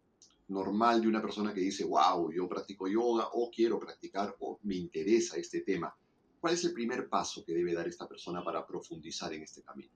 normal 0.46 1.00
de 1.00 1.08
una 1.08 1.20
persona 1.20 1.52
que 1.52 1.58
dice, 1.58 1.84
wow, 1.84 2.30
yo 2.30 2.48
practico 2.48 2.86
yoga 2.86 3.26
o 3.32 3.50
quiero 3.50 3.80
practicar 3.80 4.36
o 4.38 4.60
me 4.62 4.76
interesa 4.76 5.36
este 5.36 5.62
tema? 5.62 5.92
¿Cuál 6.40 6.54
es 6.54 6.64
el 6.64 6.72
primer 6.72 7.08
paso 7.08 7.44
que 7.44 7.54
debe 7.54 7.74
dar 7.74 7.88
esta 7.88 8.06
persona 8.06 8.44
para 8.44 8.64
profundizar 8.64 9.32
en 9.32 9.42
este 9.42 9.62
camino? 9.62 9.90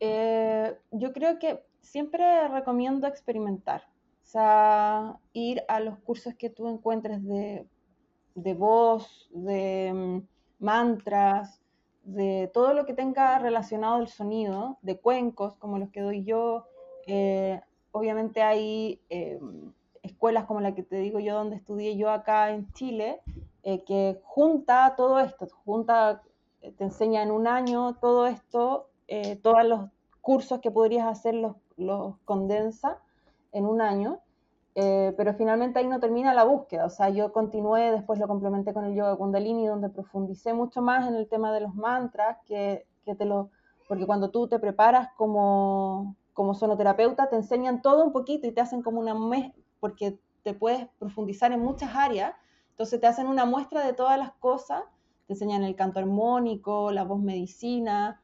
Eh, 0.00 0.76
yo 0.90 1.12
creo 1.12 1.38
que 1.38 1.62
siempre 1.80 2.48
recomiendo 2.48 3.06
experimentar, 3.06 3.84
o 4.24 4.26
sea, 4.26 5.16
ir 5.32 5.62
a 5.68 5.78
los 5.78 5.96
cursos 6.00 6.34
que 6.34 6.50
tú 6.50 6.68
encuentres 6.68 7.22
de, 7.22 7.68
de 8.34 8.54
voz, 8.54 9.30
de 9.32 9.92
mm, 9.94 10.64
mantras, 10.64 11.60
de 12.02 12.50
todo 12.52 12.74
lo 12.74 12.84
que 12.84 12.94
tenga 12.94 13.38
relacionado 13.38 13.94
al 13.94 14.08
sonido, 14.08 14.76
de 14.82 14.98
cuencos 14.98 15.54
como 15.54 15.78
los 15.78 15.90
que 15.90 16.00
doy 16.00 16.24
yo, 16.24 16.66
eh, 17.06 17.60
obviamente 17.92 18.42
hay 18.42 19.00
eh, 19.10 19.40
escuelas 20.02 20.44
como 20.44 20.60
la 20.60 20.74
que 20.74 20.82
te 20.82 20.96
digo 20.96 21.18
yo, 21.20 21.34
donde 21.34 21.56
estudié 21.56 21.96
yo 21.96 22.10
acá 22.10 22.50
en 22.50 22.72
Chile, 22.72 23.20
eh, 23.62 23.84
que 23.84 24.20
junta 24.24 24.94
todo 24.96 25.18
esto, 25.20 25.46
junta, 25.64 26.22
te 26.60 26.84
enseña 26.84 27.22
en 27.22 27.30
un 27.30 27.46
año 27.46 27.94
todo 28.00 28.26
esto, 28.26 28.88
todos 29.42 29.64
los 29.64 29.90
cursos 30.22 30.60
que 30.60 30.70
podrías 30.70 31.06
hacer 31.06 31.34
los, 31.34 31.56
los 31.76 32.16
condensa 32.24 32.98
en 33.52 33.66
un 33.66 33.82
año. 33.82 34.20
pero 34.74 35.34
finalmente 35.34 35.78
ahí 35.78 35.86
no 35.86 36.00
termina 36.00 36.32
la 36.34 36.44
búsqueda, 36.44 36.86
o 36.86 36.90
sea, 36.90 37.10
yo 37.10 37.32
continué, 37.32 37.90
después 37.90 38.18
lo 38.18 38.26
complementé 38.26 38.72
con 38.72 38.84
el 38.86 38.94
yoga 38.94 39.16
kundalini, 39.16 39.66
donde 39.66 39.90
profundicé 39.90 40.54
mucho 40.54 40.80
más 40.80 41.06
en 41.06 41.14
el 41.16 41.28
tema 41.28 41.52
de 41.52 41.60
los 41.60 41.74
mantras, 41.74 42.38
que, 42.46 42.86
que 43.04 43.14
te 43.14 43.26
lo, 43.26 43.50
porque 43.86 44.06
cuando 44.06 44.30
tú 44.30 44.48
te 44.48 44.58
preparas 44.58 45.10
como, 45.16 46.16
como 46.34 46.54
sonoterapeuta 46.54 47.30
te 47.30 47.36
enseñan 47.36 47.80
todo 47.80 48.04
un 48.04 48.12
poquito 48.12 48.46
y 48.46 48.52
te 48.52 48.60
hacen 48.60 48.82
como 48.82 49.00
una 49.00 49.14
muestra, 49.14 49.62
porque 49.80 50.18
te 50.42 50.52
puedes 50.52 50.86
profundizar 50.98 51.52
en 51.52 51.60
muchas 51.60 51.94
áreas, 51.94 52.34
entonces 52.70 53.00
te 53.00 53.06
hacen 53.06 53.28
una 53.28 53.44
muestra 53.46 53.86
de 53.86 53.94
todas 53.94 54.18
las 54.18 54.32
cosas, 54.32 54.82
te 55.26 55.32
enseñan 55.32 55.62
el 55.62 55.76
canto 55.76 56.00
armónico, 56.00 56.90
la 56.90 57.04
voz 57.04 57.20
medicina, 57.20 58.20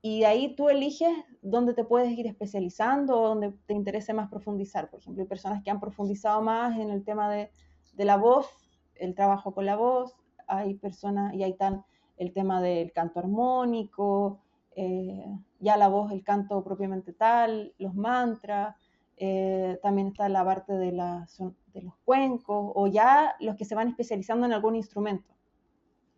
y 0.00 0.24
ahí 0.24 0.56
tú 0.56 0.68
eliges 0.68 1.12
dónde 1.42 1.74
te 1.74 1.84
puedes 1.84 2.10
ir 2.10 2.26
especializando 2.26 3.20
o 3.20 3.28
dónde 3.28 3.52
te 3.66 3.74
interese 3.74 4.12
más 4.12 4.28
profundizar. 4.28 4.90
Por 4.90 4.98
ejemplo, 4.98 5.22
hay 5.22 5.28
personas 5.28 5.62
que 5.62 5.70
han 5.70 5.78
profundizado 5.78 6.42
más 6.42 6.76
en 6.78 6.90
el 6.90 7.04
tema 7.04 7.30
de, 7.30 7.52
de 7.92 8.04
la 8.04 8.16
voz, 8.16 8.48
el 8.96 9.14
trabajo 9.14 9.54
con 9.54 9.66
la 9.66 9.76
voz, 9.76 10.16
hay 10.48 10.74
personas, 10.74 11.34
y 11.34 11.44
ahí 11.44 11.52
están 11.52 11.84
el 12.16 12.32
tema 12.32 12.60
del 12.60 12.92
canto 12.92 13.20
armónico, 13.20 14.40
eh, 14.74 15.38
ya 15.60 15.76
la 15.76 15.88
voz, 15.88 16.12
el 16.12 16.22
canto 16.22 16.62
propiamente 16.64 17.12
tal, 17.12 17.74
los 17.78 17.94
mantras, 17.94 18.76
eh, 19.16 19.78
también 19.82 20.08
está 20.08 20.28
la 20.28 20.44
parte 20.44 20.72
de, 20.72 20.92
los 20.92 21.94
cuencos 22.04 22.72
o 22.74 22.86
ya 22.86 23.34
los 23.40 23.56
que 23.56 23.64
se 23.64 23.74
van 23.74 23.88
especializando 23.88 24.46
en 24.46 24.52
algún 24.52 24.76
instrumento. 24.76 25.34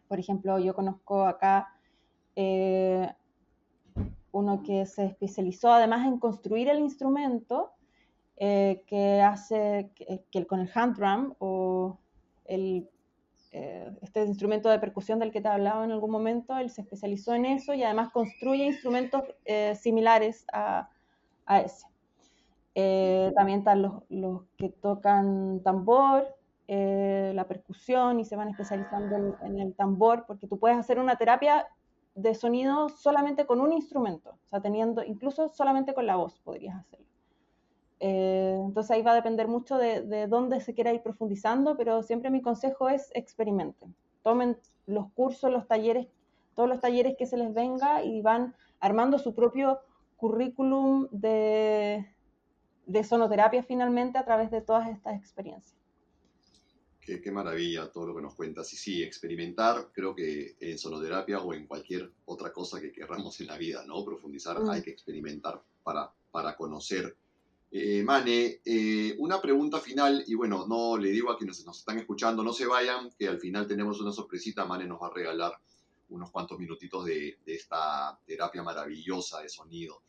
Por 0.09 0.19
ejemplo, 0.19 0.59
yo 0.59 0.75
conozco 0.75 1.25
acá 1.25 1.69
eh, 2.37 3.13
uno 4.33 4.63
que 4.63 4.87
se 4.87 5.07
especializó 5.07 5.73
además 5.73 6.07
en 6.07 6.19
construir 6.19 6.69
el 6.69 6.81
instrumento 6.81 7.73
que 8.37 9.23
hace 9.25 9.93
que, 9.95 10.47
con 10.47 10.59
el 10.59 10.71
hand 10.75 10.97
drum 10.97 11.35
o 11.39 12.01
el 12.45 12.91
eh, 13.57 13.89
este 14.03 14.25
instrumento 14.25 14.69
de 14.69 14.81
percusión 14.81 15.21
del 15.21 15.31
que 15.31 15.41
te 15.41 15.47
hablaba 15.47 15.85
en 15.85 15.93
algún 15.93 16.11
momento, 16.11 16.59
él 16.59 16.71
se 16.71 16.81
especializó 16.81 17.35
en 17.35 17.45
eso 17.45 17.73
y 17.73 17.85
además 17.85 18.11
construye 18.11 18.65
instrumentos 18.65 19.23
eh, 19.45 19.77
similares 19.77 20.45
a, 20.53 20.89
ese. 21.65 21.87
Eh, 22.75 23.31
también 23.37 23.61
están 23.61 23.81
los, 23.81 24.03
los, 24.09 24.43
que 24.57 24.71
tocan 24.71 25.61
tambor, 25.63 26.35
la 26.67 27.45
percusión 27.47 28.19
y 28.19 28.25
se 28.25 28.35
van 28.35 28.49
especializando 28.49 29.15
en, 29.15 29.35
en, 29.43 29.61
el 29.61 29.75
tambor, 29.75 30.25
porque 30.27 30.49
tú 30.49 30.59
puedes 30.59 30.77
hacer 30.77 30.99
una 30.99 31.15
terapia 31.15 31.69
de 32.17 32.35
sonido 32.35 32.89
solamente 32.89 33.47
con 33.47 33.61
un 33.61 33.73
instrumento, 33.73 34.31
o 34.31 34.49
sea, 34.49 34.61
teniendo, 34.61 35.05
incluso 35.05 35.49
solamente 35.49 35.95
con 35.95 36.07
la 36.07 36.17
voz 36.17 36.41
podrías 36.41 36.77
hacerlo. 36.77 37.07
Eh, 38.01 38.59
entonces 38.65 38.91
ahí 38.91 39.03
va 39.03 39.13
a 39.13 39.17
depender 39.17 39.49
mucho 39.49 39.79
de, 39.79 40.27
dónde 40.27 40.61
se 40.61 40.75
quiera 40.75 40.93
ir 40.93 41.03
profundizando, 41.03 41.77
pero 41.77 42.03
siempre 42.03 42.31
mi 42.31 42.43
consejo 42.43 42.89
es 42.89 43.11
experimenten. 43.15 43.95
Tomen 44.23 44.59
los 44.87 45.11
cursos, 45.13 45.51
los 45.51 45.67
talleres, 45.67 46.09
todos 46.55 46.69
los 46.69 46.81
talleres 46.81 47.17
que 47.17 47.27
se 47.27 47.37
les 47.37 47.53
venga 47.55 48.05
y 48.05 48.21
van 48.21 48.55
armando 48.81 49.19
su 49.19 49.35
propio 49.35 49.81
currículum 50.17 51.09
de, 51.11 52.07
sonoterapia 53.09 53.63
finalmente 53.63 54.19
a 54.19 54.25
través 54.25 54.51
de 54.51 54.61
todas 54.61 54.89
estas 54.89 55.17
experiencias. 55.17 55.77
Qué, 57.01 57.31
maravilla 57.31 57.93
todo 57.93 58.07
lo 58.07 58.15
que 58.15 58.23
nos 58.23 58.35
cuentas. 58.35 58.73
Y 58.73 58.77
sí, 58.77 59.03
experimentar, 59.03 59.91
creo 59.93 60.15
que 60.15 60.57
en 60.59 60.79
sonoterapia 60.79 61.39
o 61.41 61.53
en 61.53 61.67
cualquier 61.67 62.11
otra 62.25 62.51
cosa 62.51 62.81
que 62.81 62.93
querramos 62.93 63.39
en 63.43 63.49
la 63.49 63.59
vida, 63.59 63.85
¿no? 63.87 64.03
Profundizar, 64.07 64.59
mm. 64.59 64.71
hay 64.71 64.81
que 64.81 64.91
experimentar 64.91 65.61
para, 65.83 66.11
para 66.31 66.57
conocer 66.57 67.15
Eh, 67.77 68.05
Mane, 68.05 68.61
eh, 68.65 69.17
una 69.19 69.41
pregunta 69.41 69.81
final, 69.81 70.23
y 70.29 70.37
bueno, 70.37 70.65
no 70.69 70.97
le 70.97 71.11
digo 71.11 71.33
a 71.33 71.37
quienes 71.37 71.67
nos 71.67 71.81
están 71.81 71.99
escuchando, 71.99 72.45
no 72.45 72.53
se 72.53 72.67
vayan, 72.67 73.11
que 73.19 73.27
al 73.27 73.41
final 73.41 73.67
tenemos 73.67 74.01
una 74.01 74.13
sorpresita, 74.13 74.65
Mane 74.65 74.87
nos 74.87 75.03
va 75.03 75.09
a 75.09 75.13
regalar 75.13 75.59
unos 76.11 76.31
cuantos 76.31 76.57
minutitos 76.57 77.05
de, 77.05 77.41
de 77.45 77.55
esta 77.57 78.17
terapia 78.25 78.63
maravillosa 78.63 79.41
de 79.41 79.49
sonido. 79.49 80.03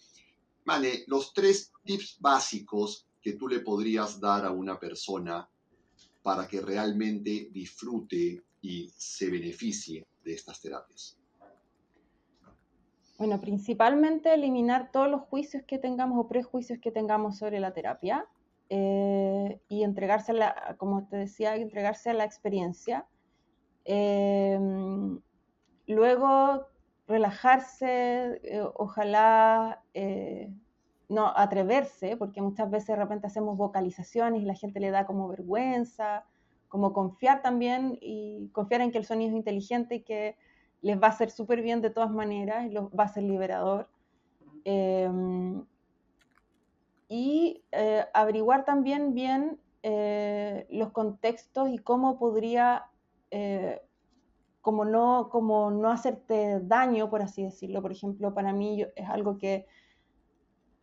Mane, 0.65 1.05
los 1.07 1.33
tres 1.33 1.71
tips 1.83 2.17
básicos 2.19 3.07
que 3.19 3.33
tú 3.33 3.47
le 3.47 3.61
podrías 3.61 4.19
dar 4.19 4.45
a 4.45 4.51
una 4.51 4.79
persona 4.79 5.49
para 6.21 6.47
que 6.47 6.61
realmente 6.61 7.49
disfrute 7.51 8.43
y 8.61 8.91
se 8.95 9.31
beneficie 9.31 10.05
de 10.23 10.33
estas 10.33 10.61
terapias? 10.61 11.17
Bueno, 13.17 13.39
principalmente 13.39 14.33
eliminar 14.33 14.91
todos 14.91 15.09
los 15.09 15.21
juicios 15.21 15.63
que 15.63 15.77
tengamos 15.77 16.19
o 16.19 16.27
prejuicios 16.27 16.79
que 16.79 16.91
tengamos 16.91 17.37
sobre 17.37 17.61
la 17.61 17.71
terapia 17.71 18.27
eh, 18.69 19.61
y 19.69 19.83
entregarse, 19.83 20.33
a 20.33 20.35
la, 20.35 20.75
como 20.77 21.07
te 21.07 21.17
decía, 21.17 21.55
entregarse 21.55 22.09
a 22.09 22.13
la 22.13 22.25
experiencia. 22.25 23.05
Eh, 23.85 24.59
luego, 25.87 26.67
relajarse, 27.07 28.41
eh, 28.43 28.63
ojalá 28.75 29.81
no 31.07 31.27
atreverse, 31.37 32.17
porque 32.17 32.41
muchas 32.41 32.69
veces 32.69 32.87
de 32.87 32.95
repente 32.97 33.27
hacemos 33.27 33.57
vocalizaciones 33.57 34.41
y 34.41 34.45
la 34.45 34.55
gente 34.55 34.79
le 34.81 34.91
da 34.91 35.05
como 35.05 35.29
vergüenza, 35.29 36.25
como 36.67 36.91
confiar 36.91 37.41
también 37.41 37.97
y 38.01 38.49
confiar 38.49 38.81
en 38.81 38.91
que 38.91 38.97
el 38.97 39.05
sonido 39.05 39.29
es 39.29 39.37
inteligente 39.37 39.95
y 39.95 40.01
que 40.01 40.35
les 40.85 41.01
va 41.01 41.07
a 41.07 41.09
hacer 41.09 41.31
súper 41.31 41.63
bien 41.63 41.81
de 41.81 41.89
todas 41.89 42.11
maneras 42.11 42.71
los, 42.71 42.89
va 42.91 43.05
a 43.05 43.07
ser 43.07 43.23
liberador. 43.23 43.89
Em, 44.63 45.65
y 47.09 47.63
eh, 47.71 48.05
averiguar 48.13 48.65
también 48.65 49.15
bien 49.15 49.59
eh, 49.81 50.67
los 50.69 50.91
contextos 50.91 51.69
y 51.69 51.79
cómo 51.79 52.19
podría, 52.19 52.85
eh, 53.31 53.81
como, 54.61 54.85
no, 54.85 55.29
como 55.31 55.71
no 55.71 55.89
hacerte 55.89 56.59
daño, 56.61 57.09
por 57.09 57.23
así 57.23 57.43
decirlo. 57.43 57.81
Por 57.81 57.91
ejemplo, 57.91 58.35
para 58.35 58.53
mí 58.53 58.85
es 58.95 59.09
algo 59.09 59.39
que 59.39 59.65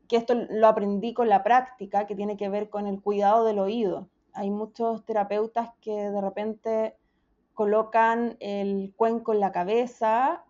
que 0.09 0.17
esto 0.19 0.35
lo 0.35 0.67
aprendí 0.67 1.15
con 1.15 1.31
la 1.31 1.43
práctica, 1.43 2.07
que 2.07 2.15
tiene 2.15 2.37
que 2.37 2.51
ver 2.51 2.69
con 2.69 2.87
el 2.87 3.01
cuidado 3.01 3.47
del 3.47 3.59
oído. 3.59 4.11
Hay 4.35 4.51
muchos 4.51 5.07
terapeutas 5.07 5.71
que 5.81 6.11
de 6.11 6.21
repente 6.21 6.99
colocan 7.55 8.37
el 8.41 8.93
cuenco 8.97 9.33
en 9.33 9.41
la 9.41 9.53
cabeza, 9.53 10.45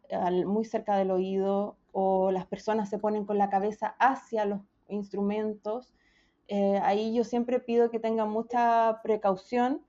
muy 0.47 0.65
cerca 0.65 0.97
del 0.97 1.11
oído, 1.11 1.77
o 1.93 2.31
las 2.31 2.47
personas 2.47 2.89
se 2.89 2.99
ponen 2.99 3.25
con 3.25 3.39
la 3.39 3.51
cabeza 3.51 3.95
hacia 3.99 4.45
los 4.45 4.61
instrumentos. 4.89 5.93
Eh, 6.49 6.81
ahí 6.83 7.15
yo 7.15 7.25
siempre 7.25 7.61
pido 7.61 7.91
que 7.91 7.99
tengan 7.99 8.31
mucha 8.31 9.01
precaución. 9.03 9.83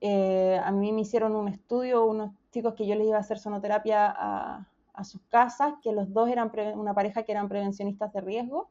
Eh, 0.00 0.60
a 0.62 0.70
mí 0.70 0.92
me 0.92 1.02
hicieron 1.02 1.34
un 1.34 1.48
estudio, 1.48 2.06
unos 2.06 2.32
chicos 2.52 2.74
que 2.74 2.86
yo 2.86 2.94
les 2.94 3.06
iba 3.06 3.16
a 3.16 3.20
hacer 3.20 3.38
sonoterapia 3.38 4.14
a, 4.16 4.66
sus 5.04 5.22
casas, 5.28 5.74
que 5.80 5.92
los 5.92 6.12
dos 6.12 6.28
eran 6.28 6.50
una 6.74 6.92
pareja 6.92 7.22
que 7.22 7.30
eran 7.30 7.48
prevencionistas 7.48 8.12
de 8.12 8.20
riesgo 8.20 8.68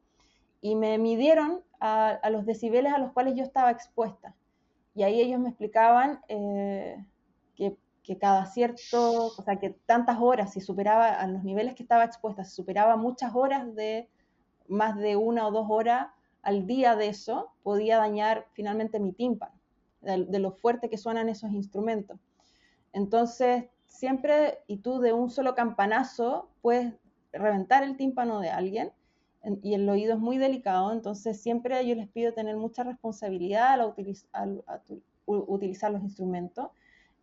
y 0.59 0.75
me 0.75 0.97
midieron 0.97 1.61
a, 1.79 2.19
los 2.29 2.45
decibeles 2.45 2.91
a 2.91 2.97
los 2.97 3.13
cuales 3.13 3.35
yo 3.35 3.43
estaba 3.43 3.71
expuesta. 3.71 4.35
Y 4.93 5.03
ahí 5.03 5.21
ellos 5.21 5.39
me 5.39 5.47
explicaban 5.47 6.19
eh, 6.27 7.01
que, 8.07 8.17
cada 8.17 8.45
cierto, 8.45 9.25
o 9.37 9.41
sea, 9.43 9.57
que 9.57 9.71
tantas 9.85 10.17
horas, 10.21 10.53
si 10.53 10.61
superaba 10.61 11.09
a 11.09 11.27
los 11.27 11.43
niveles 11.43 11.75
que 11.75 11.83
estaba 11.83 12.05
expuesta, 12.05 12.45
si 12.45 12.55
superaba 12.55 12.95
muchas 12.95 13.35
horas 13.35 13.75
de 13.75 14.09
más 14.69 14.95
de 14.97 15.17
una 15.17 15.45
o 15.45 15.51
dos 15.51 15.67
horas 15.69 16.07
al 16.41 16.65
día 16.65 16.95
de 16.95 17.09
eso, 17.09 17.51
podía 17.63 17.97
dañar 17.97 18.47
finalmente 18.53 19.01
mi 19.01 19.11
tímpano, 19.11 19.53
de, 19.99 20.39
lo 20.39 20.51
fuerte 20.51 20.89
que 20.89 20.97
suenan 20.97 21.27
esos 21.27 21.51
instrumentos. 21.51 22.17
Entonces, 22.93 23.65
siempre, 23.85 24.59
y 24.67 24.77
tú 24.77 24.99
de 24.99 25.11
un 25.11 25.29
solo 25.29 25.53
campanazo, 25.53 26.49
puedes 26.61 26.93
reventar 27.33 27.83
el 27.83 27.97
tímpano 27.97 28.39
de 28.39 28.49
alguien 28.49 28.93
y 29.61 29.73
el 29.73 29.87
oído 29.89 30.13
es 30.13 30.19
muy 30.19 30.37
delicado, 30.37 30.93
entonces 30.93 31.41
siempre 31.41 31.85
yo 31.85 31.93
les 31.95 32.07
pido 32.07 32.33
tener 32.33 32.55
mucha 32.55 32.83
responsabilidad 32.83 33.73
al, 34.31 34.63
utilizar 35.25 35.91
los 35.91 36.01
instrumentos 36.03 36.69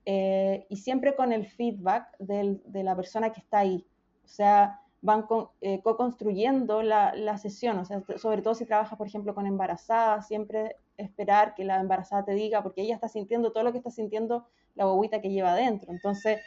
eh, 0.06 0.66
y 0.68 0.76
siempre 0.76 1.14
con 1.14 1.32
el 1.32 1.46
feedback 1.46 2.16
de 2.18 2.82
la 2.82 2.96
persona 2.96 3.32
que 3.32 3.40
está 3.40 3.58
ahí. 3.60 3.86
O 4.24 4.28
sea, 4.28 4.80
van 5.00 5.26
eh, 5.60 5.82
co-construyendo 5.82 6.82
la, 6.82 7.14
la, 7.14 7.36
sesión, 7.36 7.78
o 7.78 7.84
sea, 7.84 8.02
sobre 8.16 8.42
todo 8.42 8.54
si 8.54 8.64
trabajas, 8.64 8.96
por 8.96 9.06
ejemplo, 9.06 9.34
con 9.34 9.46
embarazadas, 9.46 10.26
siempre 10.26 10.76
esperar 10.96 11.54
que 11.54 11.64
la 11.64 11.80
embarazada 11.80 12.24
te 12.24 12.32
diga, 12.32 12.62
porque 12.62 12.82
ella 12.82 12.94
está 12.94 13.08
sintiendo 13.08 13.52
todo 13.52 13.64
lo 13.64 13.72
que 13.72 13.78
está 13.78 13.90
sintiendo 13.90 14.46
la 14.74 14.86
bobita 14.86 15.20
que 15.20 15.30
lleva 15.30 15.52
adentro. 15.52 15.92
Entonces, 15.92 16.40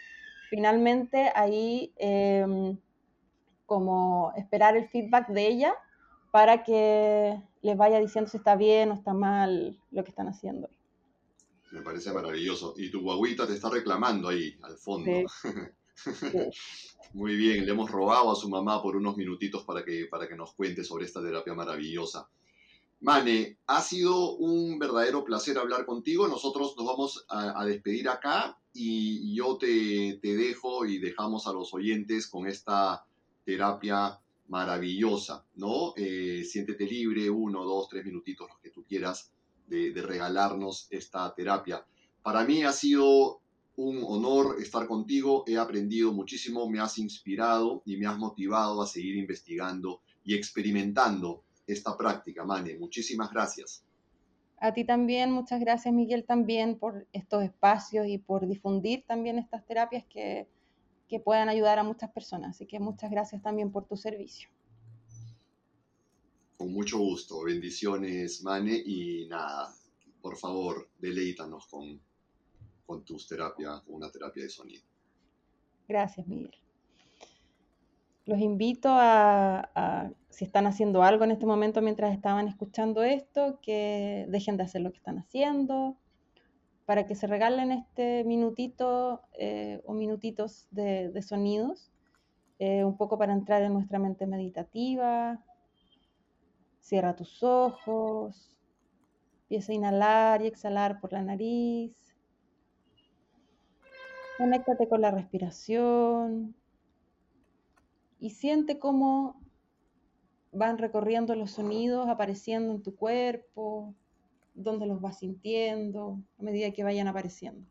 finalmente 0.49 1.31
ahí... 1.35 1.93
Em, 1.97 2.77
como 3.67 4.31
esperar 4.35 4.75
el 4.75 4.87
feedback 4.87 5.27
de 5.27 5.45
ella 5.45 5.75
para 6.31 6.63
que 6.63 7.39
les 7.61 7.77
vaya 7.77 7.99
diciendo 7.99 8.29
si 8.29 8.37
está 8.37 8.55
bien 8.55 8.89
o 8.89 8.95
está 8.95 9.13
mal 9.13 9.77
lo 9.91 10.03
que 10.03 10.09
están 10.09 10.27
haciendo. 10.29 10.69
Parece 11.87 12.11
maravilloso. 12.11 12.73
Y 12.75 12.91
tu 12.91 12.99
guaguita 12.99 13.47
te 13.47 13.53
está 13.53 13.69
reclamando 13.69 14.27
ahí, 14.27 14.57
al 14.61 14.77
fondo. 14.77 15.09
Muy 17.13 17.37
bien, 17.37 17.65
le 17.65 17.71
hemos 17.71 17.89
robado 17.89 18.29
a 18.29 18.35
su 18.35 18.49
mamá 18.49 18.81
por 18.83 18.97
unos 18.97 19.15
minutitos 19.15 19.63
para 19.63 19.85
que, 19.85 20.05
para 20.11 20.27
que 20.27 20.35
nos 20.35 20.53
cuente 20.53 20.83
sobre 20.83 21.05
esta 21.05 21.21
terapia 21.21 21.53
maravillosa. 21.53 22.27
Mane, 22.99 23.59
ha 23.67 23.81
sido 23.81 24.35
un 24.35 24.77
verdadero 24.79 25.23
placer 25.23 25.57
hablar 25.57 25.85
contigo. 25.85 26.27
Nosotros 26.27 26.75
nos 26.75 26.85
vamos 26.85 27.25
a, 27.29 27.63
despedir 27.65 28.09
acá 28.09 28.59
y 28.73 29.33
yo 29.33 29.55
te, 29.57 30.19
te, 30.21 30.35
dejo 30.35 30.85
y 30.85 30.97
dejamos 30.97 31.47
a 31.47 31.53
los 31.53 31.73
oyentes 31.73 32.27
con 32.27 32.47
esta 32.47 33.05
terapia 33.45 34.19
maravillosa, 34.49 35.45
¿no? 35.55 35.93
Eh, 35.95 36.43
siéntete 36.43 36.85
libre, 36.85 37.29
uno, 37.29 37.63
dos, 37.63 37.87
tres 37.87 38.03
minutitos, 38.03 38.49
los 38.49 38.59
que 38.59 38.71
tú 38.71 38.83
quieras, 38.83 39.31
de, 39.67 39.93
regalarnos 40.01 40.87
esta 40.89 41.33
terapia. 41.33 41.85
Para 42.23 42.43
mí 42.43 42.63
ha 42.63 42.71
sido 42.71 43.41
un 43.75 44.03
honor 44.03 44.57
estar 44.59 44.87
contigo, 44.87 45.43
he 45.47 45.57
aprendido 45.57 46.11
muchísimo, 46.11 46.67
me 46.69 46.79
has 46.79 46.97
inspirado 46.97 47.83
y 47.85 47.97
me 47.97 48.07
has 48.07 48.17
motivado 48.17 48.81
a 48.81 48.87
seguir 48.87 49.15
investigando 49.17 50.01
y 50.23 50.35
experimentando 50.35 51.43
esta 51.67 51.95
práctica, 51.95 52.43
Mane. 52.43 52.77
Muchísimas 52.77 53.31
gracias. 53.31 53.83
A 54.59 54.73
ti 54.73 54.83
también, 54.83 55.31
muchas 55.31 55.59
gracias 55.59 55.93
Miguel 55.93 56.25
también 56.25 56.79
por 56.79 57.05
estos 57.13 57.43
espacios 57.43 58.07
y 58.07 58.17
por 58.17 58.47
difundir 58.47 59.03
también 59.05 59.37
estas 59.37 59.63
terapias 59.67 60.03
que 60.09 60.47
que 61.07 61.19
puedan 61.19 61.49
ayudar 61.49 61.79
a 61.79 61.83
muchas 61.83 62.11
personas. 62.11 62.55
Así 62.55 62.65
que 62.65 62.79
muchas 62.79 63.09
gracias 63.09 63.41
también 63.41 63.71
por 63.71 63.85
tu 63.85 63.95
servicio. 63.95 64.49
Con 66.57 66.73
mucho 66.73 66.97
gusto. 66.97 67.43
Bendiciones, 67.43 68.43
Mane. 68.43 68.81
Y 68.85 69.27
nada, 69.27 69.73
por 70.21 70.37
favor, 70.37 70.89
deleítanos 70.99 71.67
con, 71.67 71.99
con 72.85 73.05
tus 73.05 73.27
terapias, 73.27 73.83
una 73.87 74.11
terapia 74.11 74.43
de 74.43 74.49
sonido. 74.49 74.83
Gracias, 75.87 76.27
Miguel. 76.27 76.51
Los 78.25 78.39
invito 78.39 78.89
a, 78.89 79.69
a, 79.73 80.11
si 80.29 80.43
están 80.43 80.67
haciendo 80.67 81.01
algo 81.03 81.23
en 81.23 81.31
este 81.31 81.45
momento 81.45 81.81
mientras 81.81 82.13
estaban 82.13 82.47
escuchando 82.47 83.03
esto, 83.03 83.59
que 83.61 84.25
dejen 84.27 84.57
de 84.57 84.63
hacer 84.63 84.81
lo 84.81 84.91
que 84.91 84.97
están 84.97 85.17
haciendo, 85.17 85.97
para 86.87 87.05
que 87.05 87.15
se 87.15 87.27
regalen 87.27 87.73
este 87.73 88.23
minutito 88.23 89.21
eh, 89.37 89.81
o 89.85 89.93
minutitos 89.93 90.67
de, 90.71 91.21
sonidos, 91.21 91.91
eh, 92.59 92.85
un 92.85 92.95
poco 92.95 93.17
para 93.17 93.33
entrar 93.33 93.61
en 93.61 93.73
nuestra 93.73 93.99
mente 93.99 94.25
meditativa. 94.25 95.43
Cierra 96.87 97.17
tus 97.17 97.43
ojos, 97.43 98.55
empieza 99.41 99.73
a 99.73 99.75
inhalar 99.75 100.41
y 100.41 100.47
exhalar 100.47 101.01
por 101.01 101.11
la 101.11 101.21
nariz. 101.21 101.91
Conéctate 104.37 104.87
con 104.87 105.01
la 105.01 105.11
respiración 105.11 106.55
y 108.21 108.29
siente 108.29 108.79
cómo 108.79 109.37
van 110.53 110.77
recorriendo 110.77 111.35
los 111.35 111.51
sonidos, 111.51 112.07
apareciendo 112.07 112.75
en 112.75 112.81
tu 112.81 112.95
cuerpo, 112.95 113.93
dónde 114.53 114.85
los 114.85 115.01
vas 115.01 115.19
sintiendo 115.19 116.21
a 116.39 116.43
medida 116.43 116.71
que 116.71 116.85
vayan 116.85 117.09
apareciendo. 117.09 117.69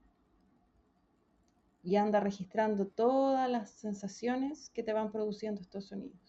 Y 1.83 1.97
anda 1.97 2.21
registrando 2.21 2.87
todas 2.87 3.49
las 3.49 3.71
sensaciones 3.71 4.69
que 4.75 4.83
te 4.83 4.93
van 4.93 5.11
produciendo 5.11 5.63
estos 5.63 5.87
sonidos. 5.87 6.26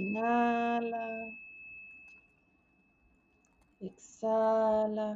Inhala. 0.00 1.04
Exhala. 3.80 5.08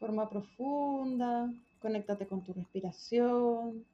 forma 0.00 0.30
profunda, 0.30 1.52
conéctate 1.78 2.26
con 2.26 2.42
tu 2.42 2.54
respiración. 2.54 3.84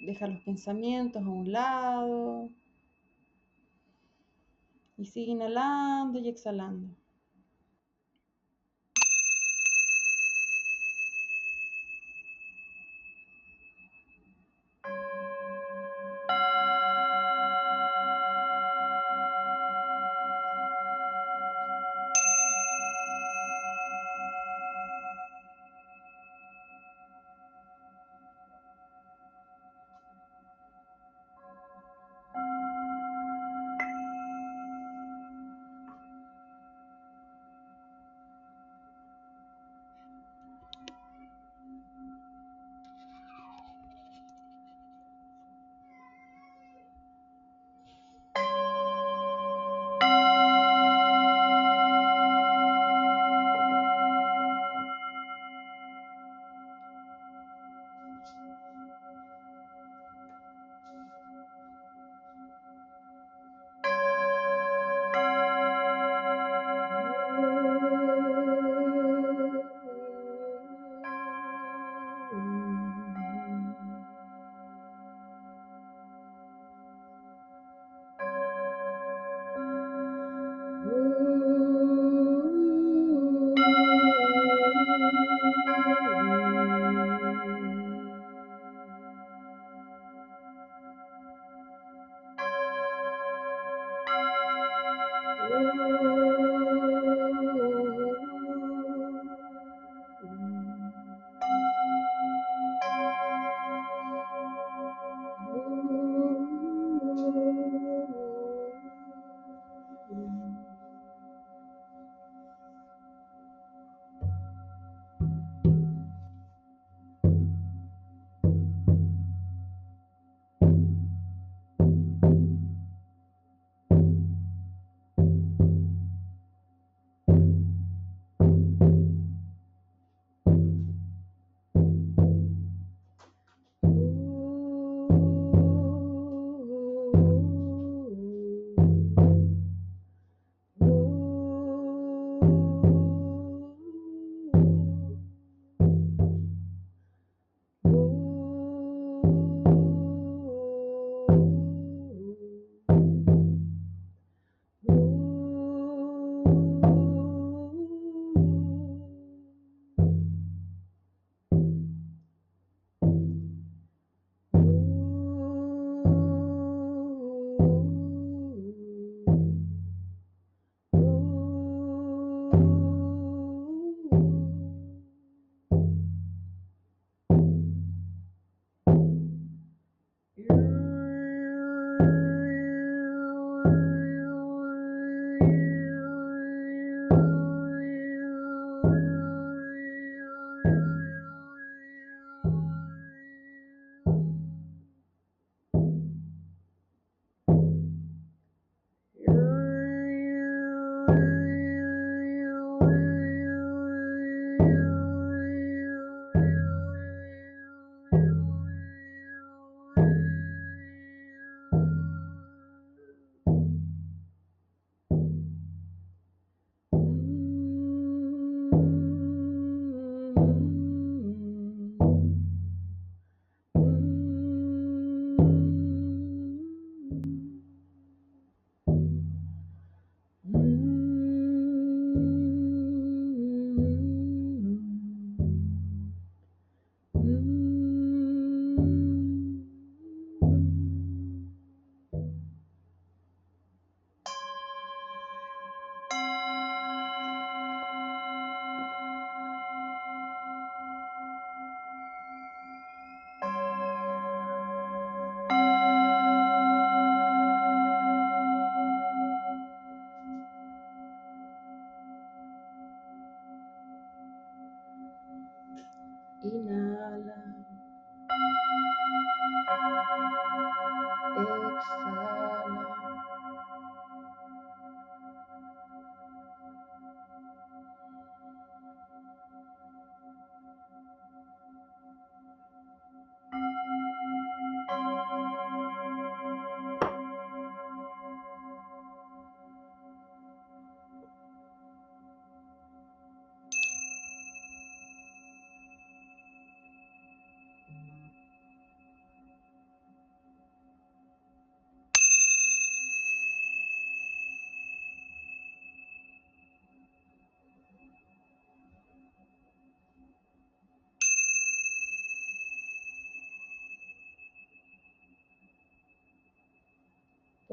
Deja 0.00 0.26
los 0.26 0.40
pensamientos 0.40 1.22
a 1.22 1.28
un 1.28 1.52
lado. 1.52 2.48
Y 4.96 5.04
sigue 5.04 5.32
inhalando 5.32 6.18
y 6.18 6.28
exhalando. 6.30 7.03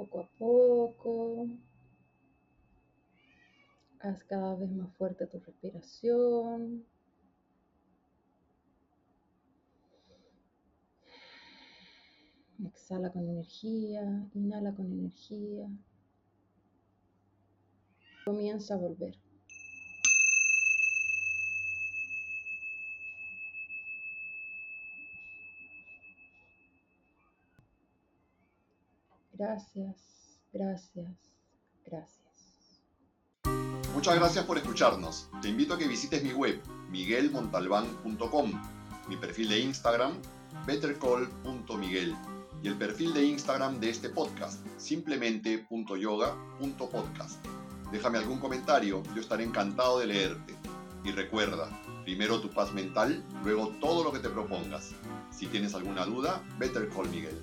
Poco 0.01 0.19
a 0.21 0.27
poco. 0.39 1.47
Haz 3.99 4.23
cada 4.23 4.55
vez 4.55 4.71
más 4.71 4.91
fuerte 4.95 5.27
tu 5.27 5.39
respiración. 5.39 6.85
Exhala 12.65 13.11
con 13.11 13.29
energía, 13.29 14.27
inhala 14.33 14.73
con 14.73 14.91
energía. 14.91 15.67
Comienza 18.25 18.73
a 18.73 18.77
volver. 18.77 19.15
Gracias, 29.41 29.97
gracias, 30.53 31.09
gracias. 31.83 32.21
Muchas 33.95 34.15
gracias 34.15 34.45
por 34.45 34.59
escucharnos. 34.59 35.31
Te 35.41 35.49
invito 35.49 35.73
a 35.73 35.79
que 35.79 35.87
visites 35.87 36.23
mi 36.23 36.31
web, 36.31 36.61
miguelmontalbán.com, 36.91 38.51
mi 39.09 39.17
perfil 39.17 39.49
de 39.49 39.61
Instagram, 39.61 40.13
bettercall.miguel 40.67 42.15
y 42.61 42.67
el 42.67 42.77
perfil 42.77 43.15
de 43.15 43.25
Instagram 43.25 43.79
de 43.79 43.89
este 43.89 44.09
podcast, 44.09 44.63
simplemente.yoga.podcast. 44.77 47.43
Déjame 47.91 48.19
algún 48.19 48.39
comentario, 48.39 49.01
yo 49.15 49.21
estaré 49.21 49.43
encantado 49.43 49.97
de 49.97 50.05
leerte. 50.05 50.55
Y 51.03 51.13
recuerda, 51.13 51.67
primero 52.03 52.39
tu 52.41 52.51
paz 52.51 52.71
mental, 52.73 53.25
luego 53.43 53.69
todo 53.81 54.03
lo 54.03 54.11
que 54.11 54.19
te 54.19 54.29
propongas. 54.29 54.91
Si 55.31 55.47
tienes 55.47 55.73
alguna 55.73 56.05
duda, 56.05 56.43
Better 56.59 56.87
Call 56.89 57.09
Miguel. 57.09 57.41